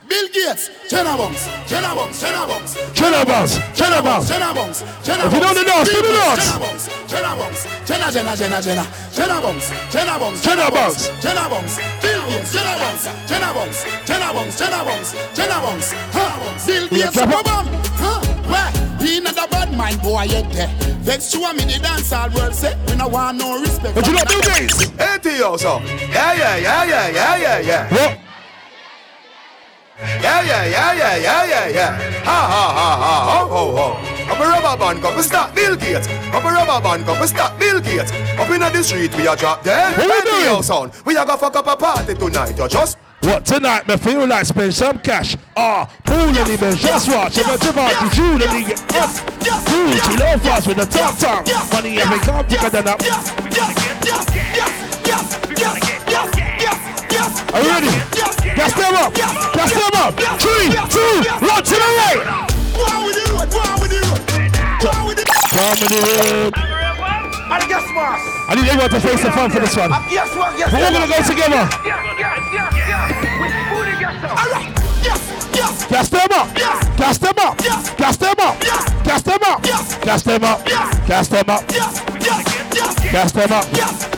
Bill 0.08 0.28
Gates, 0.28 0.70
Jenna 0.90 1.16
Bunks, 1.16 1.48
Jenna 1.66 1.94
Bunks, 1.94 2.20
Jenna 2.20 2.46
Bunks, 2.46 2.74
Jenna 2.92 3.24
Bunks, 3.24 3.56
Jenna 3.72 4.02
Bunks. 4.02 4.28
Jenna 4.28 4.54
Bunks, 4.54 4.84
Jenna 5.02 5.24
If 5.26 5.32
you 5.32 5.40
know 5.40 5.54
the 5.54 5.64
dance, 5.64 5.88
do 5.88 6.02
the 6.02 6.08
dance. 6.12 6.44
Jenna 6.44 6.60
Bunks, 6.60 6.84
Jenna 7.08 7.32
Bunks, 7.36 7.62
Jenna 7.88 8.12
Jenna 8.12 8.36
Jenna 8.36 8.62
Jenna, 8.62 8.84
Jenna 9.14 9.40
Bunks, 9.40 9.66
Jenna 9.90 10.18
Bunks, 10.18 10.42
Jenna 10.44 10.70
Bunks. 10.70 11.08
Jenna 11.22 11.48
Bunks, 11.48 11.76
Bill 12.02 12.22
Gates, 12.28 12.52
Jenna 12.52 12.74
Bunks, 12.76 13.04
Jenna 13.28 13.54
Bunks, 13.54 13.84
Jenna 14.04 14.32
Bunks, 14.34 14.58
Jenna 14.58 14.84
Bunks, 14.84 15.10
Jenna 15.34 15.58
Bunks, 15.64 15.92
huh? 16.12 16.66
Bill 16.66 16.88
Yeah, 16.90 17.04
Gates, 17.04 17.12
drop 17.14 17.28
it. 17.28 17.34
Bobam, 17.34 17.66
huh? 17.96 18.20
Where? 18.52 18.70
He 19.00 19.20
not 19.20 19.36
a 19.36 19.48
bad 19.48 19.72
mind 19.76 20.02
boy 20.02 20.24
yet 20.24 20.52
there. 20.52 20.68
Vex 21.00 21.32
you 21.34 21.44
and 21.44 21.56
me 21.56 21.64
the 21.64 21.78
dance 21.80 22.12
all 22.12 22.28
world 22.30 22.54
say 22.54 22.76
we 22.88 22.96
no 22.96 23.08
want 23.08 23.38
no 23.38 23.60
respect. 23.60 23.94
But 23.94 24.06
you 24.06 24.12
know 24.12 24.24
Bill 24.28 24.40
Gates. 24.42 24.88
Hey, 24.98 25.18
Theo, 25.22 25.56
so. 25.56 25.80
Yeah, 25.80 26.34
yeah, 26.34 26.56
yeah, 26.56 26.84
yeah, 26.84 27.08
yeah, 27.08 27.36
yeah, 27.36 27.58
yeah. 27.60 27.88
What? 27.90 28.23
Yeah, 30.00 30.42
yeah, 30.42 30.64
yeah, 30.66 30.92
yeah, 30.92 31.16
yeah, 31.16 31.44
yeah, 31.46 31.68
yeah. 31.68 31.96
Ha, 32.24 32.38
ha, 32.50 32.64
ha, 32.74 32.96
ha, 32.98 33.46
ho, 33.46 33.46
ho, 33.46 33.76
ho. 33.76 34.32
Up 34.32 34.40
a 34.40 34.42
rubber 34.42 34.76
band, 34.78 35.00
come 35.02 35.14
and 35.14 35.24
start 35.24 35.54
Bill 35.54 35.76
Gates. 35.76 36.08
Up 36.08 36.42
a 36.44 36.48
rubber 36.50 36.80
band, 36.82 37.04
come 37.04 37.18
and 37.18 37.28
start 37.28 37.58
Bill 37.60 37.80
Gates. 37.80 38.10
Up 38.36 38.50
in 38.50 38.60
the 38.60 38.82
street, 38.82 39.14
we 39.16 39.26
a 39.28 39.36
drop 39.36 39.62
dead. 39.62 39.96
What 39.96 40.06
we 40.06 40.12
Hey, 40.30 40.40
Theo, 40.42 40.50
doing? 40.54 40.62
son. 40.62 40.90
We 41.06 41.16
a 41.16 41.24
go 41.24 41.36
fuck 41.36 41.54
up 41.56 41.66
a 41.68 41.76
party 41.76 42.14
tonight, 42.14 42.58
you 42.58 42.68
just. 42.68 42.98
What 43.20 43.46
tonight? 43.46 43.86
Me 43.86 43.96
feel 43.96 44.26
like 44.26 44.46
spend 44.46 44.74
some 44.74 44.98
cash. 44.98 45.36
Ah, 45.56 45.88
pool 46.04 46.28
in 46.28 46.34
the 46.34 46.56
bench. 46.60 46.80
Just 46.80 47.08
watch. 47.08 47.38
If 47.38 47.46
I 47.48 47.56
tip 47.56 47.76
out 47.76 47.94
the 48.02 48.14
June 48.16 48.42
and 48.42 48.50
he 48.50 48.64
get 48.64 48.82
up. 48.96 49.10
Cool, 49.66 49.92
she 49.94 50.16
love 50.18 50.42
fast 50.42 50.66
with 50.66 50.76
the 50.76 50.86
top 50.86 51.16
top. 51.18 51.46
Money 51.72 51.98
every 51.98 52.18
come 52.18 52.44
thicker 52.46 52.68
than 52.68 52.84
that. 52.84 53.00
Are 57.52 57.62
you 57.62 57.68
ready? 57.70 57.92
Gas 58.54 58.74
them 58.74 58.94
up. 58.94 59.14
Gas 59.14 59.72
them 59.72 59.94
up. 59.94 60.14
Three, 60.40 60.70
two, 60.90 61.14
one 61.44 61.62
to 61.62 61.74
the 61.74 61.90
right. 61.98 62.54
I 68.46 68.54
need 68.56 68.68
everyone 68.68 68.90
to 68.90 69.00
face 69.00 69.22
the 69.22 69.30
fun 69.30 69.50
for 69.50 69.60
this 69.60 69.76
one. 69.76 69.90
We're 69.90 69.98
all 70.84 70.92
gonna 70.92 71.06
go 71.06 71.22
together. 71.22 71.68
Cast 75.88 76.10
them 76.10 76.32
up. 76.32 76.54
cast 76.96 77.20
them 77.20 77.38
up. 77.38 77.58
cast 77.96 78.20
them 78.20 78.34
up. 78.40 78.60
cast 79.04 79.24
them 79.24 79.42
up. 79.42 79.62
cast 80.02 80.24
them 80.24 80.44
up. 80.44 80.64
cast 81.06 81.30
them 81.30 81.48
up. 81.48 81.68
cast 83.12 83.34
them 83.34 83.52
up. 83.52 84.13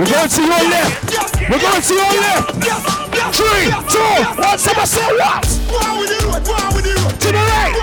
We're 0.00 0.08
going 0.08 0.30
to 0.30 0.40
your 0.40 0.48
left. 0.48 1.12
We're 1.44 1.60
going 1.60 1.82
to 1.82 1.92
your 1.92 2.08
left. 2.24 2.56
Three, 3.36 3.68
two, 3.84 4.00
one. 4.40 4.56
Someone 4.56 4.86
say 4.86 5.04
what? 5.12 5.44
To 5.44 5.52
the 7.28 7.36
right. 7.36 7.76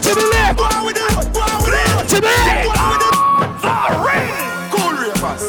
To 0.00 0.14
the 0.16 0.24
left. 0.32 0.56
To 2.08 2.16
the 2.16 2.28
right. 2.32 2.64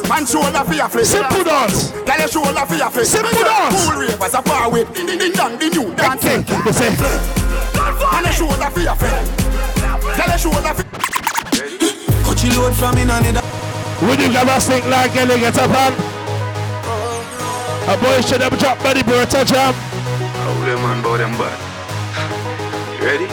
Man 0.09 0.25
shoulder 0.25 0.63
for 0.65 0.73
your 0.73 0.89
face. 0.89 1.07
Simple 1.07 1.43
dance. 1.45 1.91
Girl, 1.91 2.17
your 2.19 2.27
shoulder 2.27 2.65
for 2.65 2.75
your 2.75 2.89
face. 2.89 3.09
Simple 3.11 3.31
dance. 3.31 3.87
Cool 3.87 4.01
ravers, 4.01 4.33
a 4.33 4.41
far 4.41 4.65
away. 4.65 4.83
Ding 4.83 5.05
ding 5.05 5.17
ding 5.17 5.31
dong, 5.31 5.57
the 5.57 5.69
new 5.69 5.95
dance. 5.95 6.23
They 6.23 6.73
say, 6.73 6.89
And 6.91 8.25
your 8.25 8.33
shoulder 8.33 8.69
for 8.69 8.81
your 8.81 8.95
face. 8.95 9.29
Girl, 10.17 10.27
your 10.27 10.37
shoulder 10.37 10.73
for. 10.75 10.83
Cut 12.25 12.43
you 12.43 12.51
load 12.59 12.75
from 12.75 12.97
in 12.97 13.09
on 13.09 13.23
it. 13.23 13.41
Would 14.01 14.19
you 14.19 14.33
ever 14.33 14.59
think 14.59 14.85
like 14.87 15.15
Ellie 15.15 15.39
get 15.39 15.57
up 15.57 15.69
on? 15.69 15.93
A 17.87 17.97
boy 18.01 18.21
should 18.21 18.41
have 18.41 18.57
dropped 18.57 18.83
body 18.83 19.03
bro, 19.03 19.25
touch 19.25 19.51
him. 19.51 19.73
How 19.73 20.65
them 20.65 20.81
man 20.81 21.03
bow 21.03 21.17
them 21.17 21.31
bad. 21.37 21.57
You 22.99 23.05
ready? 23.05 23.27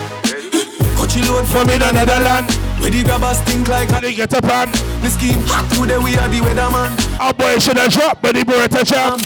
Cut 0.97 1.16
you 1.16 1.23
load 1.31 1.47
From 1.47 1.71
in 1.71 1.81
another 1.83 2.21
land. 2.23 2.51
Where 2.81 2.91
the 2.91 3.03
grabbers 3.03 3.41
think 3.41 3.69
like 3.69 3.91
Ellie 3.93 4.14
get 4.14 4.35
up 4.35 4.45
on. 4.45 4.71
the 5.01 5.09
scheme. 5.09 5.41
Today 5.73 5.99
we 5.99 6.16
are 6.16 6.29
the 6.29 6.41
weatherman. 6.45 6.93
A 7.19 7.33
boy 7.33 7.59
should 7.59 7.79
have 7.79 7.91
dropped 7.91 8.23
body 8.23 8.45
bro, 8.45 8.66
touch 8.66 8.91
him. 8.91 9.19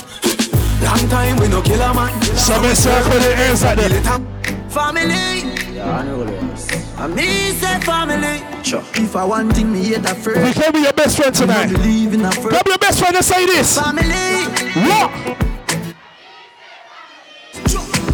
Long 0.83 1.09
time 1.09 1.37
we 1.39 1.49
no 1.49 1.61
kill 1.63 1.81
a 1.83 1.93
man. 1.95 2.23
Some 2.37 2.65
circle 2.75 3.19
the 3.19 3.35
ends 3.37 3.63
like 3.65 3.79
that. 3.79 4.21
Family. 4.69 5.75
Yeah, 5.75 5.99
I 5.99 6.05
know 6.05 6.25
this. 6.25 6.92
And 7.03 7.17
me 7.17 7.51
say 7.51 7.81
family. 7.81 8.39
Sure. 8.63 8.85
If 8.95 9.17
I 9.17 9.25
want 9.25 9.57
thing, 9.57 9.73
me 9.73 9.83
hate 9.83 10.09
a 10.09 10.15
We 10.15 10.23
first. 10.23 10.55
can 10.55 10.73
be 10.73 10.83
your 10.83 10.93
best 10.93 11.17
friend 11.17 11.35
tonight. 11.35 11.67
Me 11.67 11.77
believe 11.77 12.15
in 12.15 12.25
a 12.25 12.31
first. 12.31 12.51
Come 12.51 12.63
your 12.69 12.79
best 12.79 13.01
friend 13.01 13.17
and 13.17 13.25
say 13.25 13.45
this. 13.45 13.77
Family. 13.77 14.47
What? 14.87 15.11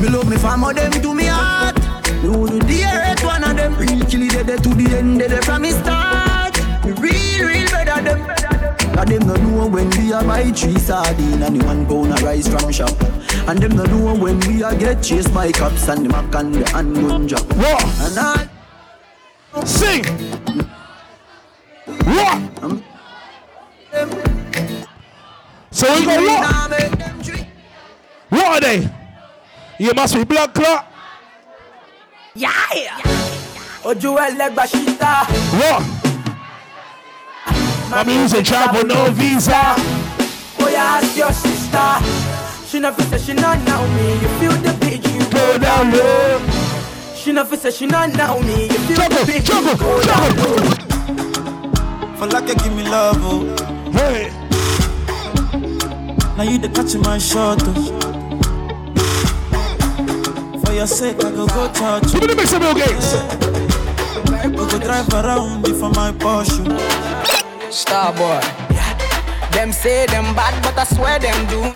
Me 0.00 0.08
love 0.08 0.30
me 0.30 0.38
family, 0.38 0.72
them 0.72 0.90
to 0.92 1.14
me 1.14 1.24
heart. 1.26 1.76
Me 2.22 2.30
would 2.30 2.50
do 2.50 2.58
the 2.60 2.84
earth 2.84 3.22
one 3.24 3.44
of 3.44 3.56
them. 3.56 3.76
Real 3.76 4.06
kill 4.06 4.22
it 4.22 4.46
dead 4.46 4.62
to 4.62 4.70
the 4.70 4.96
end, 4.96 5.18
dead 5.18 5.44
from 5.44 5.60
me 5.62 5.72
start. 5.72 6.56
Me 6.86 6.92
real, 6.92 7.46
real 7.46 7.70
better 7.70 8.00
them. 8.00 8.26
Cause 8.94 9.04
them 9.04 9.26
no 9.28 9.36
know 9.36 9.66
when 9.68 9.90
we 9.90 10.12
a 10.12 10.22
buy 10.22 10.50
three 10.52 10.78
sardine 10.78 11.42
and 11.42 11.60
the 11.60 11.66
one 11.66 11.86
pound 11.86 12.14
of 12.14 12.22
rice 12.22 12.48
from 12.48 12.72
shop. 12.72 12.96
And 13.46 13.58
them 13.58 13.76
no 13.76 13.84
know 13.84 14.14
when 14.14 14.40
we 14.48 14.62
a 14.62 14.74
get 14.74 15.02
chased 15.02 15.34
by 15.34 15.52
cops 15.52 15.88
and 15.88 16.06
the 16.06 16.08
mac 16.08 16.34
and 16.36 16.54
the 16.54 16.70
handgun 16.70 17.26
drop. 17.26 17.44
What? 17.52 17.84
And 18.00 18.18
I 18.18 18.57
Sing. 19.66 20.04
What? 22.04 22.38
So 25.70 25.94
we 25.94 26.04
go 26.04 26.16
what? 26.16 26.40
Nah, 26.50 26.68
make 26.68 26.90
them 26.98 27.22
drink. 27.22 27.46
What 28.28 28.46
are 28.46 28.60
they? 28.60 28.88
You 29.78 29.92
must 29.94 30.14
be 30.14 30.24
blood 30.24 30.54
clot. 30.54 30.86
Yeah. 32.34 32.98
Ojú 33.84 34.16
ẹlẹgba 34.18 34.64
ṣíta. 34.66 35.26
What? 35.58 35.82
My 37.90 38.02
music 38.04 38.44
travel 38.44 38.84
no 38.84 39.10
visa. 39.12 39.74
Oh, 40.60 40.64
Oya 40.66 40.78
ask 41.00 41.16
your 41.16 41.32
sister. 41.32 41.88
She 42.68 42.80
never 42.80 43.02
say 43.04 43.18
she 43.18 43.32
not 43.34 43.58
know 43.66 43.86
me. 43.96 44.12
You 44.22 44.28
feel 44.40 44.52
the 44.62 44.72
beat, 44.80 45.04
you 45.08 45.24
Go 45.30 45.58
down 45.58 45.92
low. 45.92 46.57
She 47.28 47.34
never 47.34 47.58
say 47.58 47.70
she 47.70 47.84
not 47.84 48.14
know 48.14 48.40
me. 48.40 48.62
You 48.62 48.78
feel 48.88 48.96
Juggle, 48.96 49.18
the 49.18 49.26
beat, 49.30 49.44
juggle, 49.44 49.72
you 49.72 49.76
go 49.76 50.00
down 50.02 50.34
juggle. 50.34 50.56
low. 50.56 52.16
For 52.16 52.26
like 52.26 52.48
you 52.48 52.54
give 52.54 52.74
me 52.74 52.84
love, 52.84 53.18
oh. 53.20 53.44
Hey. 53.92 54.30
Now 56.38 56.44
you 56.44 56.56
the 56.56 56.70
catch 56.70 56.94
my 56.96 57.18
shot, 57.18 57.58
oh. 57.64 57.74
For 60.64 60.72
your 60.72 60.86
sake, 60.86 61.22
I 61.22 61.30
go 61.30 61.46
go 61.48 61.70
touch 61.70 62.10
Give 62.12 62.22
me 62.22 62.28
the 62.28 62.34
mix 62.34 62.50
of 62.54 62.60
Bill 62.60 62.72
Gates. 62.74 63.12
We 64.48 64.56
go 64.56 64.78
drive 64.78 65.12
around 65.12 65.64
before 65.64 65.90
my 65.90 66.12
Porsche. 66.12 66.64
Oh. 66.66 66.78
Starboy. 67.68 68.40
Yeah. 68.72 69.50
Them 69.50 69.72
say 69.72 70.06
them 70.06 70.34
bad, 70.34 70.62
but 70.62 70.78
I 70.78 70.84
swear 70.84 71.18
them 71.18 71.46
do. 71.48 71.74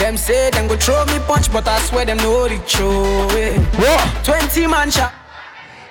Them 0.00 0.16
say 0.16 0.48
them 0.48 0.66
go 0.66 0.76
throw 0.78 1.04
me 1.04 1.18
punch, 1.26 1.52
but 1.52 1.68
I 1.68 1.78
swear 1.80 2.06
them 2.06 2.16
know 2.16 2.48
the 2.48 2.56
throw 2.60 3.28
it. 3.32 3.60
What? 3.76 4.24
20 4.24 4.66
man 4.66 4.90
shot. 4.90 5.12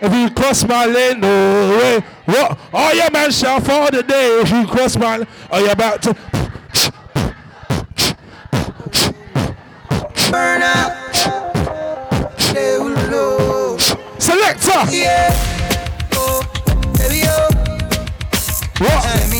If 0.01 0.11
you 0.11 0.31
cross 0.31 0.67
my 0.67 0.85
lane, 0.87 1.19
no 1.19 1.27
way. 1.77 2.01
What? 2.25 2.57
All 2.73 2.95
your 2.95 3.11
man 3.11 3.31
shall 3.31 3.59
for 3.59 3.91
the 3.91 4.01
day. 4.01 4.41
If 4.41 4.49
you 4.49 4.65
cross 4.65 4.97
my 4.97 5.17
lane, 5.17 5.27
are 5.51 5.59
oh, 5.59 5.63
you 5.63 5.71
about 5.71 6.01
to? 6.01 6.13
Burn 10.31 10.63
out. 10.63 11.13
They 12.51 12.79
will 12.79 12.95
know. 13.11 13.77
Selector. 14.17 14.89
Yeah. 14.89 15.29
Oh, 16.13 16.41
baby, 16.97 17.21
oh. 17.27 17.49
What? 18.79 19.38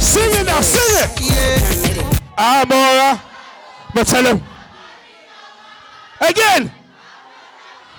Sing 0.00 0.30
it 0.40 0.46
now, 0.46 0.60
sing 0.60 0.80
it. 1.04 1.20
Yeah. 1.20 2.18
Amora. 2.38 3.20
But 3.94 4.06
tell 4.06 4.24
him. 4.24 4.42
Again. 6.20 6.72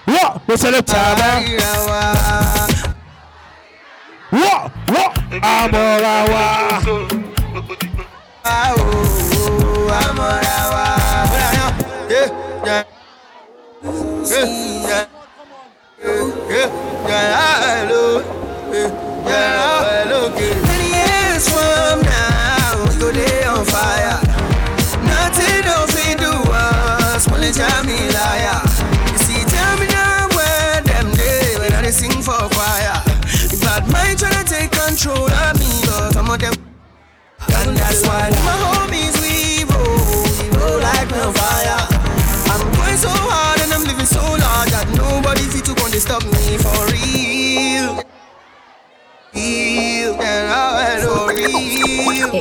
What? 0.06 0.41
But 0.47 0.60
tell 0.60 0.74
him 0.74 0.84
ah, 0.88 0.93
time. 0.93 1.18
What? 4.32 4.72
What? 4.89 5.18
Amora. 5.43 6.30
wa. 6.32 6.60
Many 20.30 20.78
years 21.40 21.50
from 21.50 22.02
now, 22.02 22.84
we 22.86 23.00
go 23.00 23.12
day 23.12 23.44
on 23.46 23.66
fire. 23.66 24.20
Nothing 25.04 25.64
else 25.66 25.94
we 25.96 26.16
do 26.16 26.32
us, 26.52 27.32
only 27.32 27.52
tell 27.52 27.84
me 27.84 27.96
liar. 28.12 28.62
You 29.12 29.18
see, 29.18 29.44
tell 29.48 29.78
me 29.80 29.88
now 29.88 30.28
where 30.36 30.82
them 30.82 31.12
day 31.16 31.56
when 31.60 31.74
I 31.74 31.90
sing 31.90 32.22
for 32.22 32.38
choir. 32.52 33.02
If 33.52 33.62
bad 33.62 33.88
mind 33.92 34.20
tryna 34.20 34.44
take 34.48 34.72
control 34.72 35.30
of 35.30 35.60
me, 35.60 35.70
but 35.86 36.14
some 36.14 36.30
of 36.30 36.40
them, 36.40 36.54
and 37.56 37.78
that's 37.78 38.06
why 38.06 38.30
my 38.30 38.56
homies 38.64 39.16
we 39.24 39.64
roll, 39.72 40.24
we 40.40 40.58
roll 40.58 40.80
like 40.80 41.10
no 41.12 41.32
fire. 41.32 41.88
I'm 42.52 42.64
going 42.74 42.98
so 42.98 43.10
hard 43.10 43.62
and 43.62 43.72
I'm 43.74 43.84
living 43.84 44.06
so 44.06 44.22
large 44.22 44.72
that 44.72 44.88
nobody 44.96 45.44
fit 45.44 45.66
to 45.66 45.76
come 45.76 45.92
to 45.92 46.00
stop 46.00 46.24
me 46.24 46.58
for 46.58 46.89
me 52.32 52.39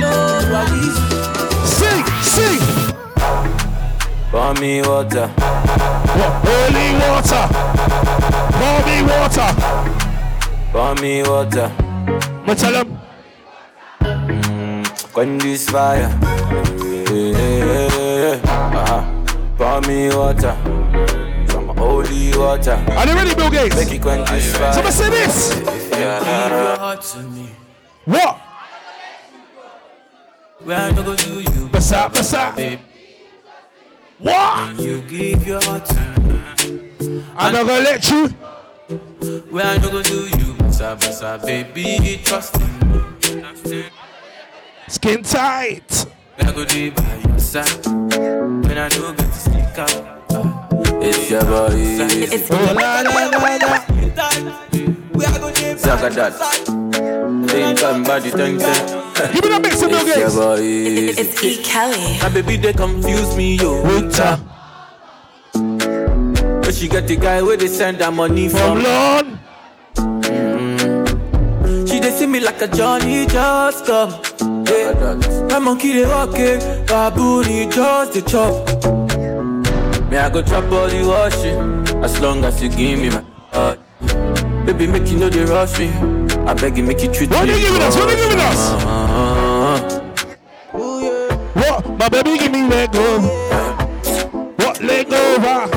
know 0.00 0.40
what 0.50 0.70
is 0.72 0.96
Sing, 1.76 2.04
sing. 2.22 2.60
Pour 4.30 4.54
me 4.54 4.80
water. 4.82 5.26
What? 6.16 6.32
Holy 6.46 6.86
water. 7.02 7.44
Pour 8.58 8.78
me 8.86 8.96
water. 9.02 9.50
Pour 10.72 10.94
me 11.02 11.12
water. 11.22 11.68
But 12.46 12.58
tell 12.58 12.74
him. 12.84 12.98
Quench 15.12 15.42
this 15.42 15.68
fire. 15.68 16.08
Yeah, 17.10 18.40
uh-huh. 18.44 19.02
Pour 19.58 19.80
me 19.82 20.08
water. 20.14 20.54
Some 21.48 21.76
holy 21.76 22.36
water. 22.38 22.78
Are 22.96 23.04
they 23.06 23.14
ready, 23.14 23.34
Bill 23.34 23.50
Gates? 23.50 23.74
Make 23.74 23.92
it 23.94 24.00
quench 24.02 24.30
this 24.30 24.56
fire. 24.56 24.72
Somebody 24.74 24.94
say 24.94 25.10
this. 25.10 25.60
Yeah. 25.90 26.96
to 27.02 27.18
me. 27.24 27.50
What? 28.04 28.38
Where 30.62 30.78
I 30.78 30.92
go 30.92 31.16
to 31.16 31.30
you. 31.40 31.68
Basa, 31.68 32.08
basa. 32.08 32.78
What? 34.18 34.78
You 34.78 35.02
give 35.02 35.44
your 35.46 35.60
heart 35.64 35.84
to 35.86 36.00
me. 36.20 37.24
I'm 37.36 37.52
not 37.52 37.66
gonna 37.66 37.82
let 37.82 38.08
you. 38.08 38.28
Where 39.50 39.66
I 39.66 39.78
go 39.78 40.00
to 40.00 40.28
you. 40.38 40.55
Basa, 40.76 40.92
basa, 41.00 41.38
baby, 41.46 42.20
trust 42.22 42.60
me. 42.60 42.66
Skin 44.88 45.22
tight. 45.22 46.04
I 46.38 46.52
go 46.52 46.66
deep 46.66 46.94
by 46.96 47.14
your 47.26 47.38
side. 47.38 47.86
When 47.86 48.76
I 48.76 48.90
do 48.90 49.08
get 49.14 49.24
to 49.24 49.32
sneak 49.32 49.78
out. 49.78 49.90
Uh, 50.30 51.00
it's 51.00 51.30
your 51.30 51.40
boy. 51.44 51.68
It's 51.72 52.50
Oh, 52.50 52.56
la, 52.76 53.00
la, 53.00 53.08
la, 53.08 53.56
la. 53.56 53.78
Zagadat. 55.80 56.34
Same 57.48 57.76
time 57.76 58.04
body 58.04 58.30
ten 58.30 58.58
ten. 58.58 59.32
Give 59.32 59.44
me 59.44 59.48
the 59.48 59.60
mix 59.60 59.80
of 59.80 59.88
Bill 59.88 60.00
It's 60.06 60.16
your 60.16 60.26
Gates. 60.28 60.34
boy. 60.36 60.60
It's 60.60 61.42
E. 61.42 61.62
Kelly. 61.62 62.18
My 62.20 62.28
baby 62.28 62.56
they 62.58 62.74
confuse 62.74 63.34
me 63.34 63.56
yo. 63.56 63.82
Winter. 63.82 64.38
But 65.54 66.74
she 66.74 66.86
get 66.88 67.08
the 67.08 67.16
guy 67.16 67.40
where 67.40 67.56
they 67.56 67.66
send 67.68 68.02
her 68.02 68.10
money 68.12 68.50
From 68.50 68.60
from. 68.60 68.82
Lord. 68.82 69.38
She 72.26 72.32
they 72.32 72.38
see 72.38 72.40
me 72.40 72.44
like 72.44 72.60
a 72.62 72.68
Johnny 72.68 73.26
just 73.26 73.86
come. 73.86 74.10
Yeah. 74.66 75.46
My 75.48 75.58
monkey 75.60 75.92
they 75.92 76.06
walking, 76.06 76.58
baboon 76.86 77.44
he 77.44 77.66
just 77.66 78.14
the 78.14 78.22
chop. 78.22 78.66
Me 80.10 80.16
I 80.16 80.28
go 80.30 80.42
chop 80.42 80.64
all 80.72 80.88
the 80.88 81.04
washing, 81.06 82.02
as 82.02 82.20
long 82.20 82.44
as 82.44 82.60
you 82.60 82.68
give 82.68 82.98
me 82.98 83.10
my 83.10 83.22
heart. 83.52 83.78
Baby 84.66 84.86
make 84.88 85.08
you 85.08 85.18
know 85.18 85.28
they 85.28 85.44
rush 85.44 85.78
me. 85.78 85.88
I 86.46 86.54
beg 86.54 86.76
you 86.78 86.82
make 86.84 87.00
you 87.02 87.12
treat 87.12 87.30
What 87.30 87.46
me. 87.46 87.52
they 87.54 87.60
giving 87.60 87.82
us? 87.82 87.96
What 87.96 88.08
they 88.08 88.16
giving 88.16 88.40
us? 88.40 88.72
What? 91.54 91.98
My 91.98 92.08
baby 92.08 92.38
give 92.38 92.50
me 92.52 92.66
leg 92.68 92.94
over. 92.96 93.28
What 94.58 94.82
leg 94.82 95.12
over? 95.12 95.75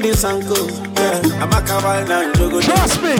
Do 0.00 0.08
this 0.08 0.24
uncle. 0.24 0.68
Yeah, 0.94 1.42
I'm 1.42 1.52
a 1.52 1.60
Kawana 1.62 2.24
and 2.24 2.34
Jogo. 2.34 2.62
Trust 2.62 3.02
me. 3.02 3.16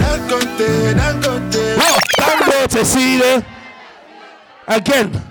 Dangote, 0.00 0.94
Dangote. 0.94 1.76
What? 1.76 2.02
Dangote, 2.18 2.84
see 2.84 3.18
there. 3.18 3.46
Again. 4.68 5.22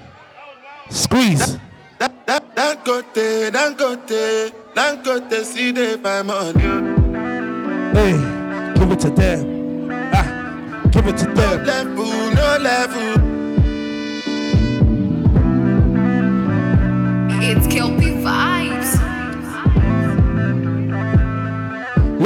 Squeeze. 0.90 1.58
Dangote, 2.00 3.52
Dangote, 3.52 4.52
Dangote, 4.74 5.44
see 5.44 5.72
they 5.72 5.96
buy 5.98 6.22
money. 6.22 6.60
Hey, 7.94 8.14
give 8.76 8.92
it 8.92 9.00
to 9.00 9.10
them. 9.10 9.90
Ah, 10.14 10.90
give 10.92 11.08
it 11.08 11.18
to 11.18 11.26
them. 11.26 11.66
Level, 11.66 12.32
no 12.32 12.58
level. 12.60 13.30
It's 17.42 17.68
Kelpie 17.68 17.99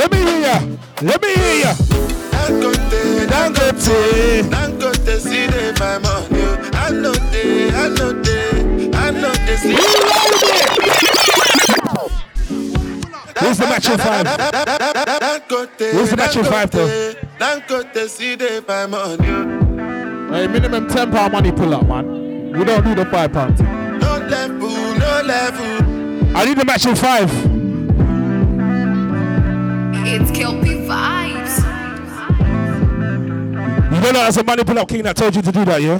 Let 0.03 0.11
me 0.11 0.17
hear 0.17 0.39
ya. 0.41 0.59
Let 1.01 1.21
me 1.21 1.33
hear 1.33 1.55
ya. 1.63 1.73
Dangote, 2.35 3.25
Dangote, 3.31 4.43
Dangote, 4.51 5.17
see 5.17 5.47
they 5.47 5.71
buy 5.79 5.97
money. 5.97 6.43
I 6.75 6.89
know 6.91 7.13
they, 7.31 7.71
I 7.71 7.87
know 7.87 8.11
they, 8.11 8.91
I 8.93 9.11
know 9.11 9.31
they 9.31 9.55
see. 9.55 9.77
Where's 13.39 13.57
the 13.57 13.65
match 13.65 13.87
in 13.87 13.97
five? 13.97 14.27
Where's 15.95 16.09
the 16.09 16.17
match 16.17 16.35
in 16.35 16.43
five, 16.43 16.69
though? 16.69 17.13
Dangote, 17.39 18.09
see 18.09 18.35
they 18.35 18.59
buy 18.59 18.85
money. 18.85 19.23
Hey, 20.35 20.47
minimum 20.47 20.89
ten 20.89 21.11
pound 21.11 21.31
money 21.31 21.53
pull 21.53 21.73
up, 21.73 21.87
man. 21.87 22.51
We 22.51 22.65
don't 22.65 22.83
do 22.83 22.93
the 22.93 23.05
five 23.05 23.31
pound. 23.31 23.57
No 24.01 24.17
level, 24.17 24.69
no 24.69 25.21
level. 25.23 26.35
I 26.35 26.43
need 26.43 26.57
the 26.57 26.65
match 26.65 26.85
in 26.85 26.95
five. 26.97 27.52
It's 30.05 30.31
Kelpie 30.31 30.85
Vibes. 30.87 31.57
You 33.91 33.99
know 34.01 34.11
that 34.11 34.25
as 34.29 34.37
a 34.37 34.43
money 34.43 34.63
pull 34.63 34.79
up 34.79 34.87
king 34.87 35.03
that 35.03 35.15
told 35.15 35.35
you 35.35 35.41
to 35.41 35.51
do 35.51 35.65
that, 35.65 35.81
yeah? 35.81 35.99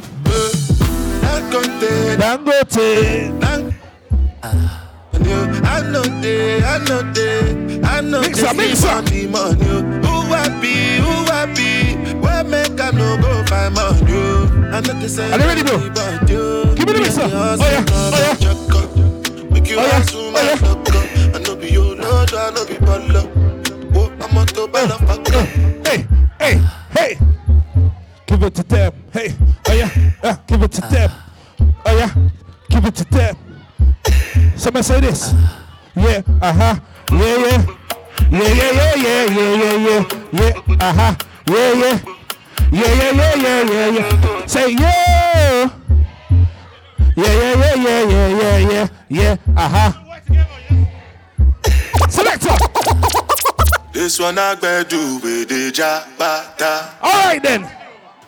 Dangote, 1.24 2.18
Dangote. 2.18 3.40
Dang- 3.40 3.74
I 5.66 5.82
know 5.90 6.02
they, 6.22 6.62
I 6.64 6.78
know 6.86 7.02
they, 7.14 7.82
I 7.84 8.02
know 8.02 8.22
Mix 8.22 8.42
they 8.42 8.48
up, 8.48 8.56
mix 8.56 8.84
up. 8.84 8.98
on 8.98 9.32
money. 9.32 9.64
Who 9.64 10.22
happy, 10.34 10.98
who 10.98 11.14
happy? 11.32 11.96
Where 12.20 12.44
make 12.44 12.80
I 12.80 12.92
no 12.92 13.18
go 13.22 13.44
find 13.46 13.74
money? 13.74 14.02
I 14.76 14.82
know 14.82 15.00
they 15.00 15.08
say 15.08 15.32
Are 15.32 15.38
they 15.38 15.46
ready, 15.46 15.64
bro? 15.64 15.78
Give 16.76 16.88
me 16.88 16.94
the 16.94 17.00
mix 17.00 17.18
up. 17.18 17.32
Oh, 17.34 17.56
yeah, 17.60 17.86
oh, 17.90 18.12
yeah. 18.42 19.50
Make 19.50 19.70
you 19.70 19.78
Oh, 19.80 19.86
yeah, 19.86 20.04
oh, 20.14 20.32
yeah. 20.36 21.36
I 21.36 21.40
know 21.40 21.56
be 21.56 21.70
your 21.72 21.96
lord, 21.96 22.34
I 22.34 22.50
know 22.52 22.66
be 22.66 22.74
baller. 22.76 23.43
Oh, 24.36 24.46
the 24.46 24.98
fuck. 25.06 25.28
Hey, 25.88 26.08
hey, 26.40 26.62
hey. 26.92 27.18
Give 28.26 28.44
it 28.44 28.56
to 28.56 28.64
them. 28.64 28.94
Hey, 29.12 29.36
oh 29.68 29.74
yeah, 29.74 29.90
uh, 30.24 30.36
give 30.48 30.64
it 30.64 30.72
to 30.72 30.82
them. 30.82 31.12
Oh 31.86 31.98
yeah, 31.98 32.10
give 32.70 32.86
it 32.86 32.96
to 32.96 33.06
them. 33.06 33.38
Somebody 34.56 34.84
say 34.84 35.00
this. 35.02 35.34
Yeah, 35.96 36.22
uh 36.42 36.54
huh. 36.54 36.76
Yeah, 37.12 37.38
yeah. 37.38 37.66
Yeah, 38.32 38.54
yeah, 38.54 38.72
yeah, 38.72 38.96
yeah, 38.96 39.26
yeah, 39.26 39.54
yeah, 39.56 39.78
yeah. 39.78 40.04
Yeah, 40.32 40.78
uh 40.80 40.94
huh. 40.94 41.16
Yeah, 41.48 41.74
yeah. 41.74 42.00
Yeah, 42.72 42.94
yeah, 42.94 43.12
yeah, 43.12 43.36
yeah, 43.36 43.64
yeah, 43.64 43.88
yeah. 43.88 44.46
Say 44.48 44.72
yeah. 44.72 45.70
Yeah, 47.16 47.34
yeah, 47.34 47.56
yeah, 47.56 47.76
yeah, 47.76 48.04
yeah, 48.04 48.28
yeah, 48.28 48.58
yeah, 48.58 48.88
yeah. 49.10 49.38
Uh 49.56 49.70
huh. 49.70 49.92
Selector. 52.10 52.73
This 53.94 54.20
one 54.20 54.38
I 54.40 54.56
better 54.56 54.90
do 54.90 55.16
with 55.22 55.50
the 55.50 55.72
jabata. 55.72 56.94
All 57.02 57.12
right 57.26 57.42
then. 57.42 57.62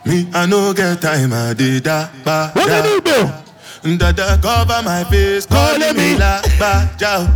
Me, 0.05 0.29
I 0.33 0.45
no 0.45 0.73
get 0.73 1.01
time, 1.01 1.33
I 1.33 1.53
did 1.53 1.83
that. 1.85 2.11
Ba, 2.23 2.51
What 2.53 2.67
da. 2.67 2.81
they 2.81 2.99
do? 3.01 3.97
Dada 3.97 4.39
cover 4.41 4.81
my 4.83 5.03
face, 5.05 5.45
calling 5.45 5.95
me 5.97 6.15
la 6.17 6.41
ba 6.59 6.89
jow. 6.97 7.27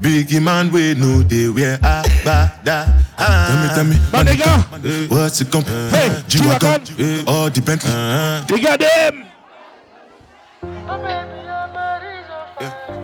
Biggie 0.00 0.42
man, 0.42 0.70
we 0.70 0.94
know 0.94 1.22
they 1.22 1.48
wear 1.48 1.74
a 1.82 2.02
ba 2.24 2.52
da. 2.64 2.86
Tell 3.18 3.58
me, 3.62 3.68
tell 3.74 3.84
me, 3.84 3.96
nigga. 4.30 5.10
what's 5.10 5.40
it 5.40 5.50
come? 5.50 5.64
Hey, 5.64 6.22
G-Wagon, 6.28 7.24
all 7.26 7.50
the 7.50 7.60
Bentley. 7.60 8.56
You 8.56 8.62
got 8.62 8.78
them. 8.80 9.24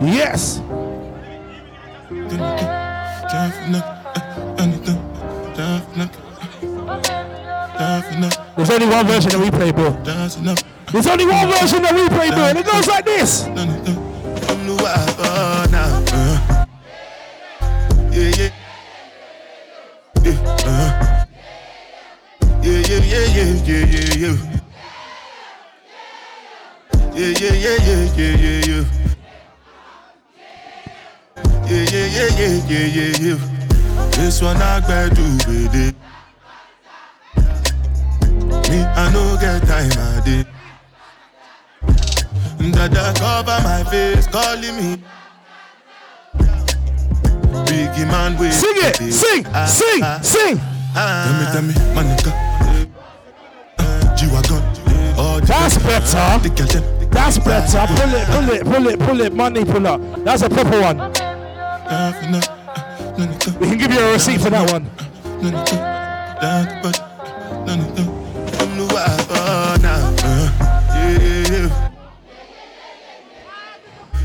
Yes. 0.01 0.61
There's 8.57 8.69
only 8.69 8.87
one 8.87 9.07
version 9.07 9.31
that 9.31 9.39
we 9.39 9.49
play, 9.49 9.71
bro. 9.71 9.91
There's 10.03 11.07
only 11.07 11.25
one 11.25 11.47
version 11.47 11.81
that 11.81 11.93
we 11.95 12.09
play, 12.09 12.29
bro, 12.29 12.43
and 12.49 12.59
it 12.59 12.65
goes 12.65 12.87
like 12.87 13.05
this. 13.05 13.45
Yeah, 27.13 27.33
yeah, 27.39 27.53
yeah, 27.53 27.77
yeah, 27.85 28.35
yeah, 28.35 28.65
yeah. 28.65 29.00
Yeah, 32.11 32.29
yeah, 32.37 32.67
yeah, 32.67 32.87
yeah. 32.87 33.11
Yeah. 33.19 33.39
This 34.11 34.41
one 34.41 34.57
I 34.57 34.79
better 34.81 35.15
do 35.15 35.23
with 35.47 35.75
it. 35.75 35.95
Me, 38.69 38.83
I 38.83 39.11
no 39.11 39.37
get 39.39 39.61
time, 39.67 39.91
I 39.91 40.21
did. 40.23 40.47
Dada 42.73 43.13
cover 43.19 43.59
my 43.63 43.83
face, 43.89 44.27
calling 44.27 44.75
me. 44.77 45.03
Biggie 47.65 48.07
man, 48.07 48.37
wait. 48.37 48.53
Sing 48.53 48.75
it, 48.75 48.95
sing, 49.13 49.45
ah, 49.47 49.65
sing, 49.65 50.03
ah, 50.03 50.19
sing. 50.21 50.57
Ah. 50.95 51.25
Tell 51.25 51.63
me, 51.63 51.73
tell 51.73 51.83
me, 51.85 51.93
my 51.95 52.03
nigga. 52.03 52.31
G-Wagon. 54.17 54.61
Oh, 55.17 55.39
That's 55.43 55.77
better. 55.77 56.39
That's 57.09 57.37
better. 57.39 57.87
Pull 57.87 58.13
it, 58.15 58.27
pull 58.27 58.49
it, 58.49 58.63
pull 58.63 58.87
it, 58.87 58.99
pull 58.99 59.21
it. 59.21 59.33
Money 59.33 59.65
pull 59.65 59.87
up. 59.87 60.01
That's 60.23 60.43
a 60.43 60.49
proper 60.49 60.81
one. 60.81 60.97
We 61.91 63.67
can 63.67 63.77
give 63.77 63.91
you 63.91 63.99
a 63.99 64.13
receipt 64.13 64.39
for 64.39 64.49
that 64.49 64.71
one. 64.71 64.89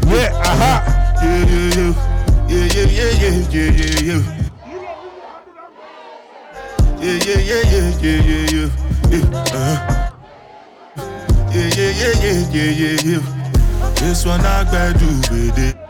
Yeah, 0.07 0.31
uh-huh. 0.45 0.87
This 14.07 14.25
one 14.25 14.41
I 14.41 14.63
with 15.31 15.59
it. 15.59 15.86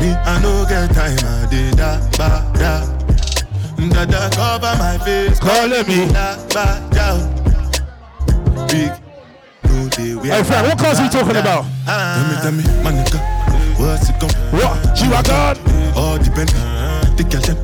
Me, 0.00 0.08
I 0.12 0.40
no 0.40 0.64
get 0.64 0.88
time, 0.94 1.18
I 1.20 1.46
did 1.50 1.74
that, 1.74 2.00
ba, 2.16 2.28
da. 2.58 2.86
Dada 3.90 4.30
cover 4.34 4.74
my 4.78 4.96
face, 5.04 5.38
calling 5.38 5.86
me. 5.86 6.08
Da, 6.12 6.36
ba, 6.54 6.80
da. 6.88 7.20
Big, 8.66 8.92
no 9.64 9.88
day. 9.90 10.14
we 10.14 10.28
Hey, 10.30 10.42
Fred, 10.42 10.64
what 10.64 10.78
cars 10.78 11.00
are 11.00 11.02
we 11.02 11.08
talking 11.10 11.36
about? 11.36 11.64
Tell 11.84 12.24
me, 12.24 12.34
tell 12.40 12.52
me, 12.52 12.64
my 12.82 12.92
nigga, 12.96 13.20
what's 13.78 14.08
it 14.08 14.18
gon' 14.20 14.30
What? 14.56 14.96
G-Wagon? 14.96 15.58
All 15.94 16.16
depend. 16.16 16.48
The 17.18 17.24
girl 17.28 17.42
them 17.42 17.58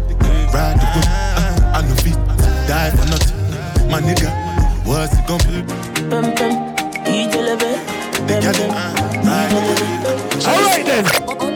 ride 0.52 0.76
the 0.76 0.86
whip. 0.92 1.08
Uh, 1.08 1.72
I 1.72 1.80
no 1.88 1.94
fit 1.96 2.18
die 2.68 2.90
for 2.90 3.06
nothing. 3.08 3.90
My 3.90 4.00
nigga, 4.00 4.28
what's 4.84 5.16
it 5.16 5.26
gon' 5.26 5.40
be? 5.48 5.64
Pum 6.10 6.34
pum, 6.36 6.52
ijelebe. 7.06 7.80
The 8.28 8.34
girl 8.44 8.52
them 8.52 8.70
ride 9.24 9.50
the 9.52 9.58
whip. 9.64 10.46
All 10.46 10.60
right 10.64 10.84
then. 10.84 11.55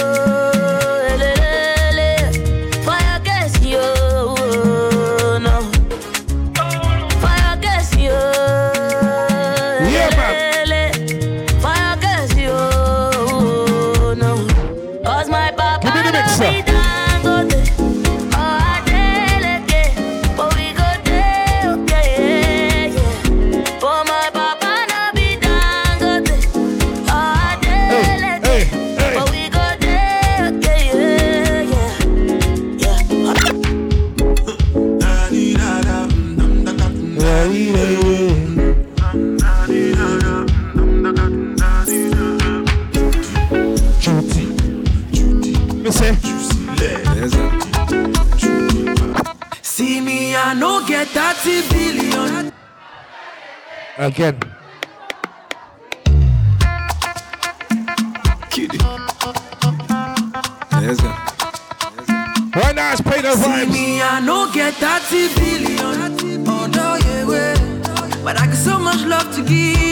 Again. 54.01 54.39
Right 62.55 62.75
now 62.75 62.91
it's 62.93 63.01
pay 63.01 63.21
the 63.21 63.35
See 63.35 63.47
vibes. 63.47 63.71
me, 63.71 64.01
I 64.01 64.19
no 64.21 64.51
get 64.51 64.73
30 64.73 65.35
billion. 65.35 66.47
Oh 66.47 66.65
no, 66.65 66.95
yeah, 66.95 67.27
way. 67.27 67.53
But 68.23 68.41
I 68.41 68.47
got 68.47 68.55
so 68.55 68.79
much 68.79 69.05
love 69.05 69.31
to 69.35 69.43
give 69.43 69.90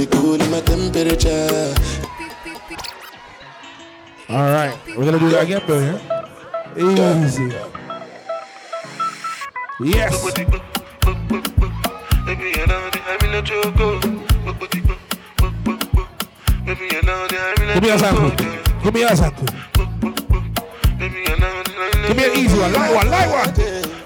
My 0.00 0.60
temperature. 0.62 1.74
All 4.30 4.48
right, 4.48 4.74
we're 4.96 5.04
gonna 5.04 5.18
do 5.18 5.28
that 5.28 5.42
again, 5.42 5.60
Bill. 5.66 6.00
Yeah? 6.74 7.26
Easy. 7.26 7.52
Yes. 9.84 10.24
Give 17.74 17.82
me 17.82 17.90
a 17.90 17.98
sample. 17.98 18.30
Give 18.82 18.94
me 18.94 19.02
a 19.02 19.14
sample. 19.14 19.46
Give 20.98 22.16
me 22.16 22.24
an 22.24 22.36
easy 22.38 22.58
one, 22.58 22.72
light 22.72 22.94
one, 22.94 23.10
light 23.10 23.28
one. 23.28 23.99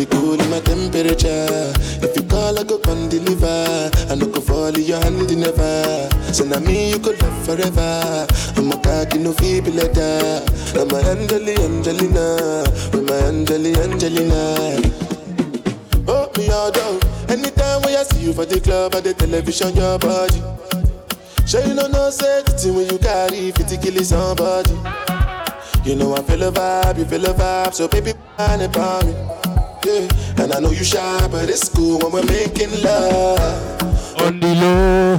They 0.00 0.06
cool 0.06 0.38
my 0.48 0.60
temperature. 0.60 1.72
If 2.00 2.16
you 2.16 2.22
call, 2.22 2.58
I 2.58 2.64
go 2.64 2.78
come 2.78 3.08
deliver. 3.10 3.90
I 4.08 4.14
no 4.14 4.26
go 4.26 4.40
fall 4.40 4.74
in 4.74 4.82
your 4.82 4.98
hand 4.98 5.28
never. 5.36 6.08
So 6.32 6.44
now 6.44 6.58
me 6.60 6.92
you 6.92 6.98
could 6.98 7.20
love 7.20 7.44
forever. 7.44 8.26
I'm 8.56 8.72
a 8.72 8.76
cocky 8.80 9.18
no 9.18 9.32
feeble 9.34 9.72
letter. 9.72 10.40
I'm 10.72 10.90
a 10.90 10.98
Angeli 11.12 11.54
Angelina, 11.56 12.64
with 12.92 13.04
my 13.08 13.16
Angeli 13.28 13.74
Angelina. 13.76 14.80
Oh 16.08 16.30
me 16.38 16.48
all 16.48 16.70
down. 16.70 16.98
Anytime 17.28 17.82
when 17.82 17.96
I 17.96 18.02
see 18.04 18.24
you 18.24 18.32
for 18.32 18.46
the 18.46 18.58
club 18.58 18.94
or 18.94 19.02
the 19.02 19.12
television, 19.12 19.76
your 19.76 19.98
body. 19.98 20.40
Sure 21.46 21.60
you 21.66 21.74
know 21.74 21.88
no 21.88 22.10
thing 22.10 22.74
when 22.74 22.88
you 22.88 22.98
carry 22.98 23.50
50 23.50 23.76
kill 23.76 24.02
somebody. 24.02 24.72
You 25.84 25.96
know 25.96 26.14
I 26.14 26.22
feel 26.22 26.42
a 26.44 26.52
vibe, 26.52 26.98
you 26.98 27.04
feel 27.04 27.24
a 27.26 27.34
vibe, 27.34 27.74
so 27.74 27.88
baby, 27.88 28.14
find 28.36 28.62
it 28.62 28.72
for 28.72 29.04
me. 29.04 29.49
Yeah, 29.82 30.06
and 30.36 30.52
I 30.52 30.60
know 30.60 30.70
you 30.70 30.84
shy, 30.84 31.26
but 31.28 31.48
it's 31.48 31.68
cool 31.70 31.98
when 32.00 32.12
we're 32.12 32.26
making 32.26 32.70
love. 32.82 33.40
On 34.20 34.38
the 34.38 34.54
low, 34.54 35.14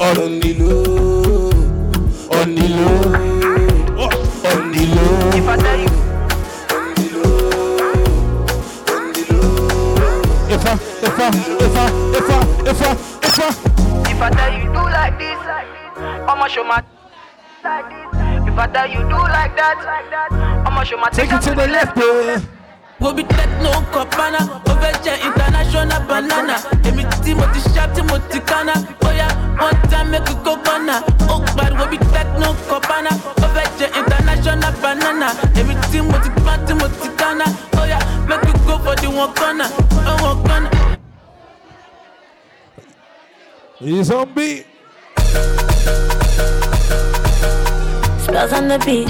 on 0.00 0.38
the 0.38 0.54
low, 0.54 1.50
on 2.38 2.54
the 2.54 2.68
low, 2.68 3.14
on 4.48 4.70
the 4.70 4.86
low. 4.94 5.30
If 5.34 5.48
I 5.48 5.56
tell 5.56 5.80
you. 5.80 5.88
If 10.50 10.64
I, 10.64 10.72
if 10.72 11.18
I, 11.18 11.28
if 11.58 11.76
I, 11.76 11.88
if 12.14 12.30
I, 12.30 12.42
if 12.68 12.82
I, 12.82 12.94
if 13.26 13.38
I. 13.40 14.10
If 14.10 14.22
I 14.22 14.30
tell 14.30 14.52
you 14.52 14.64
do 14.66 14.82
like 14.82 15.18
this, 15.18 15.38
I'ma 16.28 16.46
show 16.46 16.64
my 16.64 16.82
like 17.64 17.88
this. 17.90 18.48
If 18.48 18.58
I 18.58 18.66
tell 18.72 18.88
you 18.88 19.00
do 19.00 19.18
like 19.18 19.56
that, 19.56 20.62
I'ma 20.66 20.84
show 20.84 20.96
my 20.96 21.08
Take 21.10 21.32
it 21.32 21.42
to 21.42 21.50
the 21.54 21.66
left, 21.66 21.96
boy. 21.96 22.57
Wo 23.00 23.12
bi 23.14 23.22
techno 23.24 23.70
kọ̀pánà, 23.94 24.38
ó 24.70 24.72
fẹ́ 24.82 24.92
jẹ 25.04 25.14
international 25.28 26.00
banana. 26.08 26.54
Èmi 26.88 27.04
tí 27.24 27.34
mo 27.34 27.44
ti 27.54 27.60
ṣá 27.74 27.84
tí 27.94 28.02
mo 28.02 28.16
ti 28.30 28.38
kánná. 28.40 28.74
Bóyá 29.00 29.26
one 29.66 29.78
time 29.90 30.10
make 30.10 30.28
we 30.28 30.34
go 30.44 30.56
bọ́nà. 30.64 30.94
Ó 31.32 31.34
pariwo 31.56 31.84
bí 31.90 31.98
techno 32.12 32.48
kọ̀pánà, 32.70 33.10
ó 33.44 33.46
fẹ́ 33.54 33.66
jẹ 33.78 33.86
international 34.00 34.72
banana. 34.82 35.28
Èmi 35.60 35.74
tí 35.90 36.00
mo 36.02 36.18
ti 36.24 36.30
pán 36.44 36.58
tí 36.66 36.74
mo 36.74 36.86
ti 37.00 37.08
kánná. 37.20 37.44
Bóyá 37.76 37.98
make 38.28 38.44
we 38.46 38.52
go 38.66 38.78
for 38.84 38.94
the 38.96 39.08
one 39.08 39.32
corner, 39.34 39.68
oh 40.10 40.16
one 40.28 40.42
corner. 40.46 40.70
He's 43.78 44.10
on 44.10 44.26
beat. 44.34 44.66
Spells 48.24 48.52
on 48.52 48.66
the 48.68 48.78
beat. 48.84 49.08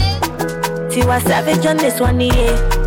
Tiwa 0.91 1.21
Savage 1.27 1.67
on 1.67 1.77
this 1.79 1.99
one, 2.01 2.21
yeah. 2.21 2.78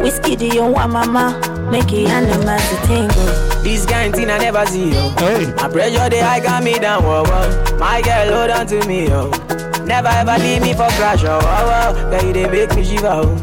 Whiskey, 0.00 0.36
do 0.36 0.46
you 0.46 0.64
want 0.66 0.92
mama? 0.92 1.38
Make 1.70 1.92
it 1.92 2.08
animals 2.08 2.68
to 2.70 2.76
tingle. 2.86 3.62
This 3.62 3.86
kind 3.86 4.14
thing 4.14 4.30
I 4.30 4.38
never 4.38 4.66
see, 4.66 4.90
yo. 4.90 5.10
Hey. 5.18 5.52
My 5.56 5.68
pressure, 5.68 6.08
they 6.10 6.20
high 6.20 6.40
got 6.40 6.62
me 6.64 6.78
down, 6.78 7.04
whoa, 7.04 7.22
whoa. 7.24 7.76
My 7.78 8.02
girl, 8.02 8.34
hold 8.34 8.50
on 8.50 8.66
to 8.68 8.86
me, 8.88 9.08
yo. 9.08 9.30
Never 9.84 10.08
ever 10.08 10.38
leave 10.42 10.62
me 10.62 10.72
for 10.72 10.88
crash, 10.98 11.24
oh, 11.24 11.38
oh, 11.42 11.94
oh. 11.96 12.10
Girl, 12.10 12.24
you 12.26 12.32
they 12.32 12.48
make 12.48 12.74
me 12.74 12.84
shiver, 12.84 13.08
oh. 13.08 13.36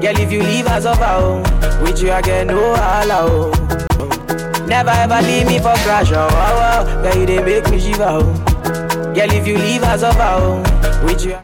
Girl, 0.00 0.18
if 0.18 0.32
you 0.32 0.42
leave 0.42 0.66
us 0.66 0.86
over, 0.86 1.04
oh. 1.04 1.82
With 1.82 2.02
you, 2.02 2.12
I 2.12 2.22
get 2.22 2.46
no 2.46 2.74
holla, 2.76 3.18
oh. 3.22 4.66
Never 4.66 4.90
ever 4.90 5.20
leave 5.26 5.46
me 5.46 5.58
for 5.58 5.74
crash, 5.84 6.12
oh, 6.12 6.28
oh, 6.30 6.86
oh. 6.86 7.02
Girl, 7.02 7.16
you 7.20 7.26
they 7.26 7.42
make 7.42 7.68
me 7.70 7.78
shiver, 7.80 8.04
oh. 8.08 9.12
Girl, 9.14 9.32
if 9.32 9.46
you 9.46 9.58
leave 9.58 9.82
us 9.82 10.02
over, 10.02 10.18
oh. 10.20 11.02
With 11.04 11.24
you, 11.24 11.36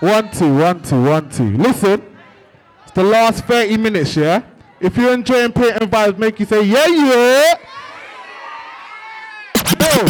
One, 0.00 0.30
two, 0.32 0.54
one, 0.56 0.80
two, 0.82 1.02
one, 1.02 1.28
two. 1.30 1.56
Listen, 1.56 2.00
it's 2.00 2.11
the 2.94 3.02
last 3.02 3.44
30 3.44 3.76
minutes, 3.76 4.16
yeah? 4.16 4.42
If 4.80 4.96
you're 4.96 5.12
enjoying 5.12 5.52
Paint 5.52 5.80
n 5.80 5.88
Vibes, 5.88 6.18
make 6.18 6.40
you 6.40 6.46
say, 6.46 6.62
yeah, 6.62 6.86
yeah. 6.86 7.54
Go. 9.78 10.04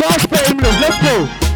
Last 0.00 0.28
30 0.28 0.54
minutes, 0.54 0.80
let's 0.80 1.02
go. 1.02 1.47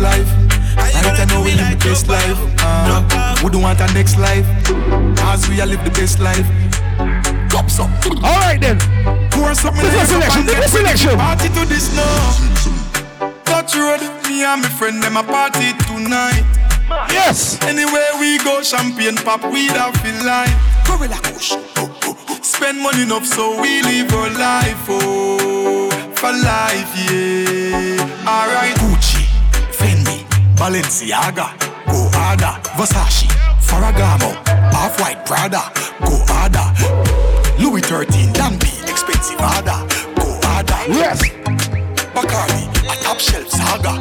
Life. 0.00 0.28
I 0.76 0.90
to 1.16 1.26
know 1.26 1.42
we 1.42 1.52
live 1.52 1.78
the 1.78 1.84
best 1.84 2.08
life. 2.08 2.38
Uh, 2.58 3.36
we 3.44 3.50
don't 3.50 3.62
want 3.62 3.80
our 3.80 3.92
next 3.92 4.18
life. 4.18 4.46
As 5.28 5.48
we 5.48 5.60
are 5.60 5.66
live 5.66 5.84
the 5.84 5.90
best 5.90 6.18
life. 6.18 6.48
Cups 7.50 7.78
up. 7.78 7.90
All 8.24 8.40
right 8.40 8.60
then. 8.60 8.78
Pour 9.30 9.54
something 9.54 9.82
This 9.82 10.02
is 10.02 10.08
selection, 10.08 10.46
this 10.46 10.64
is 10.66 10.72
selection. 10.72 11.16
Party 11.16 11.48
to 11.48 11.66
this 11.66 11.94
now. 11.94 13.32
Touch 13.44 13.76
road, 13.76 14.00
me 14.28 14.42
and 14.44 14.62
my 14.62 14.68
friend 14.68 15.02
them 15.02 15.16
a 15.16 15.22
party 15.22 15.72
tonight. 15.84 16.44
Yes. 17.12 17.60
Anywhere 17.62 18.10
we 18.18 18.38
go, 18.38 18.62
champagne 18.62 19.16
pop, 19.16 19.44
we 19.52 19.68
don't 19.68 19.96
feel 19.98 20.24
like. 20.24 20.50
Gorilla 20.86 21.20
Kush. 21.22 21.54
Spend 22.42 22.80
money 22.80 23.02
enough 23.02 23.26
so 23.26 23.60
we 23.60 23.82
live 23.82 24.12
our 24.12 24.30
life, 24.30 24.86
oh, 24.88 25.90
for 26.16 26.32
life, 26.32 26.92
yeah. 26.96 28.26
Alright. 28.26 28.79
Gucci, 30.60 31.08
Fendi, 31.10 31.10
Balenciaga, 31.10 31.54
go 31.86 32.10
harder. 32.12 32.60
Versace, 32.76 33.26
Ferragamo, 33.60 34.30
Off-White 34.74 35.24
Prada, 35.24 35.72
go 36.00 36.22
harder. 36.28 36.72
Louis 37.58 37.80
13, 37.82 38.32
Danby, 38.32 38.68
expensive 38.86 39.38
harder, 39.40 39.86
go 40.16 40.38
harder. 40.42 40.78
Yes. 40.88 41.22
Bacardi, 42.14 42.68
a 42.90 43.02
top 43.02 43.18
shelf 43.18 43.48
saga. 43.48 43.92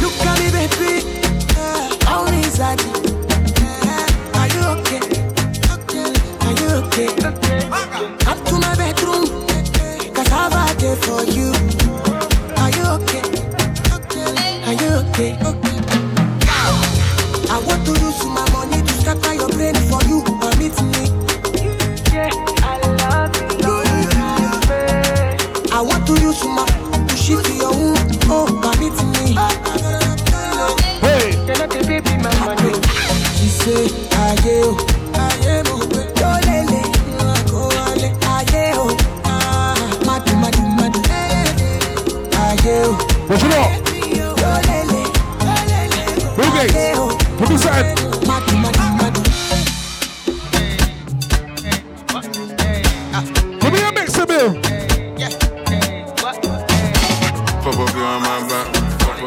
Look 0.00 0.26
at 0.26 0.38
me, 0.38 0.50
baby. 0.50 1.04
How 2.04 2.26
is 2.26 2.56
that? 2.58 2.80
Are 4.34 4.48
you 4.48 4.62
okay? 4.80 5.02
Are 6.40 6.54
you 6.60 6.68
okay? 6.84 7.08
Up 8.26 8.38
to 8.46 8.54
my 8.58 8.74
bedroom. 8.76 9.26
Cause 10.14 10.32
I've 10.32 10.52
a 10.52 10.80
day 10.80 10.94
for 10.96 11.24
you. 11.24 12.19
Are 15.00 15.02
you 15.02 15.08
okay? 15.08 15.32
Okay? 15.40 15.78
I 17.48 17.56
want 17.66 17.84
to 17.86 17.92
use 18.00 18.24
my 18.26 18.44
money 18.52 18.82
to 18.82 18.92
scatter 19.00 19.34
your 19.34 19.48
brain 19.48 19.74
for 19.88 20.02
you. 20.04 20.20
Permit 20.40 20.76
me. 20.92 21.04
Yeah, 22.12 22.28
I 22.62 22.76
love 23.00 23.34
you. 23.40 23.80
I 25.72 25.80
want 25.80 26.06
to 26.06 26.12
use 26.20 26.44
my 26.44 26.66
to 27.06 27.16
shift 27.16 27.48
your 27.56 27.72
womb. 27.72 27.96
Oh, 28.28 28.46
permit 28.60 28.96
me. 29.16 29.34
Hey. 31.00 31.32
She 33.36 33.46
say, 33.48 33.88
aye 34.12 34.60
o, 34.64 34.76
aye 35.16 35.62
mo 35.64 35.76
pe 35.88 36.02
yo 36.20 36.30
lele, 36.44 36.82
ko 37.48 37.60
wale, 37.72 38.08
aye 38.28 38.72
o, 38.76 38.78
ah, 39.24 39.74
madu 40.04 40.32
madu 40.36 40.62
madu, 40.76 41.00
eh, 41.08 41.14
eh, 41.40 41.56
eh, 41.64 42.38
aye 42.44 42.84
o. 42.84 42.92
What 43.28 43.42
you 43.42 43.48
know? 43.48 43.56
Yo 43.56 43.64
lele, 43.64 43.79
Gates? 46.66 47.24
Put 47.38 47.48
this 47.48 47.62
side. 47.62 47.96
madu. 48.26 49.22
Come 53.60 53.74
here, 53.74 53.92
mix 53.92 54.12
bill. 54.26 54.52
Pop 57.62 57.78
up 57.78 57.94
you 57.96 58.04
on 58.04 58.20
my 58.20 58.36
back, 58.46 58.66
my 58.72 58.90
back, 58.98 59.18
you 59.20 59.26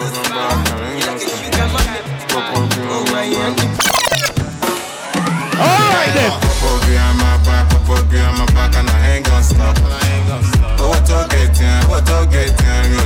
my 7.17 7.37
back. 7.45 7.63
You 8.11 8.19
my 8.37 8.45
back, 8.53 8.75
and 8.75 8.89
I 8.89 9.15
ain't 9.15 9.25
gonna 9.25 9.43
stop. 9.43 9.77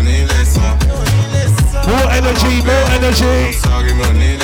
Ní. 0.04 0.28
More 1.88 2.12
energy, 2.12 2.62
more 2.64 2.86
energy. 2.92 3.67
Sorry, 3.98 4.14
mi 4.14 4.37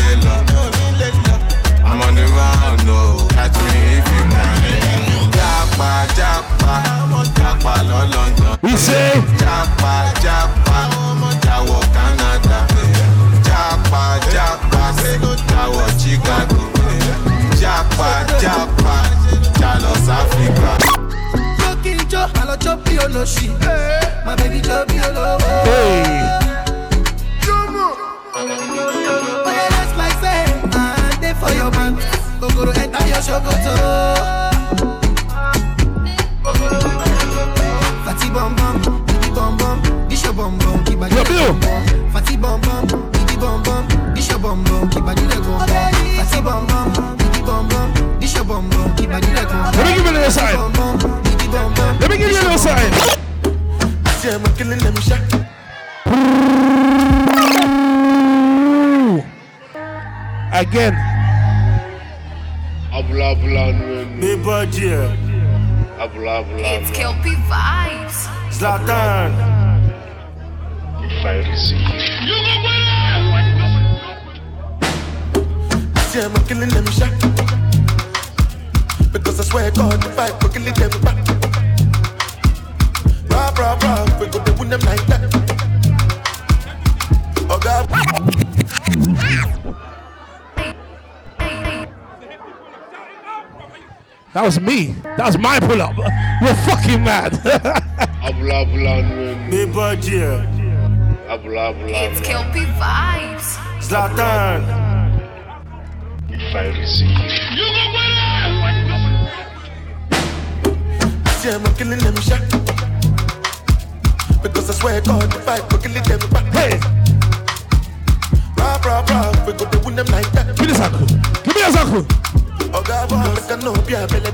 boy, 123.63 123.71
make 123.71 123.71
I 123.71 123.71
know 123.71 123.73
be 123.85 123.93
a 123.93 124.07
belly. 124.07 124.31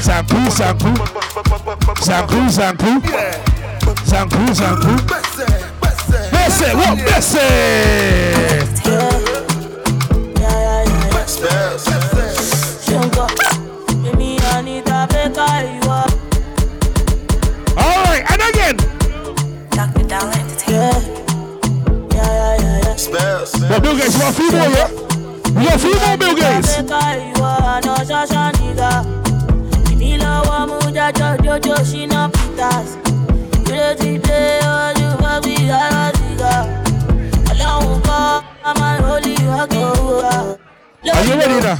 Sanku, 0.00 0.50
Sanku. 0.50 0.90
Sanku, 2.00 2.40
Sanku. 2.50 2.90
Sanku, 4.04 4.42
Sanku. 4.54 4.92
Bessie, 6.32 6.74
what 6.74 6.98
Bessie? 6.98 7.38
All 17.76 18.02
right, 18.04 18.24
and 18.30 18.42
again. 18.50 18.76
Dr. 19.70 20.04
Dollar 20.08 20.32
Entertainment. 20.32 21.20
Well, 23.70 23.80
Bill 23.80 23.96
Gates, 23.96 24.14
you 24.14 24.20
want 24.20 24.38
a 24.38 24.42
yeah? 24.70 24.89
You 25.60 25.66
got 25.66 25.76
a 25.76 25.78
few 25.78 25.94
more, 26.00 26.16
Bill 26.16 26.34
Gates. 26.34 26.78
Are 41.12 41.24
you 41.24 41.34
ready 41.34 41.60
now? 41.60 41.76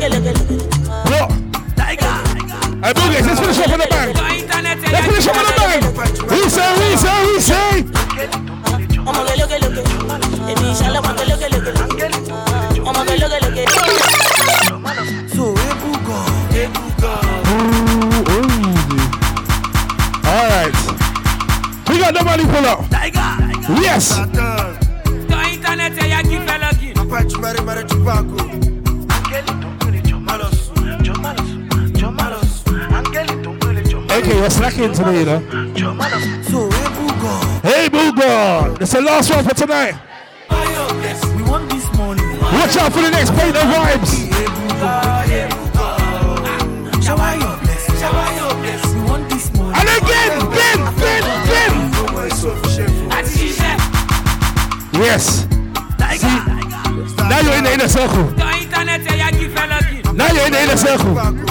Look. 0.00 0.08
Hey, 2.82 2.92
Bill 2.94 3.08
Gates, 3.12 3.26
let's 3.26 3.40
finish 3.40 3.58
off 3.58 3.70
on 3.70 3.78
the 3.80 3.86
bang. 3.90 4.14
Let's 4.16 5.06
finish 5.06 5.28
off 5.28 5.36
on 5.36 5.44
the 5.44 5.52
bang. 5.60 5.82
We 6.26 6.48
say, 6.48 6.72
we 6.80 6.96
say, 6.96 7.16
we 7.26 7.40
say. 7.40 7.84
So 15.28 15.44
ebugo, 15.68 16.18
ebugo. 16.56 17.12
All 20.24 20.46
right. 20.48 20.74
We 21.90 21.94
got 21.98 22.12
the 22.14 22.22
money 22.24 22.44
pull 22.44 22.64
up. 22.64 22.80
Yes. 23.82 24.16
Apache 26.96 27.36
Mary 27.38 27.60
Mary 27.62 27.84
Chupaco. 27.84 28.40
Oh. 28.40 28.69
Okay, 34.20 34.36
you're 34.36 34.50
slacking 34.50 34.92
today, 34.92 35.20
you 35.20 35.24
know. 35.24 35.38
Hey, 37.62 37.88
Boogon. 37.88 38.78
It's 38.78 38.92
the 38.92 39.00
last 39.00 39.30
one 39.30 39.42
for 39.42 39.54
tonight. 39.54 39.94
Watch 42.52 42.76
out 42.76 42.92
for 42.92 43.00
the 43.00 43.10
next 43.10 43.30
plate 43.30 43.56
of 43.56 43.62
vibes. 43.62 44.28
And 49.72 49.88
again, 49.88 50.32
again, 50.52 50.80
again, 50.92 51.24
again. 51.40 51.80
Yes. 54.92 55.48
See, 56.20 56.36
now 57.26 57.40
you're 57.40 57.56
in 57.56 57.64
the 57.64 57.72
inner 57.72 57.88
circle. 57.88 58.30
Now 60.12 60.28
you're 60.30 60.44
in 60.46 60.52
the 60.52 60.60
inner 60.60 60.76
circle. 60.76 61.49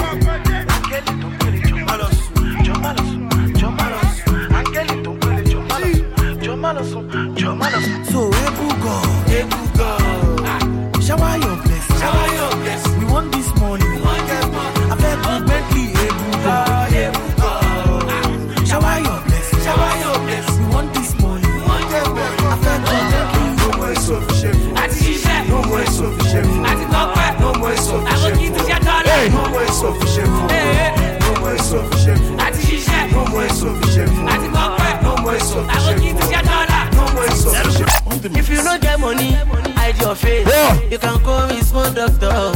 Money, 39.00 39.32
hide 39.78 39.98
your 40.00 40.14
face. 40.14 40.46
Yeah. 40.46 40.80
You 40.90 40.98
can 40.98 41.18
call 41.24 41.46
me 41.48 41.60
small 41.62 41.90
doctor. 41.92 42.54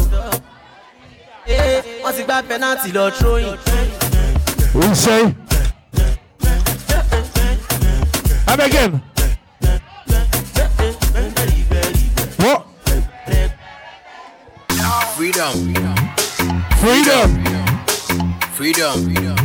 Hey, 1.46 1.82
wọ́n 2.02 2.12
ti 2.16 2.22
gba 2.24 2.42
penalty 2.48 2.90
lọ 2.96 3.10
throwing. 3.18 3.58
We 4.74 4.94
say. 4.94 5.22
And 8.50 8.60
again. 8.60 8.92
What? 12.42 12.60
Freedom. 15.16 15.56
Freedom. 16.80 17.30
Freedom. 18.56 19.43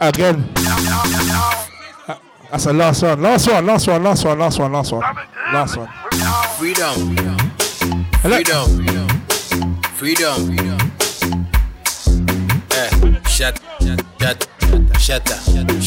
Again. 0.00 0.48
That's 2.50 2.64
the 2.64 2.72
last 2.72 3.02
one. 3.02 3.20
Last 3.20 3.48
one. 3.48 3.66
Last 3.66 3.86
one. 3.88 4.02
Last 4.02 4.24
one. 4.24 4.38
Last 4.38 4.58
one. 4.58 4.72
Last 4.72 4.92
one. 4.92 5.00
Last 5.52 5.76
one. 5.76 5.88
Freedom. 6.56 7.16
Freedom. 8.22 8.68
Freedom. 9.94 10.56
Eh, 12.70 13.20
shut, 13.28 13.60
shut, 13.80 14.00
shut 14.20 14.46
up, 14.62 15.00
shut 15.00 15.30
up, 15.30 15.40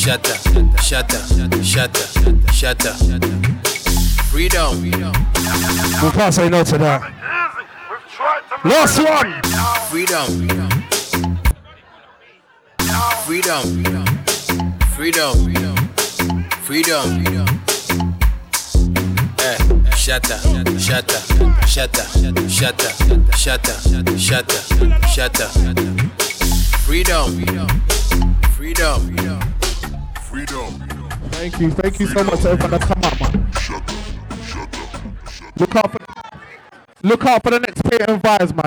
shut 0.03 1.13
up, 1.15 1.63
shut 1.63 1.95
up, 1.95 2.51
shut 2.53 2.85
up. 2.85 2.97
Freedom. 4.29 4.81
We 4.81 4.91
can't 6.11 6.33
say 6.33 6.49
no 6.49 6.63
to 6.63 6.77
that. 6.77 7.01
Last 8.65 8.99
one. 8.99 9.41
Freedom. 9.89 10.80
Freedom. 13.31 13.63
Freedom. 14.93 15.53
Freedom. 16.63 17.07
Eh, 19.39 19.57
up, 20.29 20.43
shut 20.77 21.15
up, 23.61 23.79
shut 24.17 24.53
up, 24.53 25.05
shut 25.07 25.39
up. 25.39 25.51
Freedom. 26.83 27.31
Freedom. 28.51 28.99
Freedom. 30.23 30.73
Thank 31.31 31.59
you, 31.61 31.71
thank 31.71 31.99
you 32.01 32.07
so 32.07 32.25
much 32.25 32.43
everyone 32.43 32.81
come 32.81 33.01
up, 33.01 33.17
man. 33.21 33.49
Look 35.55 35.75
out 35.77 35.89
for, 35.89 35.99
look 37.03 37.25
out 37.25 37.43
for 37.43 37.51
the 37.51 37.59
next 37.61 37.81
Paint 37.83 38.09
n 38.09 38.19
Vibes, 38.19 38.53
man. 38.53 38.59